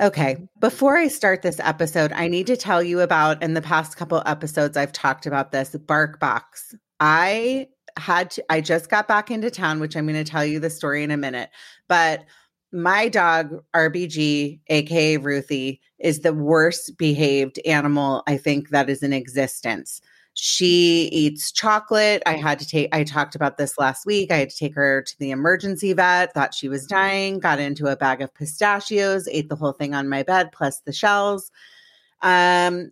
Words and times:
Okay, 0.00 0.34
mm-hmm. 0.34 0.44
before 0.60 0.96
I 0.96 1.08
start 1.08 1.42
this 1.42 1.60
episode, 1.60 2.12
I 2.12 2.26
need 2.28 2.46
to 2.46 2.56
tell 2.56 2.82
you 2.82 3.00
about 3.00 3.42
in 3.42 3.54
the 3.54 3.62
past 3.62 3.96
couple 3.96 4.22
episodes 4.24 4.76
I've 4.76 4.92
talked 4.92 5.26
about 5.26 5.52
this 5.52 5.70
BarkBox. 5.70 6.74
I 7.00 7.68
had 7.96 8.30
to 8.32 8.44
I 8.50 8.60
just 8.60 8.88
got 8.88 9.08
back 9.08 9.30
into 9.30 9.50
town, 9.50 9.80
which 9.80 9.96
I'm 9.96 10.06
going 10.06 10.22
to 10.22 10.30
tell 10.30 10.44
you 10.44 10.58
the 10.58 10.70
story 10.70 11.02
in 11.02 11.10
a 11.10 11.16
minute. 11.16 11.50
But 11.88 12.24
my 12.72 13.08
dog 13.08 13.62
RBG, 13.74 14.60
aka 14.68 15.16
Ruthie, 15.18 15.80
is 15.98 16.20
the 16.20 16.32
worst 16.32 16.96
behaved 16.96 17.58
animal 17.66 18.22
I 18.26 18.36
think 18.36 18.70
that 18.70 18.88
is 18.88 19.02
in 19.02 19.12
existence. 19.12 20.00
She 20.34 21.08
eats 21.12 21.52
chocolate. 21.52 22.22
I 22.24 22.36
had 22.36 22.58
to 22.60 22.66
take, 22.66 22.94
I 22.94 23.04
talked 23.04 23.34
about 23.34 23.58
this 23.58 23.76
last 23.78 24.06
week. 24.06 24.30
I 24.30 24.36
had 24.36 24.50
to 24.50 24.56
take 24.56 24.74
her 24.74 25.02
to 25.02 25.18
the 25.18 25.32
emergency 25.32 25.92
vet, 25.92 26.32
thought 26.32 26.54
she 26.54 26.68
was 26.68 26.86
dying, 26.86 27.40
got 27.40 27.58
into 27.58 27.88
a 27.88 27.96
bag 27.96 28.22
of 28.22 28.32
pistachios, 28.34 29.28
ate 29.28 29.48
the 29.48 29.56
whole 29.56 29.72
thing 29.72 29.94
on 29.94 30.08
my 30.08 30.22
bed, 30.22 30.50
plus 30.52 30.80
the 30.80 30.92
shells. 30.92 31.50
Um, 32.22 32.90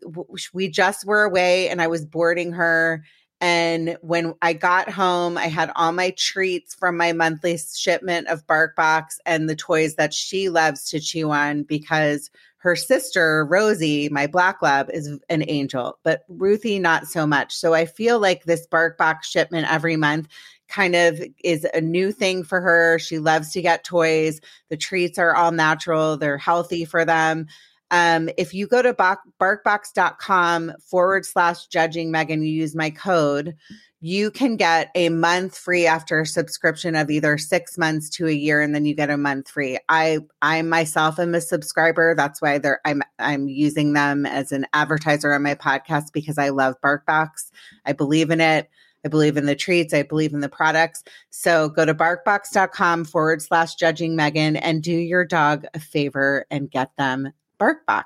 we 0.52 0.68
just 0.68 1.06
were 1.06 1.22
away 1.22 1.68
and 1.68 1.80
I 1.80 1.86
was 1.86 2.04
boarding 2.04 2.52
her. 2.52 3.04
And 3.40 3.96
when 4.00 4.34
I 4.42 4.52
got 4.52 4.90
home, 4.90 5.38
I 5.38 5.46
had 5.46 5.70
all 5.76 5.92
my 5.92 6.10
treats 6.16 6.74
from 6.74 6.96
my 6.96 7.12
monthly 7.12 7.56
shipment 7.56 8.26
of 8.28 8.46
BarkBox 8.46 9.18
and 9.26 9.48
the 9.48 9.54
toys 9.54 9.94
that 9.94 10.12
she 10.12 10.48
loves 10.48 10.90
to 10.90 10.98
chew 10.98 11.30
on 11.30 11.62
because 11.62 12.30
her 12.58 12.74
sister, 12.74 13.46
Rosie, 13.46 14.08
my 14.08 14.26
black 14.26 14.60
lab, 14.60 14.90
is 14.90 15.16
an 15.28 15.44
angel, 15.46 15.98
but 16.02 16.24
Ruthie, 16.28 16.80
not 16.80 17.06
so 17.06 17.24
much. 17.24 17.54
So 17.54 17.72
I 17.74 17.86
feel 17.86 18.18
like 18.18 18.44
this 18.44 18.66
BarkBox 18.66 19.22
shipment 19.22 19.70
every 19.70 19.96
month 19.96 20.26
kind 20.68 20.96
of 20.96 21.22
is 21.44 21.66
a 21.72 21.80
new 21.80 22.10
thing 22.10 22.42
for 22.42 22.60
her. 22.60 22.98
She 22.98 23.20
loves 23.20 23.52
to 23.52 23.62
get 23.62 23.84
toys. 23.84 24.40
The 24.68 24.76
treats 24.76 25.18
are 25.18 25.36
all 25.36 25.52
natural, 25.52 26.16
they're 26.16 26.38
healthy 26.38 26.84
for 26.84 27.04
them. 27.04 27.46
Um, 27.90 28.28
if 28.36 28.52
you 28.52 28.66
go 28.66 28.82
to 28.82 28.92
barkbox.com 28.94 30.72
forward 30.80 31.24
slash 31.24 31.66
judging 31.68 32.10
Megan, 32.10 32.42
you 32.42 32.52
use 32.52 32.74
my 32.74 32.90
code, 32.90 33.56
you 34.00 34.30
can 34.30 34.56
get 34.56 34.90
a 34.94 35.08
month 35.08 35.58
free 35.58 35.86
after 35.86 36.20
a 36.20 36.26
subscription 36.26 36.94
of 36.94 37.10
either 37.10 37.36
six 37.36 37.76
months 37.76 38.08
to 38.10 38.28
a 38.28 38.32
year, 38.32 38.60
and 38.60 38.72
then 38.74 38.84
you 38.84 38.94
get 38.94 39.10
a 39.10 39.16
month 39.16 39.50
free. 39.50 39.78
I 39.88 40.18
I 40.40 40.62
myself 40.62 41.18
am 41.18 41.34
a 41.34 41.40
subscriber. 41.40 42.14
That's 42.14 42.40
why 42.40 42.58
they're 42.58 42.80
I'm 42.84 43.02
I'm 43.18 43.48
using 43.48 43.94
them 43.94 44.24
as 44.24 44.52
an 44.52 44.66
advertiser 44.72 45.32
on 45.32 45.42
my 45.42 45.56
podcast 45.56 46.12
because 46.12 46.38
I 46.38 46.50
love 46.50 46.80
BarkBox. 46.80 47.50
I 47.86 47.92
believe 47.92 48.30
in 48.30 48.40
it. 48.40 48.70
I 49.04 49.08
believe 49.08 49.36
in 49.36 49.46
the 49.46 49.56
treats. 49.56 49.94
I 49.94 50.02
believe 50.02 50.32
in 50.32 50.40
the 50.40 50.48
products. 50.48 51.02
So 51.30 51.68
go 51.68 51.84
to 51.84 51.94
barkbox.com 51.94 53.04
forward 53.04 53.42
slash 53.42 53.74
judging 53.76 54.16
Megan 54.16 54.56
and 54.56 54.82
do 54.82 54.92
your 54.92 55.24
dog 55.24 55.66
a 55.74 55.80
favor 55.80 56.46
and 56.50 56.70
get 56.70 56.96
them 56.96 57.32
BarkBox. 57.58 58.04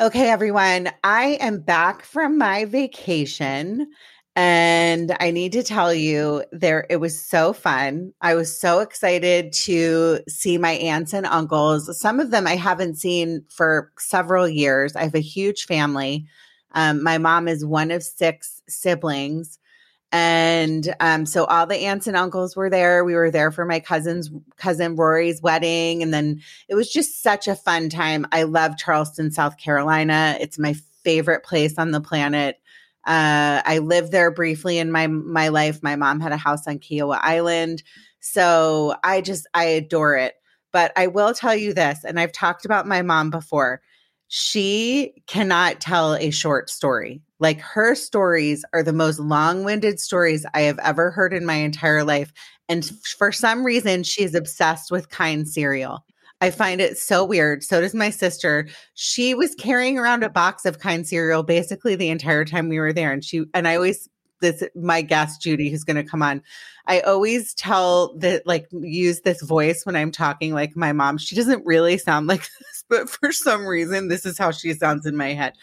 Okay, 0.00 0.30
everyone, 0.30 0.90
I 1.02 1.38
am 1.40 1.60
back 1.60 2.04
from 2.04 2.38
my 2.38 2.66
vacation 2.66 3.88
and 4.36 5.16
I 5.18 5.32
need 5.32 5.50
to 5.52 5.64
tell 5.64 5.92
you 5.92 6.44
there 6.52 6.86
it 6.88 6.98
was 6.98 7.20
so 7.20 7.52
fun. 7.52 8.12
I 8.20 8.36
was 8.36 8.56
so 8.56 8.78
excited 8.78 9.52
to 9.64 10.20
see 10.28 10.56
my 10.58 10.74
aunts 10.74 11.12
and 11.12 11.26
uncles. 11.26 11.98
Some 11.98 12.20
of 12.20 12.30
them 12.30 12.46
I 12.46 12.54
haven't 12.54 12.98
seen 12.98 13.44
for 13.48 13.90
several 13.98 14.48
years. 14.48 14.94
I 14.94 15.02
have 15.02 15.16
a 15.16 15.20
huge 15.20 15.64
family. 15.64 16.24
Um, 16.72 17.02
my 17.02 17.18
mom 17.18 17.48
is 17.48 17.64
one 17.64 17.90
of 17.90 18.04
six 18.04 18.62
siblings. 18.68 19.57
And 20.10 20.94
um, 21.00 21.26
so 21.26 21.44
all 21.44 21.66
the 21.66 21.76
aunts 21.76 22.06
and 22.06 22.16
uncles 22.16 22.56
were 22.56 22.70
there. 22.70 23.04
We 23.04 23.14
were 23.14 23.30
there 23.30 23.52
for 23.52 23.66
my 23.66 23.78
cousin's 23.78 24.30
cousin 24.56 24.96
Rory's 24.96 25.42
wedding. 25.42 26.02
And 26.02 26.14
then 26.14 26.40
it 26.68 26.74
was 26.74 26.90
just 26.90 27.22
such 27.22 27.46
a 27.46 27.54
fun 27.54 27.90
time. 27.90 28.26
I 28.32 28.44
love 28.44 28.78
Charleston, 28.78 29.30
South 29.30 29.58
Carolina. 29.58 30.36
It's 30.40 30.58
my 30.58 30.74
favorite 31.04 31.44
place 31.44 31.78
on 31.78 31.90
the 31.90 32.00
planet. 32.00 32.56
Uh, 33.06 33.62
I 33.64 33.78
lived 33.78 34.12
there 34.12 34.30
briefly 34.30 34.78
in 34.78 34.90
my 34.90 35.06
my 35.06 35.48
life. 35.48 35.82
My 35.82 35.96
mom 35.96 36.20
had 36.20 36.32
a 36.32 36.36
house 36.36 36.66
on 36.66 36.78
Kiawah 36.78 37.20
Island. 37.22 37.82
So 38.20 38.94
I 39.02 39.20
just 39.20 39.46
I 39.54 39.64
adore 39.64 40.16
it. 40.16 40.34
But 40.72 40.92
I 40.96 41.06
will 41.06 41.32
tell 41.32 41.54
you 41.56 41.72
this, 41.72 42.04
and 42.04 42.20
I've 42.20 42.32
talked 42.32 42.66
about 42.66 42.86
my 42.86 43.00
mom 43.00 43.30
before. 43.30 43.80
She 44.28 45.14
cannot 45.26 45.80
tell 45.80 46.14
a 46.14 46.30
short 46.30 46.70
story. 46.70 47.22
Like 47.40 47.60
her 47.60 47.94
stories 47.94 48.64
are 48.72 48.82
the 48.82 48.92
most 48.92 49.18
long 49.18 49.64
winded 49.64 50.00
stories 50.00 50.44
I 50.54 50.62
have 50.62 50.78
ever 50.80 51.10
heard 51.10 51.32
in 51.32 51.46
my 51.46 51.54
entire 51.54 52.04
life. 52.04 52.32
And 52.68 52.84
for 53.18 53.32
some 53.32 53.64
reason, 53.64 54.02
she's 54.02 54.34
obsessed 54.34 54.90
with 54.90 55.08
kind 55.08 55.48
cereal. 55.48 56.04
I 56.40 56.50
find 56.50 56.80
it 56.80 56.98
so 56.98 57.24
weird. 57.24 57.64
So 57.64 57.80
does 57.80 57.94
my 57.94 58.10
sister. 58.10 58.68
She 58.94 59.34
was 59.34 59.54
carrying 59.54 59.98
around 59.98 60.22
a 60.22 60.28
box 60.28 60.64
of 60.64 60.78
kind 60.78 61.06
cereal 61.06 61.42
basically 61.42 61.96
the 61.96 62.10
entire 62.10 62.44
time 62.44 62.68
we 62.68 62.78
were 62.78 62.92
there. 62.92 63.12
And 63.12 63.24
she, 63.24 63.44
and 63.54 63.66
I 63.66 63.76
always, 63.76 64.08
this, 64.40 64.62
my 64.74 65.02
guest, 65.02 65.42
Judy, 65.42 65.70
who's 65.70 65.84
going 65.84 65.96
to 65.96 66.08
come 66.08 66.22
on, 66.22 66.42
I 66.86 67.00
always 67.00 67.54
tell 67.54 68.14
that, 68.18 68.46
like, 68.46 68.66
use 68.72 69.20
this 69.20 69.42
voice 69.42 69.84
when 69.84 69.96
I'm 69.96 70.10
talking 70.10 70.54
like 70.54 70.76
my 70.76 70.92
mom. 70.92 71.18
She 71.18 71.36
doesn't 71.36 71.64
really 71.66 71.98
sound 71.98 72.26
like 72.26 72.40
this, 72.58 72.84
but 72.88 73.08
for 73.08 73.32
some 73.32 73.66
reason, 73.66 74.08
this 74.08 74.24
is 74.24 74.38
how 74.38 74.50
she 74.50 74.72
sounds 74.74 75.06
in 75.06 75.16
my 75.16 75.34
head. 75.34 75.54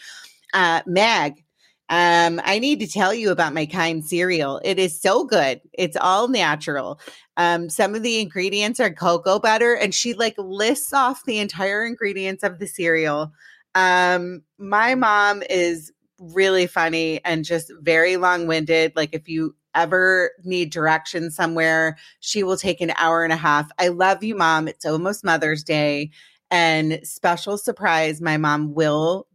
Uh, 0.54 0.82
Mag, 0.86 1.44
um, 1.88 2.40
I 2.44 2.58
need 2.58 2.80
to 2.80 2.88
tell 2.88 3.14
you 3.14 3.30
about 3.30 3.54
my 3.54 3.66
kind 3.66 4.04
cereal. 4.04 4.60
It 4.64 4.78
is 4.78 5.00
so 5.00 5.24
good. 5.24 5.60
It's 5.72 5.96
all 5.96 6.28
natural. 6.28 6.98
Um, 7.36 7.70
some 7.70 7.94
of 7.94 8.02
the 8.02 8.20
ingredients 8.20 8.80
are 8.80 8.92
cocoa 8.92 9.38
butter, 9.38 9.74
and 9.74 9.94
she 9.94 10.14
like 10.14 10.34
lists 10.38 10.92
off 10.92 11.24
the 11.24 11.38
entire 11.38 11.84
ingredients 11.84 12.42
of 12.42 12.58
the 12.58 12.66
cereal. 12.66 13.32
Um, 13.76 14.42
my 14.58 14.94
mom 14.94 15.42
is 15.48 15.92
really 16.18 16.66
funny 16.66 17.20
and 17.24 17.44
just 17.44 17.72
very 17.80 18.16
long 18.16 18.46
winded. 18.46 18.92
Like, 18.96 19.10
if 19.12 19.28
you 19.28 19.54
ever 19.74 20.32
need 20.44 20.70
direction 20.70 21.30
somewhere, 21.30 21.96
she 22.20 22.42
will 22.42 22.56
take 22.56 22.80
an 22.80 22.92
hour 22.96 23.24
and 23.24 23.32
a 23.32 23.36
half. 23.36 23.70
I 23.78 23.88
love 23.88 24.24
you, 24.24 24.34
mom. 24.34 24.68
It's 24.68 24.86
almost 24.86 25.24
Mother's 25.24 25.62
Day. 25.62 26.10
And 26.50 27.00
special 27.02 27.58
surprise, 27.58 28.20
my 28.20 28.36
mom 28.36 28.74
will 28.74 29.26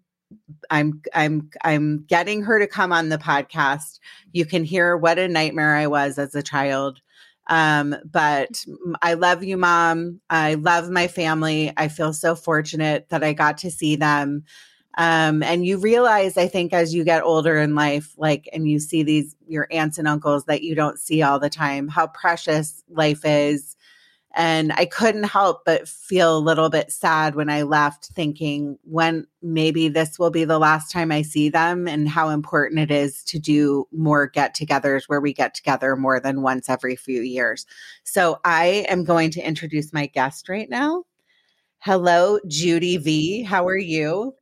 I'm 0.69 1.01
I'm 1.13 1.49
I'm 1.63 2.05
getting 2.07 2.43
her 2.43 2.59
to 2.59 2.67
come 2.67 2.91
on 2.91 3.09
the 3.09 3.17
podcast. 3.17 3.99
You 4.31 4.45
can 4.45 4.63
hear 4.63 4.95
what 4.95 5.19
a 5.19 5.27
nightmare 5.27 5.75
I 5.75 5.87
was 5.87 6.17
as 6.17 6.35
a 6.35 6.43
child. 6.43 7.01
Um, 7.47 7.95
but 8.09 8.63
I 9.01 9.15
love 9.15 9.43
you, 9.43 9.57
mom. 9.57 10.21
I 10.29 10.53
love 10.53 10.89
my 10.89 11.07
family. 11.07 11.73
I 11.75 11.87
feel 11.87 12.13
so 12.13 12.35
fortunate 12.35 13.09
that 13.09 13.23
I 13.23 13.33
got 13.33 13.57
to 13.59 13.71
see 13.71 13.95
them. 13.95 14.43
Um, 14.97 15.41
and 15.43 15.65
you 15.65 15.77
realize, 15.77 16.37
I 16.37 16.47
think, 16.47 16.73
as 16.73 16.93
you 16.93 17.03
get 17.03 17.23
older 17.23 17.57
in 17.57 17.75
life, 17.75 18.13
like, 18.17 18.49
and 18.53 18.67
you 18.67 18.79
see 18.79 19.03
these 19.03 19.35
your 19.47 19.67
aunts 19.71 19.97
and 19.97 20.07
uncles 20.07 20.45
that 20.45 20.63
you 20.63 20.75
don't 20.75 20.99
see 20.99 21.21
all 21.21 21.39
the 21.39 21.49
time, 21.49 21.87
how 21.87 22.07
precious 22.07 22.83
life 22.89 23.21
is 23.25 23.75
And 24.33 24.71
I 24.73 24.85
couldn't 24.85 25.25
help 25.25 25.65
but 25.65 25.87
feel 25.89 26.37
a 26.37 26.39
little 26.39 26.69
bit 26.69 26.91
sad 26.91 27.35
when 27.35 27.49
I 27.49 27.63
left, 27.63 28.05
thinking 28.15 28.77
when 28.83 29.27
maybe 29.41 29.89
this 29.89 30.17
will 30.17 30.29
be 30.29 30.45
the 30.45 30.59
last 30.59 30.89
time 30.91 31.11
I 31.11 31.21
see 31.21 31.49
them 31.49 31.87
and 31.87 32.07
how 32.07 32.29
important 32.29 32.79
it 32.79 32.91
is 32.91 33.23
to 33.25 33.39
do 33.39 33.87
more 33.91 34.27
get 34.27 34.55
togethers 34.55 35.03
where 35.07 35.19
we 35.19 35.33
get 35.33 35.53
together 35.53 35.97
more 35.97 36.19
than 36.19 36.41
once 36.43 36.69
every 36.69 36.95
few 36.95 37.21
years. 37.21 37.65
So 38.03 38.39
I 38.45 38.85
am 38.87 39.03
going 39.03 39.31
to 39.31 39.45
introduce 39.45 39.91
my 39.91 40.05
guest 40.07 40.47
right 40.47 40.69
now. 40.69 41.03
Hello, 41.79 42.39
Judy 42.47 42.97
V. 42.97 43.43
How 43.43 43.67
are 43.67 43.77
you? 43.77 44.33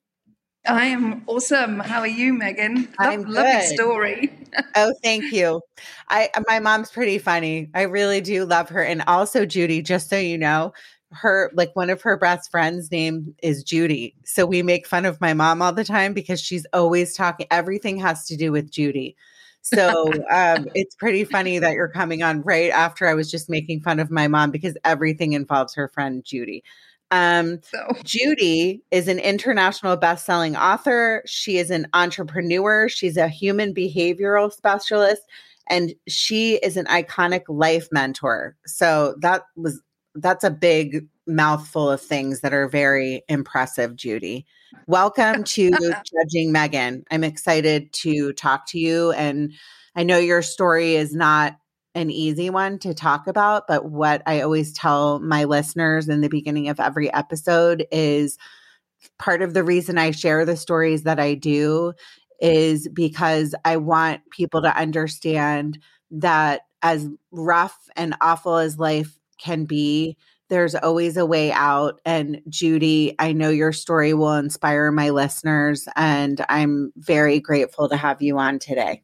I 0.69 0.86
am 0.86 1.24
awesome. 1.25 1.80
How 1.80 2.01
are 2.01 2.07
you, 2.07 2.31
Megan? 2.31 2.89
I'm 3.00 3.24
Love, 3.24 3.30
lovely 3.30 3.62
story. 3.75 4.31
oh, 4.75 4.94
thank 5.04 5.33
you. 5.33 5.62
I 6.10 6.30
my 6.48 6.60
mom's 6.60 6.92
pretty 6.92 7.18
funny. 7.18 7.69
I 7.74 7.83
really 7.83 8.21
do 8.21 8.45
love 8.45 8.69
her. 8.69 8.83
And 8.83 9.04
also 9.07 9.45
Judy, 9.45 9.81
just 9.81 10.10
so 10.10 10.18
you 10.18 10.38
know, 10.38 10.74
her 11.12 11.50
like 11.56 11.75
one 11.75 11.89
of 11.89 12.04
her 12.04 12.18
best 12.18 12.51
friends 12.51 12.92
name 12.92 13.33
is 13.42 13.63
Judy. 13.63 14.13
So 14.25 14.45
we 14.45 14.62
make 14.62 14.86
fun 14.86 15.06
of 15.06 15.19
my 15.19 15.33
mom 15.33 15.63
all 15.63 15.74
the 15.74 15.83
time 15.83 16.13
because 16.13 16.39
she's 16.39 16.68
always 16.71 17.16
talking 17.16 17.48
everything 17.50 17.98
has 18.00 18.27
to 18.27 18.38
do 18.38 18.51
with 18.51 18.69
Judy. 18.69 19.16
So 19.62 20.12
um, 20.31 20.68
it's 20.75 20.95
pretty 20.95 21.24
funny 21.24 21.57
that 21.57 21.74
you're 21.74 21.89
coming 21.89 22.21
on 22.21 22.44
right 22.44 22.69
after 22.69 23.07
I 23.07 23.16
was 23.16 23.31
just 23.31 23.50
making 23.50 23.81
fun 23.81 24.00
of 24.00 24.12
my 24.12 24.27
mom 24.27 24.51
because 24.51 24.77
everything 24.83 25.33
involves 25.33 25.74
her 25.74 25.88
friend 25.88 26.24
Judy. 26.24 26.63
Um, 27.12 27.60
so. 27.64 27.88
Judy 28.04 28.84
is 28.92 29.08
an 29.08 29.20
international 29.20 29.98
best-selling 29.98 30.56
author. 30.56 31.24
She 31.26 31.58
is 31.58 31.72
an 31.72 31.88
entrepreneur. 31.94 32.88
She's 32.88 33.18
a 33.18 33.28
human 33.28 33.74
behavioral 33.74 34.52
specialist, 34.52 35.24
and 35.70 35.94
she 36.08 36.56
is 36.58 36.78
an 36.78 36.86
iconic 36.86 37.44
life 37.48 37.88
mentor. 37.92 38.56
So 38.66 39.16
that 39.22 39.44
was 39.56 39.82
that's 40.16 40.44
a 40.44 40.52
big 40.52 41.08
mouthful 41.28 41.90
of 41.90 42.02
things 42.02 42.42
that 42.42 42.54
are 42.54 42.68
very 42.68 43.24
impressive, 43.30 43.96
Judy. 43.96 44.46
Welcome 44.88 45.44
to 45.56 45.72
Judging 45.72 46.52
Megan. 46.52 47.04
I'm 47.10 47.24
excited 47.24 47.92
to 47.94 48.34
talk 48.34 48.68
to 48.70 48.80
you, 48.80 49.12
and 49.14 49.54
I 49.96 50.04
know 50.04 50.18
your 50.18 50.42
story 50.42 50.96
is 50.96 51.14
not 51.14 51.58
an 51.96 52.12
easy 52.12 52.50
one 52.50 52.80
to 52.80 52.94
talk 52.94 53.28
about, 53.28 53.68
but 53.68 53.86
what 53.86 54.22
I 54.26 54.42
always 54.42 54.74
tell 54.74 55.20
my 55.20 55.46
listeners 55.46 56.08
in 56.08 56.22
the 56.22 56.30
beginning 56.30 56.70
of 56.70 56.80
every 56.80 57.12
episode 57.14 57.86
is 57.92 58.38
part 59.18 59.42
of 59.42 59.54
the 59.54 59.64
reason 59.64 59.98
I 59.98 60.12
share 60.12 60.46
the 60.46 60.58
stories 60.58 61.04
that 61.04 61.20
I 61.20 61.34
do 61.34 61.94
is 62.40 62.88
because 62.90 63.56
I 63.66 63.78
want 63.78 64.22
people 64.32 64.62
to 64.62 64.78
understand 64.78 65.80
that 66.12 66.62
as 66.82 67.08
rough 67.32 67.78
and 67.96 68.16
awful 68.22 68.56
as 68.58 68.80
life 68.80 69.20
can 69.42 69.66
be, 69.66 70.16
there's 70.50 70.76
always 70.76 71.18
a 71.18 71.26
way 71.26 71.52
out. 71.52 72.02
And 72.06 72.42
Judy, 72.50 73.16
I 73.20 73.34
know 73.34 73.50
your 73.50 73.72
story 73.72 74.14
will 74.14 74.34
inspire 74.34 74.92
my 74.92 75.10
listeners, 75.12 75.88
and 75.96 76.44
I'm 76.50 76.92
very 76.96 77.40
grateful 77.40 77.90
to 77.90 77.98
have 77.98 78.22
you 78.22 78.38
on 78.40 78.60
today. 78.60 79.04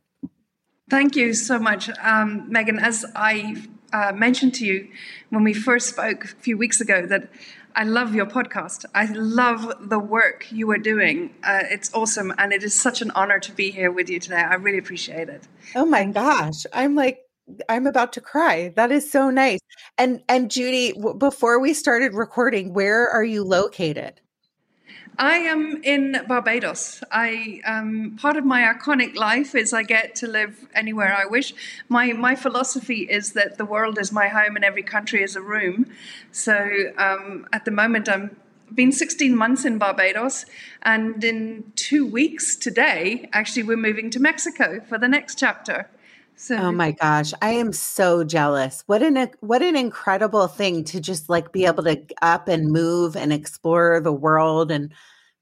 Thank 0.90 1.16
you 1.16 1.34
so 1.34 1.58
much, 1.58 1.90
um, 2.04 2.52
Megan. 2.52 2.78
As 2.78 3.06
I 3.16 3.56
uh, 3.92 4.12
mentioned 4.12 4.54
to 4.56 4.66
you 4.66 4.88
when 5.30 5.44
we 5.44 5.54
first 5.54 5.90
spoke 5.90 6.26
a 6.26 6.28
few 6.28 6.58
weeks 6.58 6.80
ago, 6.80 7.08
that 7.08 7.30
I 7.76 7.84
love 7.84 8.14
your 8.14 8.28
podcast. 8.28 8.86
I 8.94 9.06
love 9.08 9.90
the 9.90 9.98
work 9.98 10.52
you 10.52 10.70
are 10.70 10.78
doing. 10.78 11.34
Uh, 11.44 11.64
it's 11.64 11.92
awesome, 11.94 12.34
and 12.38 12.54
it 12.54 12.64
is 12.64 12.80
such 12.80 13.02
an 13.02 13.10
honor 13.12 13.40
to 13.40 13.52
be 13.52 13.72
here 13.72 13.92
with 13.92 14.10
you 14.10 14.20
today. 14.20 14.36
I 14.36 14.56
really 14.56 14.78
appreciate 14.78 15.28
it. 15.28 15.48
Oh 15.74 15.86
my 15.86 16.06
gosh, 16.06 16.68
I'm 16.72 16.94
like 16.94 17.20
I'm 17.68 17.88
about 17.88 18.14
to 18.14 18.22
cry. 18.22 18.72
That 18.76 18.92
is 18.92 19.10
so 19.12 19.32
nice. 19.32 19.60
And 19.98 20.24
and 20.30 20.52
Judy, 20.52 20.94
w- 20.94 21.16
before 21.18 21.60
we 21.60 21.74
started 21.74 22.14
recording, 22.14 22.74
where 22.74 23.10
are 23.10 23.24
you 23.24 23.44
located? 23.44 24.22
I 25.17 25.38
am 25.38 25.81
in 25.83 26.23
Barbados. 26.27 27.03
I 27.12 27.62
um, 27.65 28.17
part 28.19 28.38
of 28.38 28.45
my 28.45 28.62
iconic 28.73 29.15
life 29.15 29.56
is 29.56 29.73
I 29.73 29.83
get 29.83 30.15
to 30.15 30.27
live 30.27 30.67
anywhere 30.73 31.15
I 31.15 31.25
wish. 31.25 31.53
My 31.88 32.12
my 32.13 32.35
philosophy 32.35 33.07
is 33.09 33.33
that 33.33 33.57
the 33.57 33.65
world 33.65 33.97
is 33.97 34.12
my 34.12 34.27
home 34.27 34.56
and 34.56 34.65
every 34.65 34.83
country 34.83 35.23
is 35.23 35.35
a 35.35 35.41
room. 35.41 35.85
So 36.31 36.91
um, 36.97 37.47
at 37.53 37.65
the 37.65 37.71
moment, 37.71 38.09
I'm 38.09 38.35
been 38.73 38.91
16 38.91 39.35
months 39.35 39.63
in 39.63 39.77
Barbados, 39.77 40.45
and 40.81 41.23
in 41.23 41.71
two 41.75 42.06
weeks 42.06 42.56
today, 42.56 43.29
actually, 43.31 43.63
we're 43.63 43.77
moving 43.77 44.09
to 44.09 44.19
Mexico 44.19 44.81
for 44.89 44.97
the 44.97 45.07
next 45.07 45.38
chapter. 45.38 45.88
So 46.38 46.58
Oh 46.58 46.72
my 46.72 46.92
gosh, 46.92 47.34
I 47.42 47.52
am 47.52 47.72
so 47.72 48.24
jealous. 48.24 48.84
What 48.88 49.02
an 49.02 49.30
what 49.40 49.62
an 49.62 49.76
incredible 49.76 50.48
thing 50.48 50.84
to 50.86 51.00
just 51.00 51.30
like 51.30 51.52
be 51.52 51.66
able 51.66 51.84
to 51.84 52.02
up 52.22 52.48
and 52.48 52.72
move 52.72 53.16
and 53.16 53.32
explore 53.32 54.02
the 54.02 54.14
world 54.14 54.72
and 54.72 54.94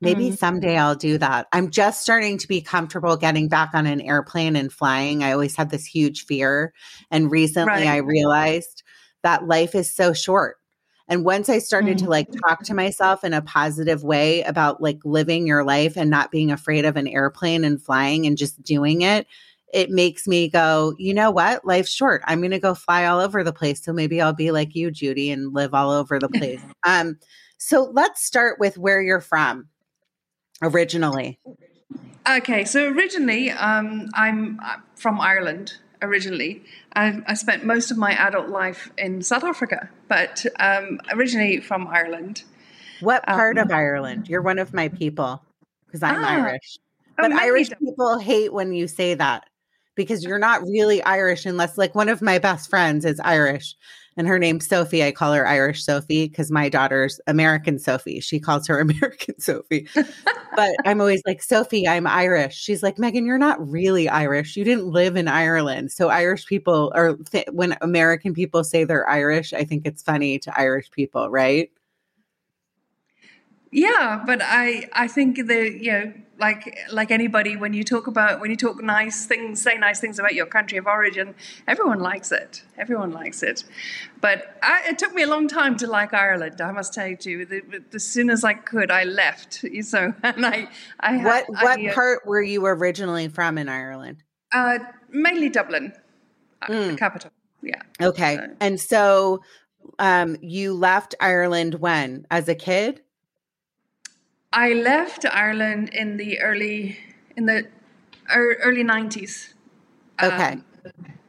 maybe 0.02 0.26
mm-hmm. 0.26 0.36
someday 0.36 0.78
I'll 0.78 0.96
do 0.96 1.18
that. 1.18 1.48
I'm 1.52 1.72
just 1.72 2.02
starting 2.02 2.38
to 2.38 2.48
be 2.48 2.62
comfortable 2.62 3.18
getting 3.18 3.48
back 3.48 3.72
on 3.74 3.88
an 3.88 4.02
airplane 4.02 4.56
and 4.56 4.72
flying. 4.72 5.24
I 5.24 5.32
always 5.32 5.56
had 5.56 5.72
this 5.72 5.86
huge 5.86 6.26
fear 6.26 6.74
and 7.10 7.32
recently 7.32 7.86
right. 7.86 7.88
I 7.88 7.98
realized 7.98 8.84
that 9.24 9.48
life 9.48 9.74
is 9.74 9.90
so 9.90 10.14
short. 10.14 10.58
And 11.08 11.26
once 11.26 11.50
I 11.50 11.60
started 11.60 11.98
mm-hmm. 11.98 12.06
to 12.06 12.12
like 12.12 12.28
talk 12.48 12.64
to 12.64 12.74
myself 12.74 13.24
in 13.24 13.34
a 13.34 13.42
positive 13.42 14.04
way 14.04 14.42
about 14.44 14.82
like 14.82 15.00
living 15.04 15.48
your 15.48 15.64
life 15.64 15.98
and 15.98 16.10
not 16.10 16.32
being 16.32 16.52
afraid 16.52 16.86
of 16.86 16.96
an 16.96 17.08
airplane 17.08 17.64
and 17.64 17.82
flying 17.82 18.26
and 18.26 18.38
just 18.38 18.62
doing 18.62 19.02
it, 19.02 19.28
it 19.74 19.90
makes 19.90 20.28
me 20.28 20.48
go, 20.48 20.94
you 21.00 21.14
know 21.14 21.32
what? 21.32 21.66
Life's 21.66 21.92
short. 21.92 22.22
I'm 22.26 22.40
going 22.40 22.52
to 22.52 22.60
go 22.60 22.76
fly 22.76 23.06
all 23.06 23.20
over 23.20 23.44
the 23.44 23.52
place. 23.52 23.84
So 23.84 23.92
maybe 23.92 24.22
I'll 24.22 24.32
be 24.32 24.52
like 24.52 24.76
you, 24.76 24.92
Judy, 24.92 25.32
and 25.32 25.52
live 25.52 25.74
all 25.74 25.90
over 25.90 26.20
the 26.20 26.30
place. 26.30 26.62
um, 26.88 27.18
so 27.58 27.90
let's 27.92 28.24
start 28.24 28.60
with 28.60 28.78
where 28.78 29.02
you're 29.02 29.20
from 29.20 29.70
originally. 30.62 31.40
Okay, 32.30 32.64
so 32.66 32.88
originally, 32.88 33.50
um, 33.50 34.10
I'm 34.14 34.60
uh, 34.64 34.78
from 34.96 35.20
Ireland. 35.20 35.74
Originally, 36.02 36.64
I, 36.96 37.22
I, 37.28 37.34
spent 37.34 37.64
most 37.64 37.90
of 37.90 37.98
my 37.98 38.12
adult 38.12 38.50
life 38.50 38.92
in 38.98 39.22
South 39.22 39.46
Africa, 39.46 39.90
but 40.10 40.46
um, 40.60 41.00
originally 41.12 41.62
from 41.62 41.88
Ireland. 41.88 42.44
What 43.00 43.26
part 43.26 43.58
um, 43.58 43.66
of 43.66 43.72
Ireland? 43.72 44.28
You're 44.28 44.42
one 44.42 44.60
of 44.60 44.74
my 44.74 44.90
people 44.90 45.42
because 45.86 46.04
I'm 46.04 46.24
ah, 46.24 46.28
Irish. 46.28 46.78
Oh, 47.18 47.24
but 47.24 47.32
oh, 47.32 47.38
Irish 47.40 47.70
people 47.80 48.20
hate 48.20 48.52
when 48.52 48.74
you 48.74 48.88
say 48.88 49.14
that 49.14 49.46
because 49.96 50.24
you're 50.24 50.40
not 50.40 50.62
really 50.64 51.04
Irish 51.04 51.46
unless 51.46 51.78
like 51.78 51.96
one 51.96 52.10
of 52.10 52.22
my 52.22 52.40
best 52.40 52.70
friends 52.70 53.06
is 53.06 53.20
Irish 53.22 53.76
and 54.18 54.28
her 54.28 54.40
name's 54.40 54.68
Sophie. 54.68 55.04
I 55.04 55.12
call 55.12 55.34
her 55.34 55.48
Irish 55.48 55.84
Sophie 55.84 56.28
because 56.28 56.52
my 56.52 56.70
daughter's 56.70 57.20
American 57.28 57.80
Sophie. 57.80 58.20
She 58.20 58.40
calls 58.40 58.68
her 58.68 58.80
American 58.80 59.40
Sophie. 59.40 59.88
but 60.56 60.72
I'm 60.86 61.02
always 61.02 61.22
like, 61.26 61.42
Sophie, 61.42 61.88
I'm 61.88 62.08
Irish. 62.08 62.56
She's 62.56 62.84
like, 62.84 63.00
Megan, 63.00 63.26
you're 63.26 63.38
not 63.38 63.66
really 63.68 64.08
Irish. 64.10 64.56
You 64.56 64.64
didn't 64.64 64.88
live 64.92 65.16
in 65.16 65.28
Ireland. 65.28 65.92
So 65.92 66.10
Irish 66.10 66.46
people, 66.46 66.92
or 66.96 67.18
th- 67.32 67.48
when 67.52 67.76
American 67.82 68.34
people 68.34 68.64
say 68.64 68.84
they're 68.84 69.10
Irish, 69.10 69.54
I 69.54 69.64
think 69.64 69.86
it's 69.86 70.04
funny 70.04 70.40
to 70.40 70.60
Irish 70.60 70.92
people, 70.92 71.30
right? 71.30 71.70
Yeah, 73.74 74.22
but 74.24 74.40
I 74.44 74.88
I 74.94 75.08
think 75.08 75.48
that 75.48 75.78
you 75.82 75.92
know 75.92 76.14
like 76.40 76.78
like 76.92 77.10
anybody 77.10 77.56
when 77.56 77.74
you 77.74 77.84
talk 77.84 78.06
about 78.08 78.40
when 78.40 78.50
you 78.52 78.58
talk 78.58 78.82
nice 78.84 79.26
things 79.26 79.62
say 79.62 79.78
nice 79.78 80.00
things 80.00 80.20
about 80.20 80.34
your 80.34 80.46
country 80.46 80.78
of 80.78 80.86
origin 80.88 81.34
everyone 81.68 82.00
likes 82.00 82.32
it. 82.32 82.64
Everyone 82.78 83.12
likes 83.12 83.42
it. 83.44 83.64
But 84.22 84.58
I, 84.62 84.84
it 84.90 84.98
took 84.98 85.14
me 85.14 85.24
a 85.24 85.28
long 85.28 85.48
time 85.48 85.78
to 85.78 85.88
like 85.88 86.14
ireland 86.14 86.62
i 86.62 86.72
must 86.72 86.94
tell 86.94 87.08
you. 87.08 87.46
The, 87.46 87.84
as 87.94 88.04
soon 88.04 88.30
as 88.30 88.44
i 88.44 88.54
could 88.54 88.92
i 88.92 89.04
left. 89.04 89.66
So 89.84 90.14
and 90.24 90.46
i 90.46 90.68
i 91.00 91.18
what 91.18 91.50
what 91.50 91.80
I, 91.80 91.88
uh, 91.88 91.94
part 91.94 92.28
were 92.28 92.42
you 92.42 92.66
originally 92.66 93.28
from 93.28 93.58
in 93.58 93.70
ireland? 93.70 94.18
Uh, 94.52 94.80
mainly 95.10 95.50
dublin 95.50 95.94
mm. 96.64 96.92
the 96.92 96.98
capital 96.98 97.32
yeah. 97.64 97.82
Okay 98.02 98.36
so. 98.38 98.56
and 98.60 98.80
so 98.80 99.42
um 100.00 100.38
you 100.42 100.74
left 100.74 101.16
ireland 101.20 101.76
when? 101.76 102.26
As 102.30 102.48
a 102.48 102.56
kid 102.56 103.02
I 104.54 104.74
left 104.74 105.26
Ireland 105.26 105.90
in 105.90 106.18
the 106.18 106.40
early 106.40 106.98
in 107.36 107.48
the 107.48 107.68
early 108.30 108.84
90s. 108.84 109.54
Okay. 110.22 110.54
Um, 110.54 110.64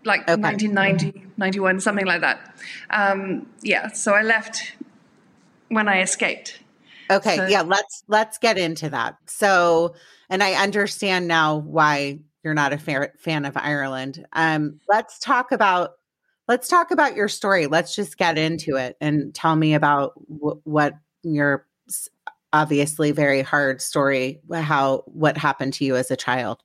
like 0.05 0.29
okay. 0.29 0.41
1990, 0.41 1.25
91, 1.39 1.81
something 1.81 2.05
like 2.05 2.21
that. 2.21 2.55
Um, 2.91 3.49
yeah, 3.63 3.89
so 3.89 4.13
I 4.13 4.21
left 4.23 4.77
when 5.69 5.89
I 5.89 6.03
escaped. 6.03 6.61
Okay, 7.11 7.37
so, 7.37 7.47
yeah, 7.47 7.63
let's 7.63 8.05
let's 8.09 8.39
get 8.39 8.59
into 8.59 8.91
that. 8.91 9.17
So, 9.27 9.95
and 10.29 10.43
I 10.43 10.63
understand 10.63 11.27
now 11.27 11.57
why 11.57 12.21
you're 12.43 12.55
not 12.55 12.75
a 12.75 12.79
fa- 12.79 13.13
fan 13.19 13.47
of 13.47 13.57
Ireland. 13.57 14.27
Um, 14.35 14.81
let's 14.89 15.19
talk 15.19 15.51
about 15.53 15.93
let's 16.47 16.69
talk 16.69 16.91
about 16.91 17.17
your 17.17 17.29
story. 17.29 17.67
Let's 17.67 17.97
just 17.97 18.19
get 18.19 18.37
into 18.37 18.77
it 18.77 18.97
and 19.01 19.35
tell 19.35 19.57
me 19.57 19.73
about 19.75 20.13
w- 20.29 20.61
what 20.65 20.95
your 21.23 21.67
obviously 22.55 23.11
very 23.11 23.43
hard 23.43 23.83
story 23.83 24.41
how 24.51 25.03
what 25.07 25.37
happened 25.37 25.75
to 25.75 25.85
you 25.85 25.97
as 25.97 26.11
a 26.11 26.17
child 26.17 26.63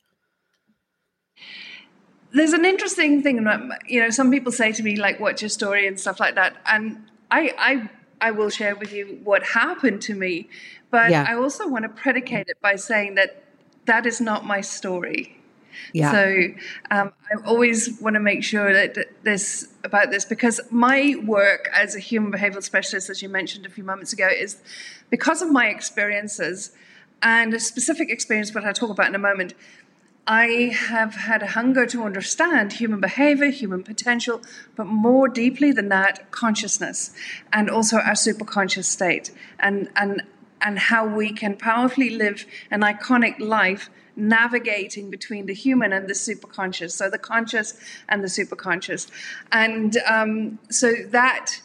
there's 2.31 2.53
an 2.53 2.63
interesting 2.63 3.21
thing 3.21 3.45
um, 3.47 3.73
you 3.87 3.99
know 3.99 4.09
some 4.09 4.31
people 4.31 4.51
say 4.51 4.71
to 4.71 4.83
me 4.83 4.95
like 4.95 5.19
what's 5.19 5.41
your 5.41 5.49
story 5.49 5.85
and 5.87 5.99
stuff 5.99 6.19
like 6.19 6.35
that 6.35 6.55
and 6.65 7.09
I, 7.31 7.53
I, 7.57 7.89
I 8.21 8.31
will 8.31 8.49
share 8.49 8.75
with 8.75 8.93
you 8.93 9.19
what 9.23 9.43
happened 9.43 10.01
to 10.03 10.15
me, 10.15 10.49
but 10.91 11.11
yeah. 11.11 11.25
I 11.27 11.35
also 11.35 11.67
want 11.67 11.83
to 11.83 11.89
predicate 11.89 12.47
it 12.47 12.57
by 12.61 12.75
saying 12.75 13.15
that 13.15 13.43
that 13.85 14.05
is 14.05 14.19
not 14.19 14.45
my 14.45 14.61
story. 14.61 15.38
Yeah. 15.93 16.11
So 16.11 16.43
um, 16.91 17.13
I 17.31 17.45
always 17.45 17.99
want 18.01 18.15
to 18.15 18.19
make 18.19 18.43
sure 18.43 18.73
that 18.73 19.23
this 19.23 19.67
about 19.83 20.11
this 20.11 20.25
because 20.25 20.59
my 20.69 21.15
work 21.25 21.69
as 21.73 21.95
a 21.95 21.99
human 21.99 22.31
behavioral 22.31 22.63
specialist, 22.63 23.09
as 23.09 23.21
you 23.21 23.29
mentioned 23.29 23.65
a 23.65 23.69
few 23.69 23.83
moments 23.83 24.13
ago, 24.13 24.27
is 24.27 24.57
because 25.09 25.41
of 25.41 25.51
my 25.51 25.67
experiences 25.67 26.71
and 27.21 27.53
a 27.53 27.59
specific 27.59 28.09
experience, 28.09 28.53
what 28.53 28.63
I'll 28.63 28.73
talk 28.73 28.89
about 28.89 29.07
in 29.07 29.15
a 29.15 29.19
moment. 29.19 29.53
I 30.27 30.75
have 30.75 31.15
had 31.15 31.41
a 31.41 31.47
hunger 31.47 31.87
to 31.87 32.03
understand 32.03 32.73
human 32.73 32.99
behavior, 32.99 33.47
human 33.47 33.81
potential, 33.81 34.41
but 34.75 34.85
more 34.85 35.27
deeply 35.27 35.71
than 35.71 35.89
that, 35.89 36.29
consciousness 36.29 37.11
and 37.51 37.67
also 37.67 37.97
our 37.97 38.13
superconscious 38.13 38.83
state 38.83 39.31
and, 39.59 39.89
and, 39.95 40.21
and 40.61 40.77
how 40.77 41.07
we 41.07 41.33
can 41.33 41.57
powerfully 41.57 42.11
live 42.11 42.45
an 42.69 42.81
iconic 42.81 43.39
life 43.39 43.89
navigating 44.19 45.09
between 45.09 45.45
the 45.45 45.53
human 45.53 45.93
and 45.93 46.07
the 46.07 46.13
superconscious, 46.13 46.91
so 46.91 47.09
the 47.09 47.17
conscious 47.17 47.79
and 48.07 48.23
the 48.23 48.27
superconscious. 48.27 49.09
And 49.51 49.97
um, 50.07 50.59
so 50.69 50.93
that 51.09 51.61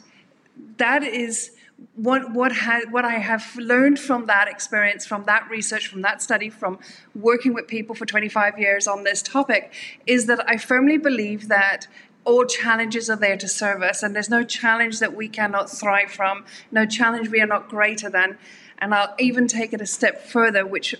that 0.76 1.02
is 1.02 1.50
what 1.96 2.32
what 2.32 2.52
ha- 2.52 2.87
what 2.90 3.04
I 3.04 3.14
have 3.14 3.56
learned 3.56 3.99
from 3.99 4.26
that 4.26 4.49
experience, 4.49 5.06
from 5.06 5.25
that 5.25 5.49
research, 5.50 5.88
from 5.88 6.02
that 6.02 6.23
study, 6.23 6.50
from 6.50 6.78
working 7.14 7.54
with 7.54 7.66
people 7.66 7.94
for 7.94 8.06
25 8.06 8.58
years 8.58 8.87
on 8.87 9.04
this 9.04 9.23
topic, 9.23 9.73
is 10.06 10.26
that 10.26 10.49
I 10.49 10.56
firmly 10.56 10.99
believe 10.99 11.49
that 11.49 11.87
all 12.25 12.46
challenges 12.46 13.11
are 13.11 13.16
there 13.16 13.37
to 13.37 13.49
serve 13.49 13.82
us, 13.82 14.02
and 14.02 14.14
there's 14.14 14.30
no 14.30 14.44
challenge 14.44 14.99
that 15.00 15.14
we 15.14 15.28
cannot 15.28 15.70
thrive 15.70 16.11
from, 16.11 16.44
no 16.70 16.87
challenge 16.87 17.28
we 17.28 17.40
are 17.40 17.46
not 17.46 17.68
greater 17.68 18.08
than. 18.08 18.38
And 18.78 18.94
I'll 18.94 19.14
even 19.18 19.46
take 19.46 19.73
it 19.73 19.80
a 19.80 19.87
step 19.87 20.26
further, 20.26 20.66
which 20.66 20.94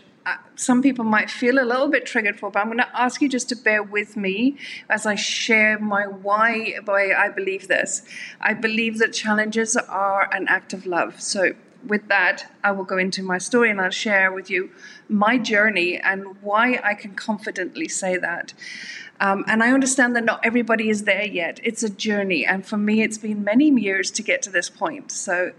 some 0.57 0.83
people 0.83 1.05
might 1.05 1.31
feel 1.31 1.59
a 1.59 1.65
little 1.65 1.89
bit 1.89 2.07
triggered 2.07 2.39
for, 2.39 2.51
but 2.51 2.61
I'm 2.61 2.67
going 2.67 2.79
to 2.79 2.99
ask 2.99 3.21
you 3.21 3.29
just 3.29 3.49
to 3.51 3.57
bear 3.57 3.83
with 3.83 4.17
me 4.17 4.57
as 4.89 5.05
I 5.07 5.15
share 5.15 5.79
my 5.79 6.07
why 6.07 6.77
why 6.85 7.13
I 7.13 7.29
believe 7.29 7.69
this. 7.69 8.03
I 8.41 8.55
believe 8.55 8.99
that 8.99 9.13
challenges 9.13 9.77
are 9.77 10.33
an 10.33 10.47
act 10.49 10.73
of 10.73 10.87
love. 10.87 11.21
So 11.21 11.53
with 11.87 12.09
that, 12.09 12.51
I 12.63 12.73
will 12.73 12.85
go 12.85 12.97
into 12.97 13.23
my 13.23 13.39
story 13.39 13.71
and 13.71 13.81
I'll 13.81 13.91
share 13.91 14.33
with 14.33 14.49
you 14.49 14.71
my 15.09 15.37
journey 15.37 15.99
and 15.99 16.41
why 16.41 16.81
I 16.83 16.95
can 16.95 17.15
confidently 17.15 17.89
say 17.89 18.17
that. 18.17 18.55
Um, 19.21 19.45
and 19.47 19.63
I 19.63 19.73
understand 19.73 20.17
that 20.17 20.25
not 20.25 20.41
everybody 20.45 20.89
is 20.89 21.05
there 21.05 21.25
yet. 21.25 21.61
It's 21.63 21.83
a 21.83 21.91
journey. 21.91 22.45
And 22.45 22.67
for 22.67 22.77
me, 22.77 23.03
it's 23.03 23.19
been 23.19 23.45
many 23.45 23.71
years 23.71 24.11
to 24.13 24.23
get 24.23 24.43
to 24.43 24.51
this 24.51 24.69
point. 24.69 25.13
So 25.13 25.53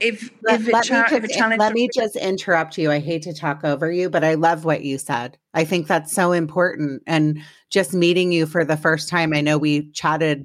if 0.00 0.30
let, 0.42 0.60
if, 0.60 0.72
let, 0.72 0.84
cha- 0.84 1.08
me, 1.10 1.20
just, 1.28 1.58
let 1.58 1.72
me 1.72 1.88
just 1.94 2.16
interrupt 2.16 2.78
you. 2.78 2.90
I 2.90 2.98
hate 2.98 3.22
to 3.22 3.34
talk 3.34 3.64
over 3.64 3.90
you, 3.90 4.10
but 4.10 4.24
I 4.24 4.34
love 4.34 4.64
what 4.64 4.82
you 4.82 4.98
said. 4.98 5.38
I 5.54 5.64
think 5.64 5.86
that's 5.86 6.12
so 6.12 6.32
important. 6.32 7.02
And 7.06 7.40
just 7.70 7.94
meeting 7.94 8.32
you 8.32 8.46
for 8.46 8.64
the 8.64 8.76
first 8.76 9.08
time, 9.08 9.32
I 9.32 9.40
know 9.40 9.58
we 9.58 9.90
chatted 9.90 10.44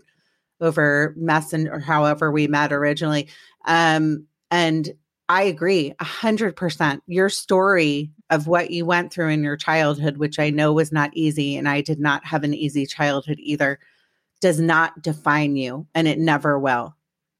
over 0.62 1.14
Messenger, 1.18 1.74
or 1.74 1.80
however 1.80 2.32
we 2.32 2.48
met 2.48 2.72
originally. 2.72 3.28
Um, 3.66 4.26
and 4.50 4.90
I 5.30 5.44
agree 5.44 5.94
a 6.00 6.04
hundred 6.04 6.56
percent. 6.56 7.04
Your 7.08 7.30
story 7.30 8.12
of 8.30 8.48
what 8.48 8.72
you 8.72 8.86
went 8.86 9.12
through 9.12 9.30
in 9.30 9.44
your 9.44 9.58
childhood, 9.58 10.18
which 10.18 10.40
I 10.40 10.50
know 10.50 10.74
was 10.74 10.92
not 10.92 11.12
easy, 11.14 11.56
and 11.58 11.68
I 11.68 11.82
did 11.82 12.00
not 12.00 12.26
have 12.26 12.44
an 12.44 12.54
easy 12.54 12.86
childhood 12.86 13.40
either, 13.40 13.80
does 14.42 14.60
not 14.60 15.02
define 15.02 15.56
you, 15.56 15.88
and 15.96 16.08
it 16.08 16.20
never 16.20 16.60
will. 16.60 16.96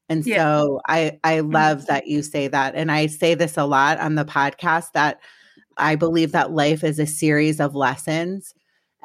And 0.08 0.26
yeah. 0.26 0.36
so 0.36 0.80
I 0.88 1.18
I 1.24 1.38
mm-hmm. 1.38 1.52
love 1.52 1.86
that 1.86 2.06
you 2.06 2.22
say 2.22 2.48
that. 2.48 2.74
And 2.74 2.92
I 2.92 3.06
say 3.06 3.34
this 3.34 3.56
a 3.56 3.64
lot 3.64 3.98
on 3.98 4.14
the 4.14 4.24
podcast 4.24 4.92
that 4.92 5.20
I 5.76 5.96
believe 5.96 6.32
that 6.32 6.52
life 6.52 6.84
is 6.84 6.98
a 6.98 7.06
series 7.06 7.60
of 7.60 7.74
lessons 7.74 8.54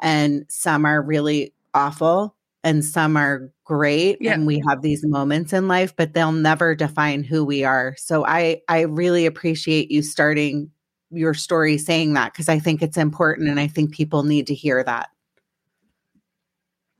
and 0.00 0.44
some 0.48 0.84
are 0.84 1.02
really 1.02 1.52
awful 1.74 2.36
and 2.62 2.84
some 2.84 3.16
are 3.16 3.50
great 3.64 4.18
yeah. 4.20 4.34
and 4.34 4.46
we 4.46 4.62
have 4.68 4.82
these 4.82 5.04
moments 5.04 5.52
in 5.52 5.68
life 5.68 5.94
but 5.96 6.12
they'll 6.12 6.32
never 6.32 6.74
define 6.74 7.24
who 7.24 7.44
we 7.44 7.64
are. 7.64 7.94
So 7.98 8.26
I 8.26 8.60
I 8.68 8.82
really 8.82 9.26
appreciate 9.26 9.90
you 9.90 10.02
starting 10.02 10.70
your 11.10 11.34
story 11.34 11.76
saying 11.76 12.14
that 12.14 12.32
because 12.32 12.48
I 12.48 12.58
think 12.58 12.82
it's 12.82 12.96
important 12.96 13.48
and 13.48 13.58
I 13.58 13.66
think 13.66 13.92
people 13.92 14.22
need 14.22 14.46
to 14.46 14.54
hear 14.54 14.84
that. 14.84 15.08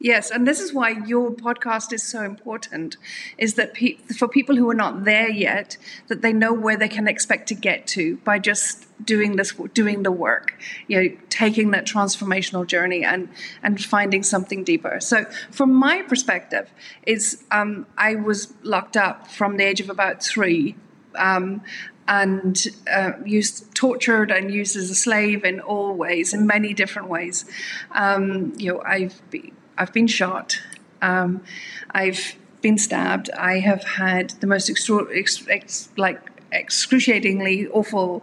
Yes, 0.03 0.31
and 0.31 0.49
this 0.49 0.61
is 0.61 0.73
why 0.73 0.93
your 1.07 1.31
podcast 1.31 1.93
is 1.93 2.03
so 2.03 2.23
important. 2.23 2.97
Is 3.37 3.55
that 3.55 3.75
pe- 3.75 3.97
for 3.97 4.29
people 4.29 4.57
who 4.57 4.71
are 4.71 4.75
not 4.75 5.05
there 5.05 5.29
yet, 5.29 5.77
that 6.09 6.23
they 6.23 6.33
know 6.33 6.55
where 6.55 6.79
they 6.79 6.89
can 6.89 7.07
expect 7.07 7.49
to 7.49 7.55
get 7.55 7.87
to 7.89 8.17
by 8.19 8.39
just 8.39 8.87
doing 9.05 9.37
this, 9.37 9.53
doing 9.75 10.03
the 10.03 10.11
work, 10.11 10.59
you 10.89 11.03
know, 11.03 11.17
taking 11.29 11.73
that 11.73 11.85
transformational 11.85 12.67
journey 12.67 13.05
and 13.05 13.29
and 13.63 13.85
finding 13.85 14.23
something 14.23 14.65
deeper. 14.65 15.01
So, 15.01 15.27
from 15.51 15.75
my 15.75 16.01
perspective, 16.01 16.73
is 17.07 17.45
um, 17.51 17.87
I 17.99 18.15
was 18.15 18.55
locked 18.63 18.97
up 18.97 19.29
from 19.29 19.59
the 19.59 19.65
age 19.65 19.81
of 19.81 19.91
about 19.91 20.23
three. 20.25 20.77
Um, 21.15 21.61
and 22.09 22.67
uh, 22.93 23.13
used 23.25 23.73
tortured 23.73 24.33
and 24.33 24.53
used 24.53 24.75
as 24.75 24.91
a 24.91 24.97
slave 24.97 25.45
in 25.45 25.61
all 25.61 25.95
ways, 25.95 26.35
in 26.35 26.45
many 26.45 26.75
different 26.75 27.09
ways. 27.09 27.45
Um, 27.93 28.53
you 28.57 28.73
know, 28.73 28.83
I've 28.85 29.21
been, 29.31 29.53
I've 29.81 29.95
been 29.95 30.07
shot. 30.07 30.61
Um, 31.01 31.43
I've 31.91 32.37
been 32.61 32.77
stabbed. 32.77 33.31
I 33.31 33.61
have 33.61 33.83
had 33.83 34.31
the 34.41 34.47
most 34.47 34.69
ex- 34.69 35.49
ex- 35.49 35.89
like 35.97 36.21
excruciatingly 36.53 37.67
awful 37.69 38.23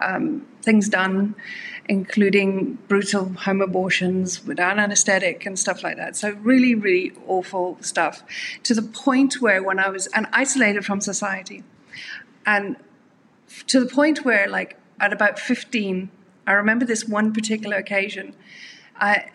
um, 0.00 0.44
things 0.62 0.88
done, 0.88 1.36
including 1.88 2.74
brutal 2.88 3.26
home 3.44 3.62
abortions 3.62 4.44
without 4.44 4.80
anesthetic 4.80 5.46
and 5.46 5.56
stuff 5.56 5.84
like 5.84 5.96
that. 5.96 6.16
So 6.16 6.32
really, 6.32 6.74
really 6.74 7.12
awful 7.28 7.78
stuff. 7.80 8.24
To 8.64 8.74
the 8.74 8.82
point 8.82 9.40
where 9.40 9.62
when 9.62 9.78
I 9.78 9.88
was 9.90 10.08
and 10.08 10.26
isolated 10.32 10.84
from 10.84 11.00
society, 11.00 11.62
and 12.44 12.76
to 13.68 13.78
the 13.78 13.86
point 13.86 14.24
where 14.24 14.48
like 14.48 14.76
at 14.98 15.12
about 15.12 15.38
15, 15.38 16.10
I 16.48 16.52
remember 16.52 16.84
this 16.84 17.04
one 17.04 17.32
particular 17.32 17.76
occasion. 17.76 18.34
I 18.98 19.26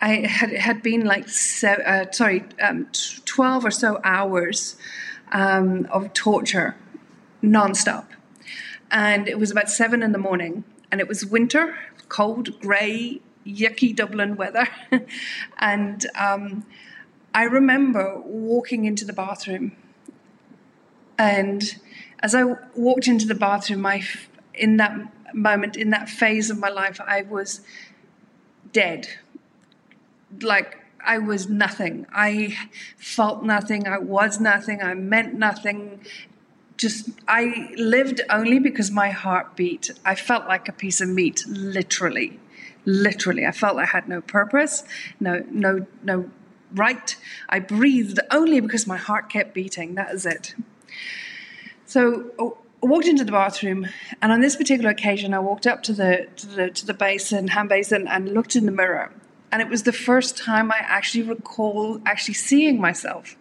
I 0.00 0.26
had 0.26 0.52
had 0.52 0.82
been 0.82 1.04
like 1.04 1.26
uh, 1.64 2.10
sorry, 2.12 2.44
um, 2.62 2.88
twelve 3.24 3.64
or 3.64 3.70
so 3.70 4.00
hours 4.04 4.76
um, 5.32 5.86
of 5.90 6.12
torture, 6.12 6.76
nonstop, 7.42 8.06
and 8.90 9.28
it 9.28 9.38
was 9.38 9.50
about 9.50 9.68
seven 9.68 10.02
in 10.02 10.12
the 10.12 10.18
morning, 10.18 10.64
and 10.90 11.00
it 11.00 11.08
was 11.08 11.26
winter, 11.26 11.76
cold, 12.08 12.60
grey, 12.60 13.20
yucky 13.44 13.94
Dublin 13.94 14.36
weather, 14.36 14.68
and 15.58 16.06
um, 16.14 16.64
I 17.34 17.44
remember 17.44 18.20
walking 18.20 18.84
into 18.84 19.04
the 19.04 19.12
bathroom, 19.12 19.72
and 21.18 21.74
as 22.20 22.36
I 22.36 22.44
walked 22.76 23.08
into 23.08 23.26
the 23.26 23.34
bathroom, 23.34 23.84
I 23.84 24.04
in 24.54 24.76
that 24.76 24.94
moment, 25.34 25.76
in 25.76 25.90
that 25.90 26.08
phase 26.08 26.50
of 26.50 26.58
my 26.58 26.68
life, 26.68 27.00
I 27.00 27.22
was 27.22 27.62
dead 28.72 29.08
like 30.42 30.78
I 31.04 31.18
was 31.18 31.48
nothing. 31.48 32.06
I 32.12 32.56
felt 32.96 33.42
nothing. 33.42 33.86
I 33.86 33.98
was 33.98 34.40
nothing. 34.40 34.82
I 34.82 34.94
meant 34.94 35.34
nothing. 35.34 36.00
Just, 36.76 37.10
I 37.26 37.70
lived 37.76 38.20
only 38.30 38.58
because 38.58 38.90
my 38.90 39.10
heart 39.10 39.56
beat. 39.56 39.90
I 40.04 40.14
felt 40.14 40.46
like 40.46 40.68
a 40.68 40.72
piece 40.72 41.00
of 41.00 41.08
meat, 41.08 41.44
literally. 41.48 42.38
Literally. 42.84 43.46
I 43.46 43.52
felt 43.52 43.78
I 43.78 43.86
had 43.86 44.08
no 44.08 44.20
purpose, 44.20 44.84
no, 45.18 45.44
no, 45.50 45.86
no 46.02 46.30
right. 46.74 47.16
I 47.48 47.58
breathed 47.58 48.20
only 48.30 48.60
because 48.60 48.86
my 48.86 48.96
heart 48.96 49.28
kept 49.28 49.54
beating. 49.54 49.94
That 49.94 50.12
is 50.12 50.26
it. 50.26 50.54
So, 51.86 52.32
oh, 52.38 52.58
I 52.82 52.86
walked 52.86 53.06
into 53.06 53.24
the 53.24 53.32
bathroom, 53.32 53.88
and 54.22 54.30
on 54.30 54.40
this 54.40 54.56
particular 54.56 54.90
occasion, 54.90 55.34
I 55.34 55.38
walked 55.40 55.66
up 55.66 55.82
to 55.84 55.92
the 55.92 56.28
to 56.36 56.46
the 56.46 56.70
to 56.70 56.86
the 56.86 56.94
basin, 56.94 57.48
hand 57.48 57.68
basin, 57.68 58.06
and 58.06 58.32
looked 58.32 58.54
in 58.54 58.66
the 58.66 58.72
mirror 58.72 59.10
and 59.50 59.62
it 59.62 59.68
was 59.68 59.84
the 59.84 59.92
first 59.92 60.36
time 60.36 60.70
I 60.70 60.78
actually 60.78 61.22
recall 61.22 62.00
actually 62.04 62.34
seeing 62.34 62.80
myself. 62.80 63.36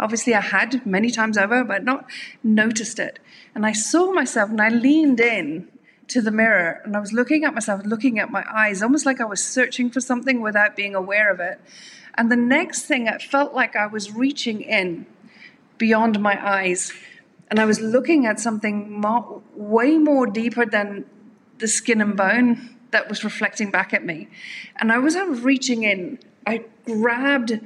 Obviously, 0.00 0.34
I 0.34 0.40
had 0.40 0.86
many 0.86 1.10
times 1.10 1.36
over, 1.36 1.64
but 1.64 1.84
not 1.84 2.06
noticed 2.44 2.98
it. 2.98 3.18
And 3.54 3.66
I 3.66 3.72
saw 3.72 4.12
myself 4.12 4.50
and 4.50 4.60
I 4.60 4.68
leaned 4.68 5.20
in 5.20 5.68
to 6.08 6.22
the 6.22 6.30
mirror 6.30 6.80
and 6.84 6.96
I 6.96 7.00
was 7.00 7.12
looking 7.12 7.44
at 7.44 7.54
myself, 7.54 7.84
looking 7.84 8.18
at 8.18 8.30
my 8.30 8.44
eyes, 8.50 8.82
almost 8.82 9.06
like 9.06 9.20
I 9.20 9.24
was 9.24 9.42
searching 9.42 9.90
for 9.90 10.00
something 10.00 10.40
without 10.40 10.76
being 10.76 10.94
aware 10.94 11.30
of 11.32 11.40
it. 11.40 11.60
And 12.14 12.30
the 12.30 12.36
next 12.36 12.82
thing, 12.82 13.06
it 13.06 13.22
felt 13.22 13.54
like 13.54 13.76
I 13.76 13.86
was 13.86 14.12
reaching 14.12 14.60
in 14.60 15.06
beyond 15.78 16.20
my 16.20 16.38
eyes 16.46 16.92
and 17.50 17.58
I 17.58 17.64
was 17.64 17.80
looking 17.80 18.26
at 18.26 18.38
something 18.38 19.00
more, 19.00 19.42
way 19.54 19.98
more 19.98 20.26
deeper 20.26 20.66
than 20.66 21.06
the 21.58 21.68
skin 21.68 22.00
and 22.00 22.16
bone 22.16 22.77
that 22.90 23.08
was 23.08 23.24
reflecting 23.24 23.70
back 23.70 23.92
at 23.92 24.04
me. 24.04 24.28
And 24.76 24.90
I 24.90 24.98
was 24.98 25.16
reaching 25.16 25.82
in, 25.82 26.18
I 26.46 26.64
grabbed 26.84 27.60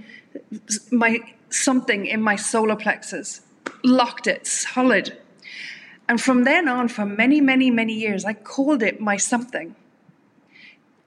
my 0.91 1.21
something 1.51 2.07
in 2.07 2.23
my 2.23 2.35
solar 2.37 2.77
plexus 2.77 3.43
locked 3.85 4.27
it 4.27 4.47
solid. 4.47 5.19
And 6.09 6.21
from 6.21 6.45
then 6.45 6.69
on, 6.69 6.89
for 6.89 7.05
many, 7.05 7.41
many, 7.41 7.71
many 7.71 7.95
years, 7.95 8.25
I 8.25 8.35
called 8.35 8.83
it 8.83 9.01
my 9.01 9.17
something. 9.17 9.75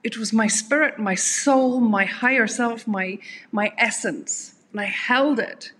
It 0.02 0.16
was 0.18 0.32
my 0.32 0.46
spirit, 0.46 0.98
my 0.98 1.14
soul, 1.14 1.80
my 1.80 2.04
higher 2.04 2.46
self, 2.46 2.86
my, 2.86 3.18
my 3.52 3.72
essence. 3.76 4.54
And 4.72 4.80
I 4.80 4.84
held 4.84 5.38
it. 5.38 5.72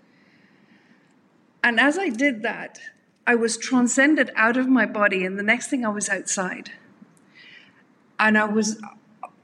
And 1.63 1.79
as 1.79 1.97
I 1.97 2.09
did 2.09 2.43
that, 2.43 2.79
I 3.25 3.35
was 3.35 3.57
transcended 3.57 4.31
out 4.35 4.55
of 4.55 4.67
my 4.67 4.85
body, 4.85 5.25
and 5.25 5.37
the 5.37 5.43
next 5.43 5.67
thing 5.67 5.85
I 5.85 5.89
was 5.89 6.07
outside. 6.07 6.71
And 8.19 8.37
I 8.37 8.45
was 8.45 8.81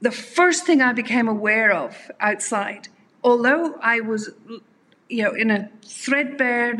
the 0.00 0.10
first 0.10 0.66
thing 0.66 0.82
I 0.82 0.92
became 0.92 1.28
aware 1.28 1.72
of 1.72 2.10
outside, 2.20 2.88
although 3.22 3.74
I 3.80 4.00
was, 4.00 4.30
you 5.08 5.22
know, 5.22 5.32
in 5.32 5.50
a 5.50 5.70
threadbare, 5.84 6.76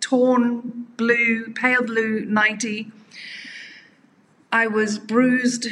torn 0.00 0.86
blue, 0.96 1.52
pale 1.52 1.82
blue 1.82 2.24
90, 2.24 2.90
I 4.52 4.68
was 4.68 4.98
bruised. 4.98 5.66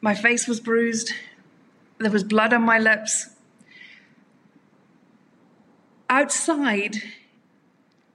My 0.00 0.14
face 0.14 0.48
was 0.48 0.58
bruised. 0.58 1.12
There 1.98 2.10
was 2.10 2.24
blood 2.24 2.52
on 2.52 2.62
my 2.62 2.78
lips. 2.78 3.28
Outside, 6.10 6.96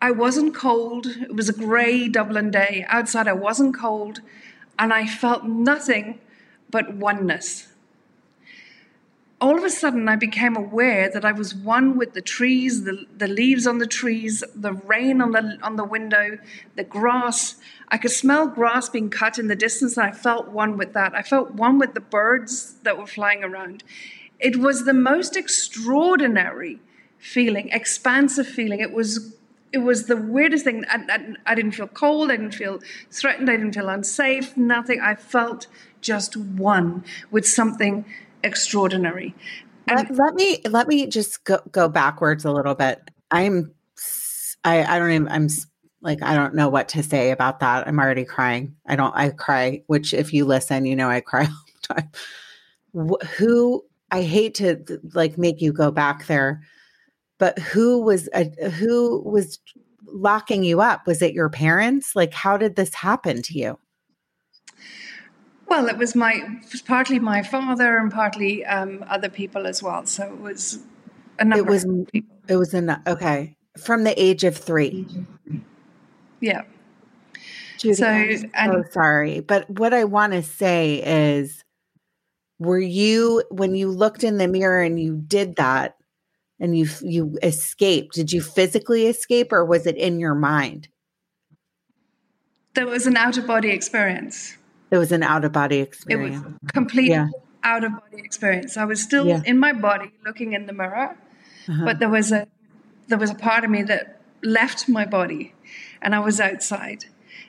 I 0.01 0.11
wasn't 0.11 0.55
cold. 0.55 1.05
It 1.07 1.35
was 1.35 1.47
a 1.47 1.53
grey 1.53 2.09
Dublin 2.09 2.51
day. 2.51 2.85
Outside, 2.89 3.27
I 3.27 3.33
wasn't 3.33 3.77
cold. 3.77 4.21
And 4.77 4.91
I 4.91 5.05
felt 5.05 5.45
nothing 5.45 6.19
but 6.73 6.93
oneness 6.95 7.73
all 9.43 9.57
of 9.57 9.63
a 9.65 9.69
sudden 9.69 10.07
I 10.07 10.15
became 10.15 10.55
aware 10.55 11.09
that 11.09 11.25
I 11.25 11.33
was 11.33 11.53
one 11.53 11.97
with 11.97 12.13
the 12.13 12.21
trees, 12.21 12.85
the, 12.85 13.05
the 13.17 13.27
leaves 13.27 13.67
on 13.67 13.79
the 13.79 13.85
trees, 13.85 14.41
the 14.55 14.71
rain 14.71 15.19
on 15.19 15.31
the 15.31 15.57
on 15.61 15.75
the 15.75 15.83
window, 15.83 16.37
the 16.77 16.85
grass. 16.85 17.55
I 17.89 17.97
could 17.97 18.11
smell 18.11 18.47
grass 18.47 18.87
being 18.87 19.09
cut 19.09 19.37
in 19.37 19.49
the 19.49 19.55
distance, 19.55 19.97
and 19.97 20.07
I 20.07 20.11
felt 20.11 20.47
one 20.47 20.77
with 20.77 20.93
that. 20.93 21.13
I 21.13 21.23
felt 21.23 21.51
one 21.51 21.77
with 21.77 21.93
the 21.93 21.99
birds 21.99 22.75
that 22.83 22.97
were 22.97 23.05
flying 23.05 23.43
around. 23.43 23.83
It 24.39 24.55
was 24.55 24.85
the 24.85 24.93
most 24.93 25.35
extraordinary 25.35 26.79
feeling, 27.17 27.67
expansive 27.73 28.47
feeling. 28.47 28.79
It 28.79 28.93
was 28.93 29.35
it 29.73 29.79
was 29.79 30.05
the 30.05 30.15
weirdest 30.15 30.63
thing. 30.63 30.85
I, 30.89 31.03
I, 31.09 31.51
I, 31.51 31.55
didn't 31.55 31.71
feel 31.71 31.87
cold. 31.87 32.31
I 32.31 32.37
didn't 32.37 32.55
feel 32.55 32.79
threatened. 33.11 33.49
I 33.49 33.57
didn't 33.57 33.73
feel 33.73 33.89
unsafe. 33.89 34.55
Nothing. 34.55 35.01
I 35.01 35.15
felt 35.15 35.67
just 36.03 36.37
one 36.37 37.03
with 37.31 37.47
something 37.47 38.05
extraordinary. 38.43 39.33
Let, 39.89 40.15
let, 40.15 40.35
me 40.35 40.61
let 40.69 40.87
me 40.87 41.07
just 41.07 41.43
go, 41.43 41.59
go 41.71 41.89
backwards 41.89 42.45
a 42.45 42.51
little 42.51 42.75
bit. 42.75 43.01
I'm 43.31 43.73
I 44.63 44.83
I 44.83 44.99
don't 44.99 45.11
even 45.11 45.27
I'm 45.27 45.47
like 46.01 46.21
I 46.21 46.35
don't 46.35 46.55
know 46.55 46.69
what 46.69 46.89
to 46.89 47.03
say 47.03 47.31
about 47.31 47.59
that. 47.59 47.87
I'm 47.87 47.99
already 47.99 48.25
crying. 48.25 48.75
I 48.87 48.95
don't 48.95 49.15
I 49.15 49.29
cry, 49.29 49.83
which 49.87 50.13
if 50.13 50.33
you 50.33 50.45
listen, 50.45 50.85
you 50.85 50.95
know 50.95 51.09
I 51.09 51.21
cry 51.21 51.45
all 51.45 51.65
the 51.87 51.93
time. 51.93 52.11
Who 53.37 53.83
I 54.11 54.21
hate 54.21 54.55
to 54.55 54.83
like 55.13 55.37
make 55.37 55.61
you 55.61 55.73
go 55.73 55.91
back 55.91 56.27
there, 56.27 56.61
but 57.39 57.57
who 57.59 58.01
was 58.03 58.29
uh, 58.33 58.45
who 58.69 59.21
was 59.21 59.59
locking 60.05 60.63
you 60.63 60.81
up? 60.81 61.07
Was 61.07 61.21
it 61.21 61.33
your 61.33 61.49
parents? 61.49 62.15
Like 62.15 62.33
how 62.33 62.57
did 62.57 62.75
this 62.75 62.93
happen 62.93 63.41
to 63.41 63.57
you? 63.57 63.79
Well, 65.67 65.87
it 65.87 65.97
was 65.97 66.15
my 66.15 66.33
it 66.33 66.71
was 66.71 66.81
partly 66.81 67.19
my 67.19 67.41
father 67.41 67.97
and 67.97 68.11
partly 68.11 68.65
um, 68.65 69.03
other 69.07 69.29
people 69.29 69.65
as 69.65 69.81
well. 69.81 70.05
So 70.05 70.25
it 70.25 70.39
was 70.39 70.79
a 71.39 71.45
number. 71.45 71.65
It 71.65 71.69
was 71.69 71.85
it 72.47 72.55
was 72.55 72.73
an 72.73 73.01
okay 73.07 73.55
from 73.77 74.03
the 74.03 74.21
age 74.21 74.43
of 74.43 74.55
three. 74.55 75.07
Yeah. 76.39 76.63
Judy, 77.79 77.95
so 77.95 78.07
I'm 78.07 78.51
and, 78.53 78.71
so 78.71 78.83
sorry, 78.91 79.39
but 79.39 79.69
what 79.69 79.93
I 79.93 80.03
want 80.03 80.33
to 80.33 80.43
say 80.43 81.01
is, 81.03 81.63
were 82.59 82.79
you 82.79 83.43
when 83.49 83.75
you 83.75 83.89
looked 83.89 84.23
in 84.23 84.37
the 84.37 84.47
mirror 84.47 84.81
and 84.81 84.99
you 84.99 85.15
did 85.15 85.55
that, 85.57 85.97
and 86.59 86.77
you 86.77 86.87
you 87.01 87.37
escaped? 87.41 88.13
Did 88.13 88.31
you 88.31 88.41
physically 88.41 89.07
escape, 89.07 89.51
or 89.51 89.65
was 89.65 89.85
it 89.85 89.97
in 89.97 90.19
your 90.19 90.35
mind? 90.35 90.87
There 92.75 92.87
was 92.87 93.05
an 93.05 93.17
out 93.17 93.37
of 93.37 93.47
body 93.47 93.69
experience. 93.69 94.57
It 94.93 94.99
was 94.99 95.11
an 95.11 95.23
out 95.23 95.43
of 95.43 95.51
body 95.51 95.79
experience. 95.79 96.37
It 96.37 96.45
was 96.45 96.71
complete 96.71 97.09
yeah. 97.09 97.29
out 97.63 97.83
of 97.83 97.93
body 97.93 98.19
experience. 98.19 98.77
I 98.77 98.85
was 98.85 99.01
still 99.01 99.25
yeah. 99.25 99.41
in 99.43 99.57
my 99.57 99.73
body, 99.73 100.11
looking 100.23 100.53
in 100.53 100.67
the 100.67 100.73
mirror, 100.73 101.17
uh-huh. 101.67 101.83
but 101.83 101.97
there 101.97 102.09
was 102.09 102.31
a 102.31 102.45
there 103.07 103.17
was 103.17 103.31
a 103.31 103.35
part 103.35 103.63
of 103.63 103.71
me 103.71 103.81
that 103.81 104.21
left 104.43 104.87
my 104.87 105.03
body, 105.03 105.55
and 105.99 106.13
I 106.13 106.19
was 106.19 106.39
outside. 106.39 107.05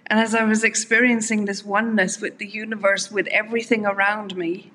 And 0.07 0.19
as 0.19 0.35
I 0.35 0.45
was 0.45 0.65
experiencing 0.65 1.45
this 1.45 1.63
oneness 1.63 2.19
with 2.19 2.39
the 2.39 2.47
universe, 2.47 3.11
with 3.11 3.27
everything 3.27 3.85
around 3.85 4.35
me, 4.39 4.71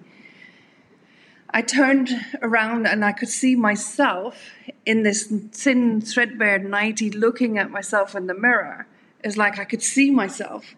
I 1.49 1.63
turned 1.63 2.11
around 2.43 2.85
and 2.85 3.03
I 3.03 3.13
could 3.13 3.29
see 3.29 3.55
myself 3.55 4.51
in 4.85 5.01
this 5.01 5.23
thin, 5.51 6.01
threadbare 6.01 6.59
90 6.59 7.09
looking 7.09 7.57
at 7.57 7.71
myself 7.71 8.13
in 8.13 8.27
the 8.27 8.35
mirror. 8.35 8.85
It's 9.23 9.37
like 9.37 9.57
I 9.57 9.65
could 9.65 9.81
see 9.81 10.11
myself. 10.11 10.75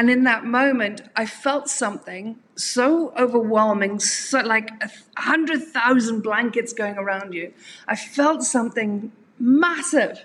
And 0.00 0.08
in 0.08 0.24
that 0.24 0.46
moment, 0.46 1.02
I 1.14 1.26
felt 1.26 1.68
something 1.68 2.38
so 2.54 3.12
overwhelming, 3.18 4.00
so 4.00 4.40
like 4.40 4.70
a 4.82 4.90
hundred 5.20 5.62
thousand 5.62 6.22
blankets 6.22 6.72
going 6.72 6.96
around 6.96 7.34
you. 7.34 7.52
I 7.86 7.96
felt 7.96 8.42
something 8.42 9.12
massive, 9.38 10.24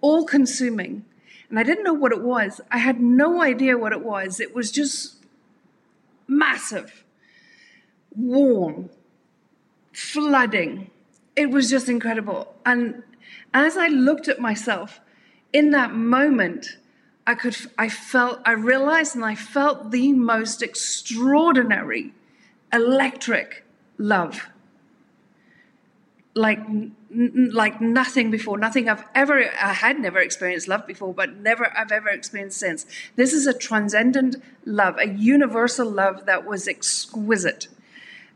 all 0.00 0.24
consuming. 0.24 1.04
And 1.50 1.58
I 1.58 1.64
didn't 1.64 1.84
know 1.84 1.92
what 1.92 2.12
it 2.12 2.22
was. 2.22 2.62
I 2.70 2.78
had 2.78 3.02
no 3.02 3.42
idea 3.42 3.76
what 3.76 3.92
it 3.92 4.02
was. 4.02 4.40
It 4.40 4.54
was 4.54 4.70
just 4.70 5.16
massive, 6.26 7.04
warm, 8.16 8.88
flooding. 9.92 10.90
It 11.36 11.50
was 11.50 11.68
just 11.68 11.90
incredible. 11.90 12.54
And 12.64 13.02
as 13.52 13.76
I 13.76 13.88
looked 13.88 14.28
at 14.28 14.40
myself 14.40 14.98
in 15.52 15.72
that 15.72 15.92
moment, 15.92 16.78
I 17.30 17.36
could, 17.36 17.56
I 17.78 17.88
felt, 17.88 18.40
I 18.44 18.52
realized 18.52 19.14
and 19.14 19.24
I 19.24 19.36
felt 19.36 19.92
the 19.92 20.12
most 20.12 20.64
extraordinary, 20.64 22.12
electric 22.72 23.64
love. 23.98 24.48
Like, 26.34 26.58
n- 26.58 26.96
like 27.52 27.80
nothing 27.80 28.32
before, 28.32 28.58
nothing 28.58 28.88
I've 28.88 29.04
ever, 29.14 29.44
I 29.62 29.74
had 29.74 30.00
never 30.00 30.18
experienced 30.18 30.66
love 30.66 30.88
before, 30.88 31.14
but 31.14 31.36
never 31.36 31.72
I've 31.78 31.92
ever 31.92 32.08
experienced 32.08 32.58
since. 32.58 32.84
This 33.14 33.32
is 33.32 33.46
a 33.46 33.54
transcendent 33.54 34.34
love, 34.64 34.98
a 34.98 35.06
universal 35.06 35.88
love 35.88 36.26
that 36.26 36.44
was 36.44 36.66
exquisite 36.66 37.68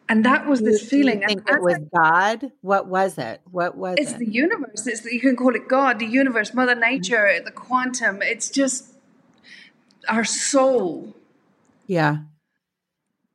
and 0.08 0.24
that 0.24 0.46
was 0.46 0.60
this 0.60 0.86
feeling. 0.86 1.22
You 1.22 1.28
think 1.28 1.48
and 1.48 1.56
it 1.56 1.62
was 1.62 1.78
God? 1.94 2.52
What 2.60 2.86
was 2.86 3.16
it? 3.18 3.40
What 3.50 3.76
was 3.76 3.96
it's 3.98 4.12
it? 4.12 4.18
the 4.18 4.30
universe. 4.30 4.86
It's 4.86 5.00
the, 5.00 5.14
you 5.14 5.20
can 5.20 5.36
call 5.36 5.54
it 5.54 5.68
God, 5.68 5.98
the 5.98 6.06
universe, 6.06 6.52
Mother 6.52 6.74
Nature, 6.74 7.26
mm-hmm. 7.26 7.44
the 7.44 7.50
quantum. 7.50 8.20
It's 8.22 8.50
just 8.50 8.94
our 10.08 10.24
soul. 10.24 11.16
Yeah. 11.86 12.18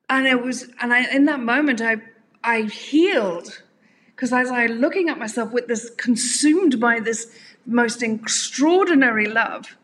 And 0.09 0.27
it 0.27 0.43
was, 0.43 0.69
and 0.81 0.93
I 0.93 1.09
in 1.11 1.25
that 1.25 1.39
moment 1.39 1.81
I 1.81 1.97
I 2.43 2.63
healed 2.63 3.61
because 4.15 4.31
as 4.31 4.49
I 4.49 4.67
looking 4.67 5.09
at 5.09 5.17
myself 5.17 5.51
with 5.51 5.67
this 5.67 5.89
consumed 5.97 6.79
by 6.79 6.99
this 6.99 7.31
most 7.65 8.01
extraordinary 8.01 9.27
love 9.27 9.77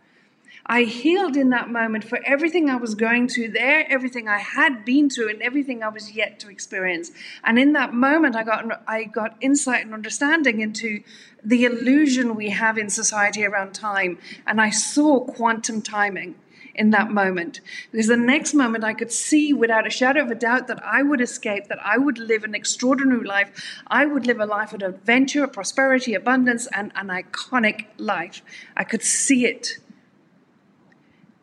I 0.67 0.83
healed 0.83 1.37
in 1.37 1.49
that 1.49 1.69
moment 1.69 2.03
for 2.03 2.19
everything 2.25 2.69
I 2.69 2.75
was 2.75 2.95
going 2.95 3.27
through 3.27 3.49
there, 3.49 3.85
everything 3.87 4.27
I 4.27 4.39
had 4.39 4.83
been 4.83 5.11
through, 5.11 5.29
and 5.29 5.41
everything 5.41 5.83
I 5.83 5.89
was 5.89 6.13
yet 6.13 6.39
to 6.39 6.49
experience. 6.49 7.11
And 7.43 7.59
in 7.59 7.73
that 7.73 7.93
moment, 7.93 8.35
I 8.35 8.43
got 8.43 8.83
I 8.87 9.03
got 9.03 9.37
insight 9.41 9.85
and 9.85 9.93
understanding 9.93 10.61
into 10.61 11.03
the 11.43 11.65
illusion 11.65 12.35
we 12.35 12.49
have 12.49 12.79
in 12.79 12.89
society 12.89 13.45
around 13.45 13.73
time, 13.73 14.17
and 14.47 14.59
I 14.59 14.71
saw 14.71 15.19
quantum 15.19 15.83
timing 15.83 16.35
in 16.73 16.89
that 16.89 17.11
moment. 17.11 17.61
Because 17.91 18.07
the 18.07 18.17
next 18.17 18.53
moment 18.53 18.83
I 18.83 18.93
could 18.93 19.11
see 19.11 19.53
without 19.53 19.87
a 19.87 19.91
shadow 19.91 20.23
of 20.23 20.31
a 20.31 20.35
doubt 20.35 20.67
that 20.67 20.83
I 20.83 21.03
would 21.03 21.21
escape, 21.21 21.67
that 21.67 21.79
I 21.85 21.97
would 21.97 22.17
live 22.17 22.43
an 22.43 22.55
extraordinary 22.55 23.23
life. 23.23 23.81
I 23.87 24.05
would 24.05 24.25
live 24.25 24.39
a 24.39 24.45
life 24.45 24.73
of 24.73 24.81
adventure, 24.81 25.47
prosperity, 25.47 26.15
abundance, 26.15 26.67
and 26.73 26.91
an 26.95 27.07
iconic 27.07 27.85
life. 27.97 28.41
I 28.75 28.83
could 28.83 29.03
see 29.03 29.45
it 29.45 29.77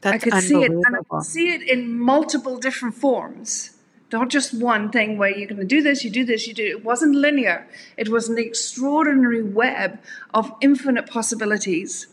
that's 0.02 0.14
I 0.14 0.18
could 0.18 0.42
see 0.42 0.62
it, 0.62 0.70
and 0.70 0.84
I 0.96 0.98
could 1.08 1.22
see 1.24 1.52
it 1.54 1.62
in 1.62 1.98
multiple 1.98 2.58
different 2.58 2.94
forms. 2.94 3.70
Not 4.12 4.28
just 4.28 4.52
one 4.52 4.90
thing 4.90 5.16
where 5.16 5.30
you're 5.30 5.48
going 5.48 5.60
to 5.60 5.66
do 5.66 5.80
this, 5.80 6.04
you 6.04 6.10
do 6.10 6.22
this, 6.22 6.46
you 6.46 6.52
do. 6.52 6.66
It 6.66 6.84
wasn't 6.84 7.14
linear. 7.14 7.66
It 7.96 8.10
was 8.10 8.28
an 8.28 8.36
extraordinary 8.36 9.42
web 9.42 9.98
of 10.34 10.52
infinite 10.60 11.08
possibilities. 11.08 12.08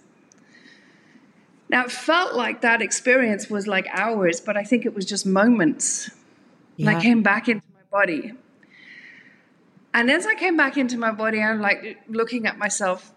Now, 1.69 1.83
it 1.83 1.91
felt 1.91 2.35
like 2.35 2.61
that 2.61 2.81
experience 2.81 3.49
was 3.49 3.67
like 3.67 3.85
hours, 3.91 4.39
but 4.39 4.55
I 4.55 4.63
think 4.63 4.85
it 4.85 4.95
was 4.95 5.05
just 5.05 5.25
moments. 5.25 6.09
Yeah. 6.77 6.87
And 6.87 6.97
I 6.97 7.01
came 7.01 7.21
back 7.21 7.49
into 7.49 7.67
my 7.75 7.99
body. 7.99 8.31
And 9.93 10.09
as 10.09 10.25
I 10.25 10.35
came 10.35 10.55
back 10.55 10.77
into 10.77 10.97
my 10.97 11.11
body, 11.11 11.41
I'm 11.41 11.59
like 11.59 11.97
looking 12.07 12.47
at 12.47 12.57
myself 12.57 13.11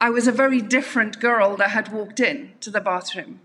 I 0.00 0.10
was 0.10 0.26
a 0.26 0.32
very 0.32 0.60
different 0.60 1.18
girl 1.18 1.56
that 1.56 1.70
had 1.70 1.90
walked 1.90 2.20
in 2.20 2.52
to 2.60 2.70
the 2.70 2.80
bathroom. 2.80 3.40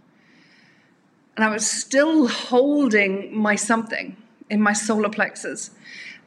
And 1.39 1.45
I 1.45 1.51
was 1.51 1.65
still 1.65 2.27
holding 2.27 3.33
my 3.33 3.55
something 3.55 4.17
in 4.49 4.61
my 4.61 4.73
solar 4.73 5.07
plexus. 5.07 5.71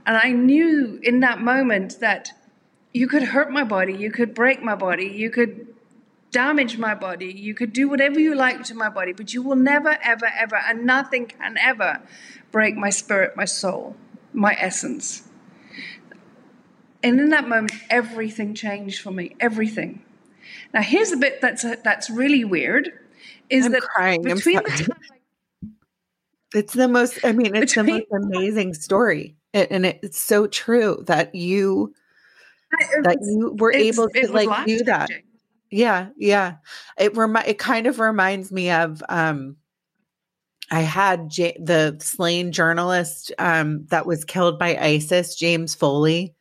And 0.07 0.17
I 0.17 0.31
knew 0.31 0.99
in 1.03 1.21
that 1.21 1.39
moment 1.39 2.01
that 2.01 2.31
you 2.95 3.07
could 3.07 3.25
hurt 3.25 3.51
my 3.51 3.63
body, 3.63 3.93
you 3.93 4.11
could 4.11 4.33
break 4.33 4.63
my 4.63 4.75
body, 4.75 5.05
you 5.05 5.29
could 5.29 5.67
damage 6.31 6.79
my 6.79 6.95
body, 6.95 7.31
you 7.31 7.53
could 7.53 7.75
do 7.75 7.91
whatever 7.91 8.19
you 8.19 8.35
like 8.35 8.65
to 8.65 8.75
my 8.75 8.89
body, 8.89 9.13
but 9.13 9.35
you 9.35 9.43
will 9.43 9.55
never, 9.55 9.99
ever, 10.03 10.31
ever, 10.35 10.57
and 10.57 10.87
nothing 10.87 11.27
can 11.27 11.59
ever 11.59 12.01
break 12.51 12.75
my 12.79 12.89
spirit, 12.89 13.37
my 13.37 13.45
soul, 13.45 13.95
my 14.33 14.57
essence. 14.59 15.29
And 17.03 17.21
in 17.21 17.29
that 17.29 17.47
moment, 17.47 17.73
everything 17.91 18.55
changed 18.55 19.03
for 19.03 19.11
me. 19.11 19.37
Everything. 19.41 20.03
Now, 20.73 20.81
here's 20.81 21.11
the 21.11 21.19
bit 21.19 21.43
that's 21.43 21.65
that's 21.85 22.09
really 22.09 22.47
weird: 22.47 22.99
is 23.53 23.67
I'm 23.67 23.73
that 23.73 23.83
crying. 23.83 24.23
between 24.23 24.59
I'm 24.59 24.65
the 24.65 24.71
time 24.71 24.89
It's 26.55 26.75
the 26.75 26.87
most, 26.89 27.19
I 27.25 27.33
mean, 27.33 27.55
it's 27.55 27.75
the 27.75 27.83
most 27.83 28.05
amazing 28.13 28.75
story. 28.75 29.37
It, 29.55 29.69
and 29.71 29.87
it, 29.87 30.01
it's 30.03 30.19
so 30.19 30.47
true 30.47 31.03
that 31.07 31.35
you 31.35 31.95
I- 32.73 32.89
that 33.05 33.19
you 33.23 33.57
were 33.59 33.73
able 33.73 34.09
to 34.09 34.33
like 34.33 34.67
do 34.67 34.85
that. 34.85 35.11
Yeah, 35.71 36.09
yeah. 36.19 36.57
It 36.99 37.17
remi- 37.17 37.47
it 37.47 37.59
kind 37.59 37.87
of 37.87 37.99
reminds 38.01 38.53
me 38.53 38.71
of 38.71 39.03
um 39.09 39.57
I 40.71 40.81
had 40.81 41.31
J- 41.31 41.57
the 41.59 41.97
slain 42.01 42.53
journalist 42.53 43.33
um 43.39 43.87
that 43.87 44.07
was 44.07 44.25
killed 44.25 44.59
by 44.59 44.77
ISIS, 44.77 45.35
James 45.35 45.75
Foley. 45.75 46.35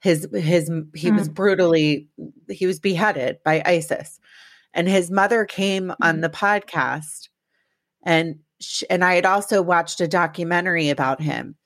His 0.00 0.28
his 0.34 0.70
he 0.94 1.10
was 1.10 1.28
brutally 1.28 2.08
he 2.50 2.66
was 2.66 2.78
beheaded 2.80 3.38
by 3.44 3.62
ISIS. 3.64 4.20
And 4.74 4.88
his 4.88 5.10
mother 5.10 5.44
came 5.44 5.92
on 6.02 6.18
Mhm. 6.18 6.22
the 6.22 6.30
podcast 6.30 7.28
and 8.04 8.40
sh- 8.60 8.84
and 8.90 9.04
I 9.04 9.14
had 9.14 9.26
also 9.26 9.62
watched 9.62 10.00
a 10.00 10.08
documentary 10.08 10.88
about 10.90 11.20
him 11.20 11.56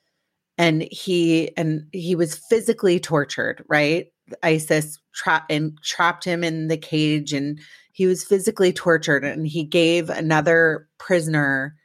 and 0.59 0.83
he 0.91 1.57
and 1.57 1.87
he 1.93 2.15
was 2.15 2.37
physically 2.37 3.01
tortured, 3.01 3.65
right? 3.69 4.07
ISIS 4.43 4.99
tra- 5.15 5.45
and 5.51 5.79
trapped 5.83 6.25
him 6.25 6.45
in 6.45 6.69
the 6.69 6.77
cage 6.77 7.33
and 7.33 7.61
he 7.93 8.07
was 8.07 8.25
physically 8.25 8.73
tortured 8.73 9.25
and 9.25 9.47
he 9.47 9.65
gave 9.65 10.09
another 10.11 10.89
prisoner 10.99 11.77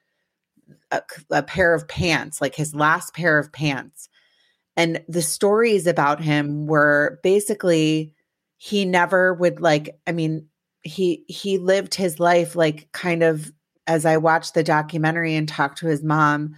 a, 0.92 1.02
a 1.32 1.44
pair 1.44 1.74
of 1.74 1.88
pants 1.88 2.42
like 2.42 2.56
his 2.56 2.74
last 2.76 3.14
pair 3.14 3.38
of 3.38 3.52
pants 3.52 4.10
and 4.78 5.04
the 5.08 5.22
stories 5.22 5.88
about 5.88 6.22
him 6.22 6.68
were 6.68 7.20
basically 7.24 8.14
he 8.58 8.86
never 8.86 9.34
would 9.34 9.60
like 9.60 9.98
i 10.08 10.12
mean 10.12 10.48
he 10.88 11.24
he 11.28 11.58
lived 11.58 11.94
his 11.94 12.20
life 12.20 12.56
like 12.56 12.90
kind 12.94 13.22
of 13.22 13.52
as 13.86 14.06
i 14.06 14.18
watched 14.18 14.54
the 14.54 14.64
documentary 14.64 15.36
and 15.36 15.48
talked 15.48 15.78
to 15.78 15.88
his 15.88 16.04
mom 16.04 16.56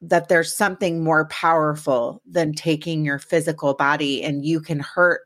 that 0.00 0.28
there's 0.28 0.56
something 0.56 1.02
more 1.02 1.26
powerful 1.26 2.22
than 2.24 2.52
taking 2.52 3.04
your 3.04 3.18
physical 3.18 3.74
body 3.74 4.22
and 4.22 4.44
you 4.44 4.60
can 4.60 4.78
hurt 4.80 5.22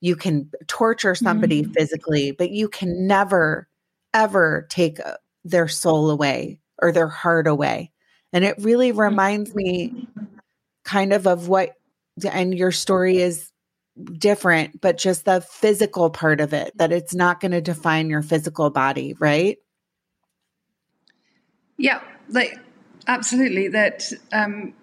you 0.00 0.14
can 0.14 0.50
torture 0.66 1.14
somebody 1.14 1.62
Mhm. 1.62 1.72
physically 1.74 2.32
but 2.32 2.50
you 2.50 2.68
can 2.68 3.06
never 3.06 3.68
ever 4.12 4.66
take 4.70 5.00
uh, 5.00 5.16
their 5.44 5.68
soul 5.68 6.10
away 6.10 6.60
or 6.82 6.92
their 6.92 7.08
heart 7.08 7.46
away 7.46 7.90
and 8.32 8.44
it 8.44 8.56
really 8.58 8.92
reminds 8.92 9.54
me 9.54 9.96
kind 10.84 11.12
of 11.12 11.26
of 11.26 11.48
what 11.48 11.70
and 12.30 12.54
your 12.56 12.72
story 12.72 13.18
is 13.18 13.50
different 14.14 14.80
but 14.80 14.98
just 14.98 15.24
the 15.24 15.40
physical 15.40 16.10
part 16.10 16.40
of 16.40 16.52
it 16.52 16.76
that 16.76 16.90
it's 16.90 17.14
not 17.14 17.38
going 17.40 17.52
to 17.52 17.60
define 17.60 18.10
your 18.10 18.22
physical 18.22 18.68
body 18.70 19.14
right 19.20 19.58
Yeah, 21.76 22.00
like 22.28 22.58
absolutely. 23.06 23.68
That 23.68 24.10
um, 24.32 24.74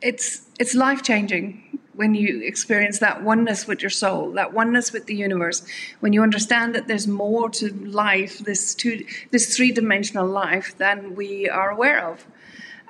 it's 0.00 0.42
it's 0.58 0.74
life 0.74 1.02
changing 1.02 1.78
when 1.94 2.14
you 2.14 2.42
experience 2.42 2.98
that 2.98 3.22
oneness 3.22 3.68
with 3.68 3.80
your 3.80 3.90
soul, 3.90 4.32
that 4.32 4.52
oneness 4.52 4.92
with 4.92 5.06
the 5.06 5.14
universe. 5.14 5.64
When 6.00 6.12
you 6.12 6.22
understand 6.22 6.74
that 6.74 6.88
there's 6.88 7.06
more 7.06 7.48
to 7.50 7.72
life, 7.72 8.38
this 8.38 8.74
two, 8.74 9.04
this 9.30 9.56
three 9.56 9.70
dimensional 9.70 10.26
life, 10.26 10.76
than 10.78 11.14
we 11.14 11.48
are 11.48 11.70
aware 11.70 12.08
of, 12.10 12.26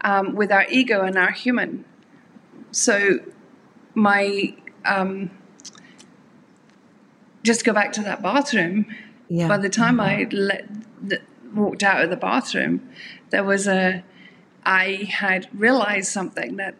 um, 0.03 0.35
with 0.35 0.51
our 0.51 0.65
ego 0.71 1.03
and 1.03 1.19
our 1.19 1.33
human. 1.33 1.85
So, 2.71 3.19
my 3.95 4.57
um, 4.85 5.31
just 7.43 7.65
go 7.65 7.73
back 7.73 7.93
to 7.93 8.03
that 8.03 8.23
bathroom. 8.23 8.87
Yeah. 9.29 9.49
By 9.49 9.59
the 9.59 9.69
time 9.69 10.01
I 10.01 10.27
let, 10.31 10.69
the, 11.03 11.21
walked 11.55 11.83
out 11.83 12.03
of 12.03 12.11
the 12.11 12.17
bathroom, 12.17 12.89
there 13.31 13.45
was 13.45 13.67
a, 13.67 14.05
I 14.65 15.09
had 15.11 15.49
realized 15.53 16.11
something 16.11 16.57
that 16.57 16.75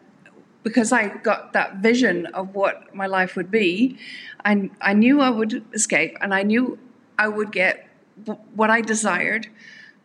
because 0.63 0.91
I 0.91 1.09
got 1.09 1.53
that 1.53 1.75
vision 1.77 2.25
of 2.27 2.55
what 2.55 2.93
my 2.95 3.05
life 3.05 3.35
would 3.35 3.51
be, 3.51 3.99
I, 4.43 4.71
I 4.81 4.93
knew 4.93 5.21
I 5.21 5.29
would 5.29 5.63
escape 5.73 6.17
and 6.21 6.33
I 6.33 6.41
knew 6.41 6.79
I 7.19 7.27
would 7.27 7.51
get 7.51 7.87
w- 8.23 8.43
what 8.55 8.71
I 8.71 8.81
desired 8.81 9.47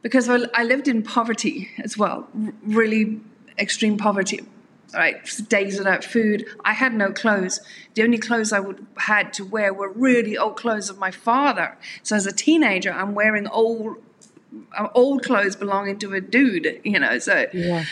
because 0.03 0.29
I 0.29 0.41
I 0.55 0.65
lived 0.65 0.89
in 0.89 1.03
poverty 1.03 1.71
as 1.83 1.97
well, 1.97 2.29
really 2.63 3.21
extreme 3.59 3.97
poverty. 3.97 4.41
Right, 4.95 5.19
days 5.49 5.79
without 5.79 6.05
food. 6.05 6.47
I 6.65 6.73
had 6.73 6.95
no 6.95 7.13
clothes. 7.13 7.61
The 7.95 8.03
only 8.03 8.19
clothes 8.19 8.53
I 8.53 8.61
would 8.61 8.87
had 8.97 9.33
to 9.35 9.45
wear 9.45 9.73
were 9.73 9.91
really 9.91 10.37
old 10.37 10.57
clothes 10.57 10.91
of 10.91 10.99
my 10.99 11.11
father. 11.11 11.77
So 12.03 12.17
as 12.17 12.27
a 12.27 12.33
teenager, 12.33 12.93
I'm 12.93 13.15
wearing 13.15 13.47
old, 13.47 13.97
uh, 14.77 14.89
old 14.95 15.23
clothes 15.23 15.57
belonging 15.57 15.99
to 16.01 16.13
a 16.15 16.21
dude. 16.21 16.81
You 16.85 16.99
know, 16.99 17.19
so 17.19 17.47
yeah 17.53 17.85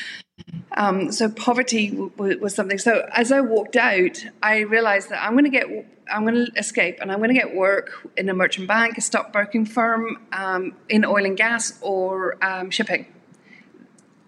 um, 0.76 1.10
so 1.12 1.28
poverty 1.28 1.90
w- 1.90 2.10
w- 2.10 2.38
was 2.38 2.54
something. 2.54 2.78
So 2.78 3.08
as 3.12 3.32
I 3.32 3.40
walked 3.40 3.76
out, 3.76 4.24
I 4.42 4.60
realized 4.60 5.10
that 5.10 5.22
I'm 5.22 5.32
going 5.32 5.44
to 5.44 5.50
get, 5.50 5.66
I'm 6.10 6.22
going 6.22 6.46
to 6.46 6.52
escape, 6.56 6.98
and 7.00 7.10
I'm 7.10 7.18
going 7.18 7.30
to 7.30 7.34
get 7.34 7.54
work 7.54 8.08
in 8.16 8.28
a 8.28 8.34
merchant 8.34 8.68
bank, 8.68 8.98
a 8.98 9.00
stockbroking 9.00 9.66
firm, 9.66 10.18
um, 10.32 10.74
in 10.88 11.04
oil 11.04 11.24
and 11.24 11.36
gas, 11.36 11.78
or 11.80 12.36
um, 12.44 12.70
shipping. 12.70 13.06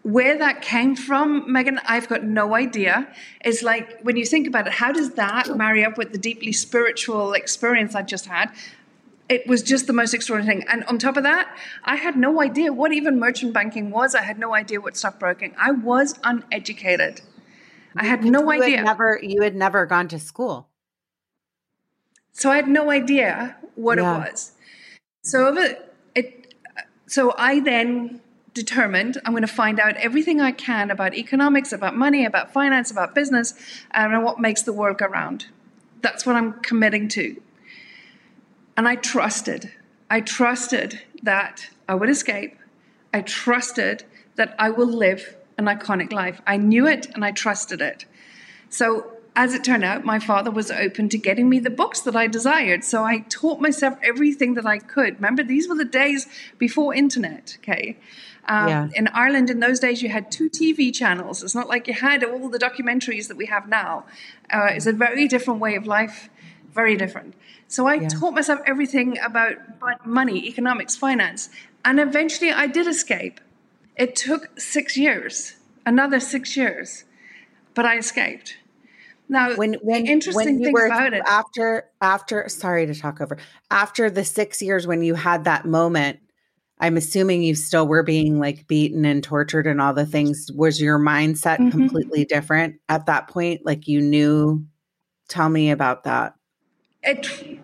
Where 0.02 0.38
that 0.38 0.62
came 0.62 0.96
from, 0.96 1.50
Megan, 1.52 1.78
I've 1.86 2.08
got 2.08 2.24
no 2.24 2.54
idea. 2.54 3.06
It's 3.44 3.62
like 3.62 4.00
when 4.00 4.16
you 4.16 4.24
think 4.24 4.46
about 4.46 4.66
it, 4.66 4.72
how 4.74 4.92
does 4.92 5.10
that 5.10 5.56
marry 5.56 5.84
up 5.84 5.98
with 5.98 6.12
the 6.12 6.18
deeply 6.18 6.52
spiritual 6.52 7.32
experience 7.34 7.94
I 7.94 8.02
just 8.02 8.26
had? 8.26 8.50
it 9.28 9.46
was 9.46 9.62
just 9.62 9.86
the 9.86 9.92
most 9.92 10.12
extraordinary 10.12 10.58
thing. 10.58 10.68
And 10.68 10.82
on 10.86 10.98
top 10.98 11.16
of 11.16 11.22
that, 11.22 11.56
I 11.84 11.94
had 11.94 12.16
no 12.16 12.42
idea 12.42 12.72
what 12.72 12.92
even 12.92 13.20
merchant 13.20 13.52
banking 13.52 13.90
was. 13.90 14.16
I 14.16 14.22
had 14.22 14.40
no 14.40 14.56
idea 14.56 14.80
what 14.80 14.96
stockbroking. 14.96 15.54
I 15.56 15.70
was 15.70 16.18
uneducated. 16.24 17.20
I 17.96 18.06
had 18.06 18.24
no 18.24 18.40
you 18.52 18.60
idea. 18.60 18.78
had 18.78 18.86
never 18.86 19.20
you 19.22 19.42
had 19.42 19.54
never 19.54 19.86
gone 19.86 20.08
to 20.08 20.18
school 20.18 20.70
so 22.32 22.50
I 22.50 22.56
had 22.56 22.68
no 22.68 22.90
idea 22.90 23.56
what 23.74 23.98
Yeah. 23.98 24.16
it 24.16 24.30
was. 24.32 24.52
So 25.22 25.46
over 25.48 25.76
it, 26.14 26.54
so 27.06 27.34
I 27.36 27.60
then 27.60 28.20
determined 28.54 29.18
I'm 29.24 29.32
going 29.32 29.42
to 29.42 29.46
find 29.46 29.78
out 29.78 29.96
everything 29.96 30.40
I 30.40 30.52
can 30.52 30.90
about 30.90 31.14
economics, 31.14 31.72
about 31.72 31.96
money, 31.96 32.24
about 32.24 32.52
finance, 32.52 32.90
about 32.90 33.14
business, 33.14 33.54
and 33.92 34.24
what 34.24 34.40
makes 34.40 34.62
the 34.62 34.72
world 34.72 34.98
go 34.98 35.06
round. 35.06 35.46
That's 36.02 36.26
what 36.26 36.36
I'm 36.36 36.54
committing 36.60 37.08
to. 37.08 37.40
And 38.76 38.88
I 38.88 38.96
trusted. 38.96 39.72
I 40.08 40.20
trusted 40.20 41.02
that 41.22 41.68
I 41.88 41.94
would 41.94 42.10
escape. 42.10 42.56
I 43.12 43.20
trusted 43.20 44.04
that 44.36 44.54
I 44.58 44.70
will 44.70 44.86
live 44.86 45.36
an 45.58 45.66
iconic 45.66 46.12
life. 46.12 46.40
I 46.46 46.56
knew 46.56 46.86
it 46.86 47.06
and 47.14 47.24
I 47.24 47.32
trusted 47.32 47.80
it. 47.80 48.06
So, 48.68 49.12
as 49.36 49.54
it 49.54 49.64
turned 49.64 49.84
out, 49.84 50.04
my 50.04 50.18
father 50.18 50.50
was 50.50 50.70
open 50.70 51.08
to 51.10 51.18
getting 51.18 51.48
me 51.48 51.58
the 51.58 51.70
books 51.70 52.00
that 52.00 52.16
I 52.16 52.26
desired. 52.26 52.84
So, 52.84 53.04
I 53.04 53.20
taught 53.28 53.60
myself 53.60 53.98
everything 54.02 54.54
that 54.54 54.66
I 54.66 54.78
could. 54.78 55.16
Remember, 55.16 55.42
these 55.42 55.68
were 55.68 55.76
the 55.76 55.84
days 55.84 56.26
before 56.58 56.94
internet, 56.94 57.56
okay? 57.60 57.96
Um, 58.46 58.68
Yeah. 58.68 58.88
In 58.94 59.08
Ireland, 59.08 59.50
in 59.50 59.60
those 59.60 59.78
days, 59.80 60.02
you 60.02 60.08
had 60.08 60.30
two 60.30 60.48
TV 60.50 60.92
channels. 60.92 61.42
It's 61.42 61.54
not 61.54 61.68
like 61.68 61.86
you 61.86 61.94
had 61.94 62.24
all 62.24 62.48
the 62.48 62.58
documentaries 62.58 63.28
that 63.28 63.36
we 63.36 63.46
have 63.46 63.68
now. 63.68 64.04
Uh, 64.52 64.68
it's 64.70 64.86
a 64.86 64.92
very 64.92 65.28
different 65.28 65.60
way 65.60 65.76
of 65.76 65.86
life, 65.86 66.28
very 66.74 66.96
different. 66.96 67.34
So 67.68 67.86
I 67.86 67.98
taught 67.98 68.34
myself 68.34 68.60
everything 68.66 69.16
about 69.20 69.54
money, 70.04 70.48
economics, 70.48 70.96
finance, 70.96 71.50
and 71.84 72.00
eventually 72.00 72.50
I 72.50 72.66
did 72.66 72.88
escape. 72.88 73.40
It 73.96 74.16
took 74.16 74.58
six 74.58 74.96
years, 74.96 75.54
another 75.86 76.18
six 76.18 76.56
years, 76.56 77.04
but 77.74 77.84
I 77.84 77.96
escaped. 77.98 78.56
Now, 79.30 79.54
when 79.54 79.74
when 79.74 80.02
the 80.04 80.10
interesting 80.10 80.56
when 80.56 80.64
thing 80.64 80.72
were 80.72 80.86
about 80.86 81.12
it, 81.12 81.22
after 81.24 81.84
after 82.00 82.48
sorry 82.48 82.84
to 82.86 82.94
talk 82.94 83.20
over 83.20 83.38
after 83.70 84.10
the 84.10 84.24
six 84.24 84.60
years 84.60 84.88
when 84.88 85.04
you 85.04 85.14
had 85.14 85.44
that 85.44 85.64
moment 85.64 86.18
i'm 86.80 86.96
assuming 86.96 87.40
you 87.40 87.54
still 87.54 87.86
were 87.86 88.02
being 88.02 88.40
like 88.40 88.66
beaten 88.66 89.04
and 89.04 89.22
tortured 89.22 89.68
and 89.68 89.80
all 89.80 89.94
the 89.94 90.04
things 90.04 90.50
was 90.52 90.80
your 90.80 90.98
mindset 90.98 91.58
Mhm. 91.58 91.70
completely 91.70 92.24
different 92.24 92.80
at 92.88 93.06
that 93.06 93.28
point 93.28 93.64
like 93.64 93.86
you 93.86 94.00
knew 94.00 94.66
tell 95.28 95.48
me 95.48 95.70
about 95.70 96.02
that 96.02 96.34
it 97.04 97.60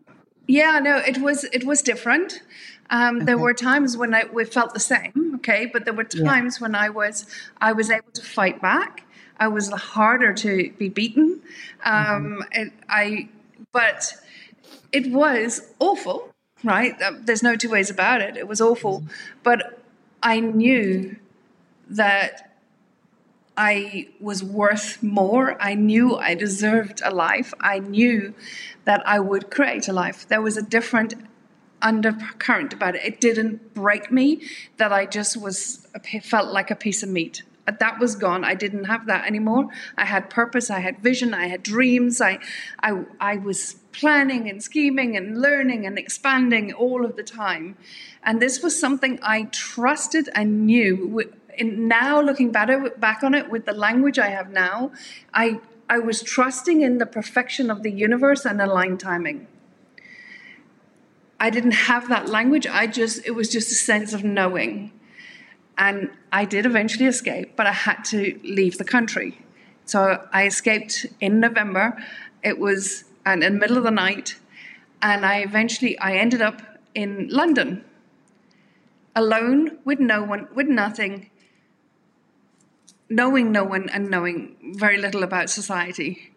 Yeah, 0.46 0.78
no, 0.78 0.98
it 0.98 1.18
was 1.18 1.44
it 1.44 1.64
was 1.64 1.82
different. 1.82 2.42
Um, 2.88 3.16
okay. 3.16 3.24
There 3.26 3.38
were 3.38 3.52
times 3.52 3.96
when 3.96 4.14
I 4.14 4.24
we 4.32 4.44
felt 4.44 4.74
the 4.74 4.80
same, 4.80 5.32
okay, 5.36 5.66
but 5.66 5.84
there 5.84 5.94
were 5.94 6.04
times 6.04 6.58
yeah. 6.58 6.62
when 6.62 6.74
I 6.74 6.88
was 6.88 7.26
I 7.60 7.72
was 7.72 7.90
able 7.90 8.12
to 8.12 8.22
fight 8.22 8.62
back. 8.62 9.02
I 9.38 9.48
was 9.48 9.70
harder 9.70 10.32
to 10.32 10.70
be 10.78 10.88
beaten. 10.88 11.40
Um, 11.84 12.42
mm-hmm. 12.52 12.68
I, 12.88 13.28
but 13.72 14.14
it 14.92 15.10
was 15.12 15.72
awful, 15.78 16.32
right? 16.64 17.00
Uh, 17.00 17.12
there's 17.20 17.42
no 17.42 17.56
two 17.56 17.70
ways 17.70 17.90
about 17.90 18.20
it. 18.22 18.36
It 18.36 18.48
was 18.48 18.60
awful, 18.60 19.00
mm-hmm. 19.00 19.38
but 19.42 19.82
I 20.22 20.40
knew 20.40 21.16
that 21.88 22.56
I 23.56 24.08
was 24.20 24.42
worth 24.44 25.02
more. 25.02 25.60
I 25.60 25.74
knew 25.74 26.16
I 26.16 26.34
deserved 26.34 27.00
a 27.04 27.10
life. 27.10 27.54
I 27.60 27.78
knew 27.78 28.34
that 28.84 29.06
I 29.06 29.20
would 29.20 29.50
create 29.50 29.88
a 29.88 29.92
life. 29.92 30.28
There 30.28 30.42
was 30.42 30.56
a 30.56 30.62
different 30.62 31.14
undercurrent 31.80 32.72
about 32.72 32.96
it. 32.96 33.04
It 33.04 33.20
didn't 33.20 33.74
break 33.74 34.10
me 34.10 34.42
that 34.76 34.92
I 34.92 35.06
just 35.06 35.40
was 35.40 35.86
felt 36.22 36.52
like 36.52 36.70
a 36.70 36.76
piece 36.76 37.02
of 37.02 37.08
meat. 37.08 37.42
That 37.66 37.98
was 37.98 38.14
gone. 38.14 38.44
I 38.44 38.54
didn't 38.54 38.84
have 38.84 39.06
that 39.06 39.26
anymore. 39.26 39.68
I 39.96 40.04
had 40.04 40.30
purpose. 40.30 40.70
I 40.70 40.78
had 40.78 41.00
vision. 41.00 41.34
I 41.34 41.48
had 41.48 41.62
dreams. 41.62 42.20
I, 42.20 42.38
I, 42.80 43.04
I 43.20 43.36
was 43.36 43.74
planning 43.92 44.48
and 44.48 44.62
scheming 44.62 45.16
and 45.16 45.40
learning 45.40 45.86
and 45.86 45.98
expanding 45.98 46.72
all 46.72 47.04
of 47.04 47.16
the 47.16 47.22
time. 47.22 47.76
And 48.22 48.40
this 48.40 48.62
was 48.62 48.78
something 48.78 49.18
I 49.22 49.44
trusted 49.44 50.28
and 50.34 50.66
knew. 50.66 51.24
In 51.58 51.88
now 51.88 52.20
looking 52.20 52.52
back, 52.52 53.00
back 53.00 53.22
on 53.22 53.34
it 53.34 53.50
with 53.50 53.66
the 53.66 53.72
language 53.72 54.18
I 54.18 54.28
have 54.28 54.50
now, 54.50 54.92
I, 55.34 55.60
I 55.88 55.98
was 55.98 56.22
trusting 56.22 56.82
in 56.82 56.98
the 56.98 57.06
perfection 57.06 57.70
of 57.70 57.82
the 57.82 57.90
universe 57.90 58.44
and 58.44 58.60
aligned 58.60 59.00
timing. 59.00 59.48
I 61.38 61.50
didn't 61.50 61.72
have 61.72 62.08
that 62.08 62.28
language. 62.28 62.66
I 62.66 62.86
just, 62.86 63.26
it 63.26 63.32
was 63.32 63.48
just 63.48 63.70
a 63.70 63.74
sense 63.74 64.12
of 64.12 64.24
knowing. 64.24 64.92
And 65.78 66.10
I 66.32 66.44
did 66.44 66.66
eventually 66.66 67.06
escape, 67.06 67.54
but 67.56 67.66
I 67.66 67.72
had 67.72 68.02
to 68.06 68.40
leave 68.42 68.78
the 68.78 68.84
country. 68.84 69.40
So 69.84 70.26
I 70.32 70.46
escaped 70.46 71.06
in 71.20 71.40
November. 71.40 71.96
It 72.42 72.58
was 72.58 73.04
and 73.26 73.42
in 73.42 73.54
the 73.54 73.58
middle 73.58 73.76
of 73.76 73.82
the 73.82 73.90
night. 73.90 74.36
And 75.02 75.26
I 75.26 75.40
eventually, 75.40 75.98
I 75.98 76.16
ended 76.16 76.40
up 76.40 76.62
in 76.94 77.28
London, 77.28 77.84
alone 79.14 79.78
with 79.84 80.00
no 80.00 80.22
one, 80.22 80.48
with 80.54 80.68
nothing, 80.68 81.30
knowing 83.10 83.52
no 83.52 83.64
one 83.64 83.88
and 83.90 84.10
knowing 84.10 84.56
very 84.76 84.96
little 84.96 85.22
about 85.22 85.50
society. 85.50 86.32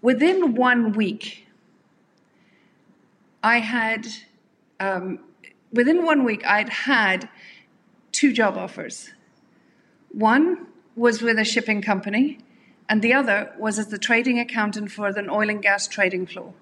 Within 0.00 0.54
one 0.54 0.92
week, 0.92 1.48
I 3.42 3.58
had, 3.58 4.06
um, 4.78 5.18
within 5.72 6.04
one 6.04 6.24
week, 6.24 6.46
I'd 6.46 6.68
had 6.68 7.28
two 8.14 8.32
job 8.32 8.56
offers. 8.56 9.10
One 10.10 10.68
was 10.96 11.20
with 11.20 11.38
a 11.38 11.44
shipping 11.44 11.82
company, 11.82 12.38
and 12.88 13.02
the 13.02 13.12
other 13.12 13.52
was 13.58 13.78
as 13.78 13.88
the 13.88 13.98
trading 13.98 14.38
accountant 14.38 14.92
for 14.92 15.08
an 15.08 15.28
oil 15.28 15.50
and 15.50 15.60
gas 15.60 15.88
trading 15.88 16.26
floor. 16.26 16.54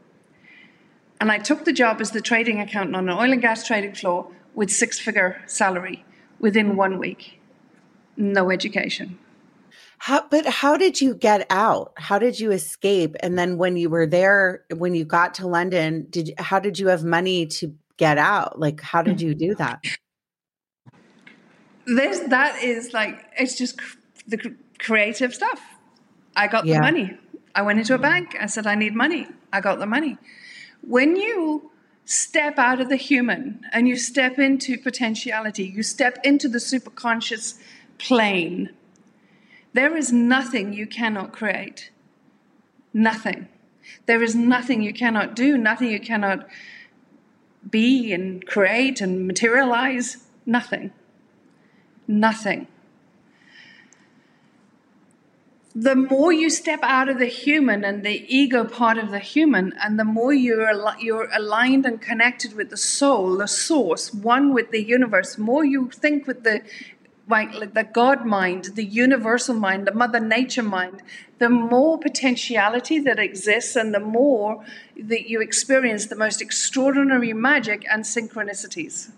And 1.20 1.30
I 1.30 1.38
took 1.38 1.64
the 1.64 1.72
job 1.72 2.00
as 2.00 2.10
the 2.10 2.20
trading 2.20 2.58
accountant 2.58 2.96
on 2.96 3.08
an 3.08 3.16
oil 3.16 3.32
and 3.32 3.42
gas 3.42 3.66
trading 3.66 3.94
floor 3.94 4.32
with 4.54 4.70
six 4.70 4.98
figure 4.98 5.42
salary 5.46 6.04
within 6.40 6.74
one 6.74 6.98
week. 6.98 7.38
No 8.16 8.50
education. 8.50 9.18
How, 9.98 10.26
but 10.28 10.46
how 10.46 10.76
did 10.76 11.00
you 11.00 11.14
get 11.14 11.46
out? 11.48 11.92
How 11.96 12.18
did 12.18 12.40
you 12.40 12.50
escape? 12.50 13.14
And 13.20 13.38
then 13.38 13.56
when 13.56 13.76
you 13.76 13.88
were 13.88 14.06
there, 14.06 14.64
when 14.74 14.94
you 14.94 15.04
got 15.04 15.34
to 15.34 15.46
London, 15.46 16.06
did 16.10 16.34
how 16.38 16.58
did 16.58 16.78
you 16.78 16.88
have 16.88 17.04
money 17.04 17.46
to 17.58 17.74
get 17.98 18.18
out? 18.18 18.58
Like, 18.58 18.80
how 18.80 19.02
did 19.02 19.20
you 19.20 19.34
do 19.34 19.54
that? 19.56 19.84
This 21.86 22.20
that 22.28 22.62
is 22.62 22.92
like 22.92 23.24
it's 23.36 23.56
just 23.56 23.78
the 24.26 24.54
creative 24.78 25.34
stuff. 25.34 25.60
I 26.36 26.48
got 26.48 26.64
yeah. 26.64 26.76
the 26.76 26.80
money. 26.80 27.18
I 27.54 27.62
went 27.62 27.78
into 27.78 27.94
a 27.94 27.98
mm. 27.98 28.02
bank. 28.02 28.36
I 28.40 28.46
said, 28.46 28.66
I 28.66 28.74
need 28.74 28.94
money. 28.94 29.28
I 29.52 29.60
got 29.60 29.78
the 29.78 29.86
money. 29.86 30.16
When 30.80 31.16
you 31.16 31.70
step 32.04 32.58
out 32.58 32.80
of 32.80 32.88
the 32.88 32.96
human 32.96 33.60
and 33.72 33.86
you 33.86 33.96
step 33.96 34.38
into 34.38 34.78
potentiality, 34.78 35.64
you 35.64 35.82
step 35.82 36.18
into 36.24 36.48
the 36.48 36.58
superconscious 36.58 37.58
plane 37.98 38.70
there 39.72 39.96
is 39.96 40.12
nothing 40.12 40.72
you 40.72 40.86
cannot 40.86 41.32
create. 41.32 41.90
Nothing. 42.92 43.48
There 44.06 44.22
is 44.22 44.34
nothing 44.34 44.82
you 44.82 44.92
cannot 44.92 45.34
do, 45.34 45.56
nothing 45.56 45.88
you 45.88 46.00
cannot 46.00 46.46
be 47.68 48.12
and 48.12 48.46
create 48.46 49.00
and 49.00 49.26
materialize. 49.26 50.24
Nothing. 50.44 50.92
Nothing. 52.12 52.66
The 55.74 55.94
more 55.94 56.30
you 56.30 56.50
step 56.50 56.80
out 56.82 57.08
of 57.08 57.18
the 57.18 57.24
human 57.24 57.82
and 57.84 58.04
the 58.04 58.26
ego 58.28 58.64
part 58.66 58.98
of 58.98 59.10
the 59.10 59.18
human, 59.18 59.72
and 59.82 59.98
the 59.98 60.04
more 60.04 60.34
you're, 60.34 60.70
you're 61.00 61.30
aligned 61.32 61.86
and 61.86 61.98
connected 61.98 62.52
with 62.52 62.68
the 62.68 62.76
soul, 62.76 63.38
the 63.38 63.48
source, 63.48 64.12
one 64.12 64.52
with 64.52 64.70
the 64.70 64.84
universe, 64.84 65.38
more 65.38 65.64
you 65.64 65.88
think 65.88 66.26
with 66.26 66.44
the 66.44 66.60
like, 67.28 67.54
like 67.54 67.72
the 67.72 67.84
God 67.84 68.26
mind, 68.26 68.72
the 68.74 68.84
universal 68.84 69.54
mind, 69.54 69.86
the 69.86 69.94
Mother 69.94 70.20
Nature 70.20 70.62
mind, 70.62 71.02
the 71.38 71.48
more 71.48 71.98
potentiality 71.98 72.98
that 72.98 73.18
exists 73.18 73.74
and 73.74 73.94
the 73.94 74.00
more 74.00 74.62
that 75.00 75.30
you 75.30 75.40
experience 75.40 76.06
the 76.06 76.16
most 76.16 76.42
extraordinary 76.42 77.32
magic 77.32 77.86
and 77.90 78.04
synchronicities. 78.04 79.12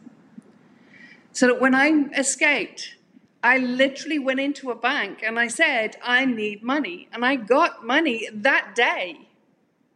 So 1.35 1.49
that 1.49 1.61
when 1.61 1.75
I 1.75 2.07
escaped, 2.17 2.95
I 3.43 3.59
literally 3.59 4.19
went 4.19 4.41
into 4.41 4.71
a 4.71 4.75
bank 4.75 5.19
and 5.23 5.39
I 5.39 5.49
said, 5.49 5.97
I 6.03 6.25
need 6.25 6.63
money. 6.63 7.09
And 7.13 7.25
I 7.25 7.37
got 7.37 7.85
money 7.85 8.29
that 8.33 8.75
day. 8.75 9.29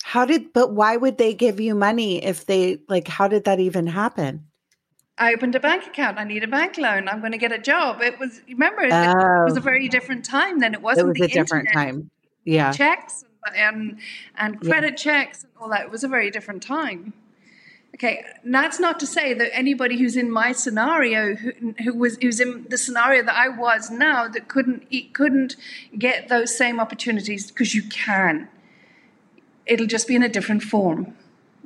How 0.02 0.26
did, 0.26 0.52
but 0.52 0.72
why 0.72 0.96
would 0.96 1.16
they 1.16 1.32
give 1.32 1.58
you 1.58 1.74
money 1.74 2.22
if 2.22 2.44
they, 2.44 2.80
like, 2.88 3.08
how 3.08 3.26
did 3.26 3.44
that 3.44 3.60
even 3.60 3.86
happen? 3.86 4.44
I 5.16 5.32
opened 5.32 5.54
a 5.54 5.60
bank 5.60 5.86
account. 5.86 6.18
I 6.18 6.24
need 6.24 6.44
a 6.44 6.48
bank 6.48 6.76
loan. 6.76 7.08
I'm 7.08 7.20
going 7.20 7.32
to 7.32 7.38
get 7.38 7.52
a 7.52 7.58
job. 7.58 8.00
It 8.02 8.18
was 8.18 8.40
remember 8.48 8.82
oh. 8.82 8.86
it 8.86 9.44
was 9.44 9.56
a 9.56 9.60
oh. 9.60 9.62
very 9.62 9.88
different 9.88 10.24
time 10.24 10.60
then. 10.60 10.74
It 10.74 10.82
wasn't. 10.82 11.16
It 11.16 11.20
was 11.20 11.30
a 11.30 11.34
different 11.34 11.68
time. 11.72 12.10
Yeah. 12.44 12.72
Checks 12.72 13.24
and 13.56 13.98
and 14.36 14.60
credit 14.60 14.92
yeah. 14.92 15.24
checks 15.24 15.42
and 15.42 15.52
all 15.60 15.68
that. 15.70 15.82
It 15.82 15.90
was 15.90 16.04
a 16.04 16.08
very 16.08 16.30
different 16.30 16.62
time. 16.62 17.12
Okay, 17.94 18.24
that's 18.44 18.78
not 18.78 19.00
to 19.00 19.06
say 19.06 19.34
that 19.34 19.50
anybody 19.52 19.98
who's 19.98 20.16
in 20.16 20.30
my 20.30 20.52
scenario, 20.52 21.34
who, 21.34 21.74
who 21.82 21.94
was 21.94 22.16
who's 22.18 22.38
in 22.38 22.66
the 22.68 22.78
scenario 22.78 23.24
that 23.24 23.34
I 23.34 23.48
was 23.48 23.90
now, 23.90 24.28
that 24.28 24.46
couldn't 24.46 24.86
couldn't 25.14 25.56
get 25.98 26.28
those 26.28 26.56
same 26.56 26.78
opportunities 26.78 27.50
because 27.50 27.74
you 27.74 27.82
can. 27.88 28.48
It'll 29.66 29.86
just 29.86 30.06
be 30.06 30.14
in 30.14 30.22
a 30.22 30.28
different 30.28 30.62
form 30.62 31.16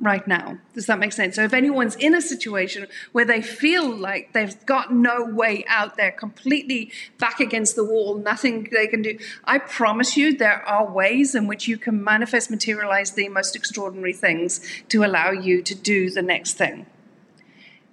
right 0.03 0.27
now. 0.27 0.57
Does 0.73 0.85
that 0.87 0.99
make 0.99 1.13
sense? 1.13 1.35
So 1.35 1.43
if 1.43 1.53
anyone's 1.53 1.95
in 1.95 2.13
a 2.13 2.21
situation 2.21 2.87
where 3.13 3.23
they 3.23 3.41
feel 3.41 3.89
like 3.89 4.33
they've 4.33 4.53
got 4.65 4.93
no 4.93 5.23
way 5.23 5.63
out, 5.67 5.95
they're 5.95 6.11
completely 6.11 6.91
back 7.17 7.39
against 7.39 7.75
the 7.75 7.85
wall, 7.85 8.15
nothing 8.15 8.67
they 8.71 8.87
can 8.87 9.01
do, 9.01 9.17
I 9.45 9.59
promise 9.59 10.17
you 10.17 10.37
there 10.37 10.61
are 10.67 10.91
ways 10.91 11.33
in 11.33 11.47
which 11.47 11.67
you 11.67 11.77
can 11.77 12.03
manifest, 12.03 12.51
materialize 12.51 13.11
the 13.11 13.29
most 13.29 13.55
extraordinary 13.55 14.13
things 14.13 14.59
to 14.89 15.03
allow 15.03 15.31
you 15.31 15.61
to 15.63 15.73
do 15.73 16.09
the 16.09 16.21
next 16.21 16.55
thing. 16.55 16.85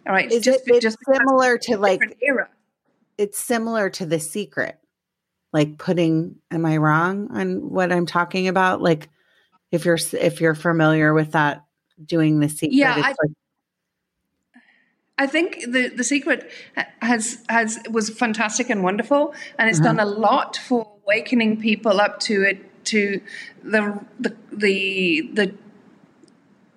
All 0.07 0.13
right. 0.13 0.31
Is 0.31 0.45
just, 0.45 0.67
it 0.67 0.83
just 0.83 0.99
similar 1.05 1.59
to 1.59 1.79
like 1.79 2.19
era. 2.21 2.49
It's 3.17 3.39
similar 3.39 3.89
to 3.91 4.07
the 4.07 4.19
secret. 4.19 4.79
Like 5.53 5.79
putting 5.79 6.37
am 6.51 6.65
I 6.65 6.77
wrong 6.79 7.29
on 7.33 7.71
what 7.71 7.93
I'm 7.93 8.07
talking 8.07 8.49
about? 8.49 8.81
Like 8.83 9.09
if 9.71 9.85
you're 9.85 9.99
if 10.13 10.41
you're 10.41 10.55
familiar 10.55 11.13
with 11.13 11.33
that 11.33 11.65
doing 12.05 12.41
the 12.41 12.49
secret? 12.49 12.73
Yeah, 12.73 12.95
I, 12.95 13.09
like- 13.09 13.17
I, 15.19 15.27
think 15.27 15.65
the 15.69 15.89
the 15.89 16.05
secret 16.05 16.51
has 17.01 17.45
has 17.49 17.79
was 17.91 18.11
fantastic 18.11 18.71
and 18.71 18.83
wonderful, 18.83 19.35
and 19.59 19.69
it's 19.69 19.81
uh-huh. 19.81 19.93
done 19.93 20.01
a 20.01 20.07
lot 20.07 20.57
for 20.57 20.87
awakening 21.05 21.61
people 21.61 22.01
up 22.01 22.21
to 22.21 22.43
it 22.43 22.85
to 22.87 23.21
the 23.63 24.05
the 24.19 24.37
the 24.53 25.31
the, 25.33 25.55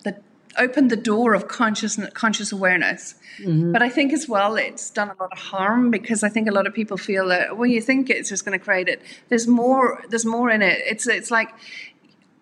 the 0.03 0.21
opened 0.57 0.91
the 0.91 0.95
door 0.95 1.33
of 1.33 1.47
conscious 1.47 1.99
conscious 2.13 2.51
awareness. 2.51 3.15
Mm-hmm. 3.39 3.71
But 3.71 3.81
I 3.81 3.89
think 3.89 4.13
as 4.13 4.27
well 4.27 4.55
it's 4.55 4.89
done 4.91 5.09
a 5.09 5.15
lot 5.19 5.31
of 5.31 5.39
harm 5.39 5.89
because 5.89 6.23
I 6.23 6.29
think 6.29 6.47
a 6.47 6.51
lot 6.51 6.67
of 6.67 6.73
people 6.73 6.97
feel 6.97 7.27
that 7.29 7.57
when 7.57 7.71
you 7.71 7.81
think 7.81 8.09
it's 8.09 8.29
just 8.29 8.45
going 8.45 8.57
to 8.57 8.63
create 8.63 8.88
it, 8.88 9.01
there's 9.29 9.47
more. 9.47 10.03
There's 10.09 10.25
more 10.25 10.49
in 10.49 10.62
it. 10.62 10.79
It's 10.86 11.07
it's 11.07 11.31
like 11.31 11.49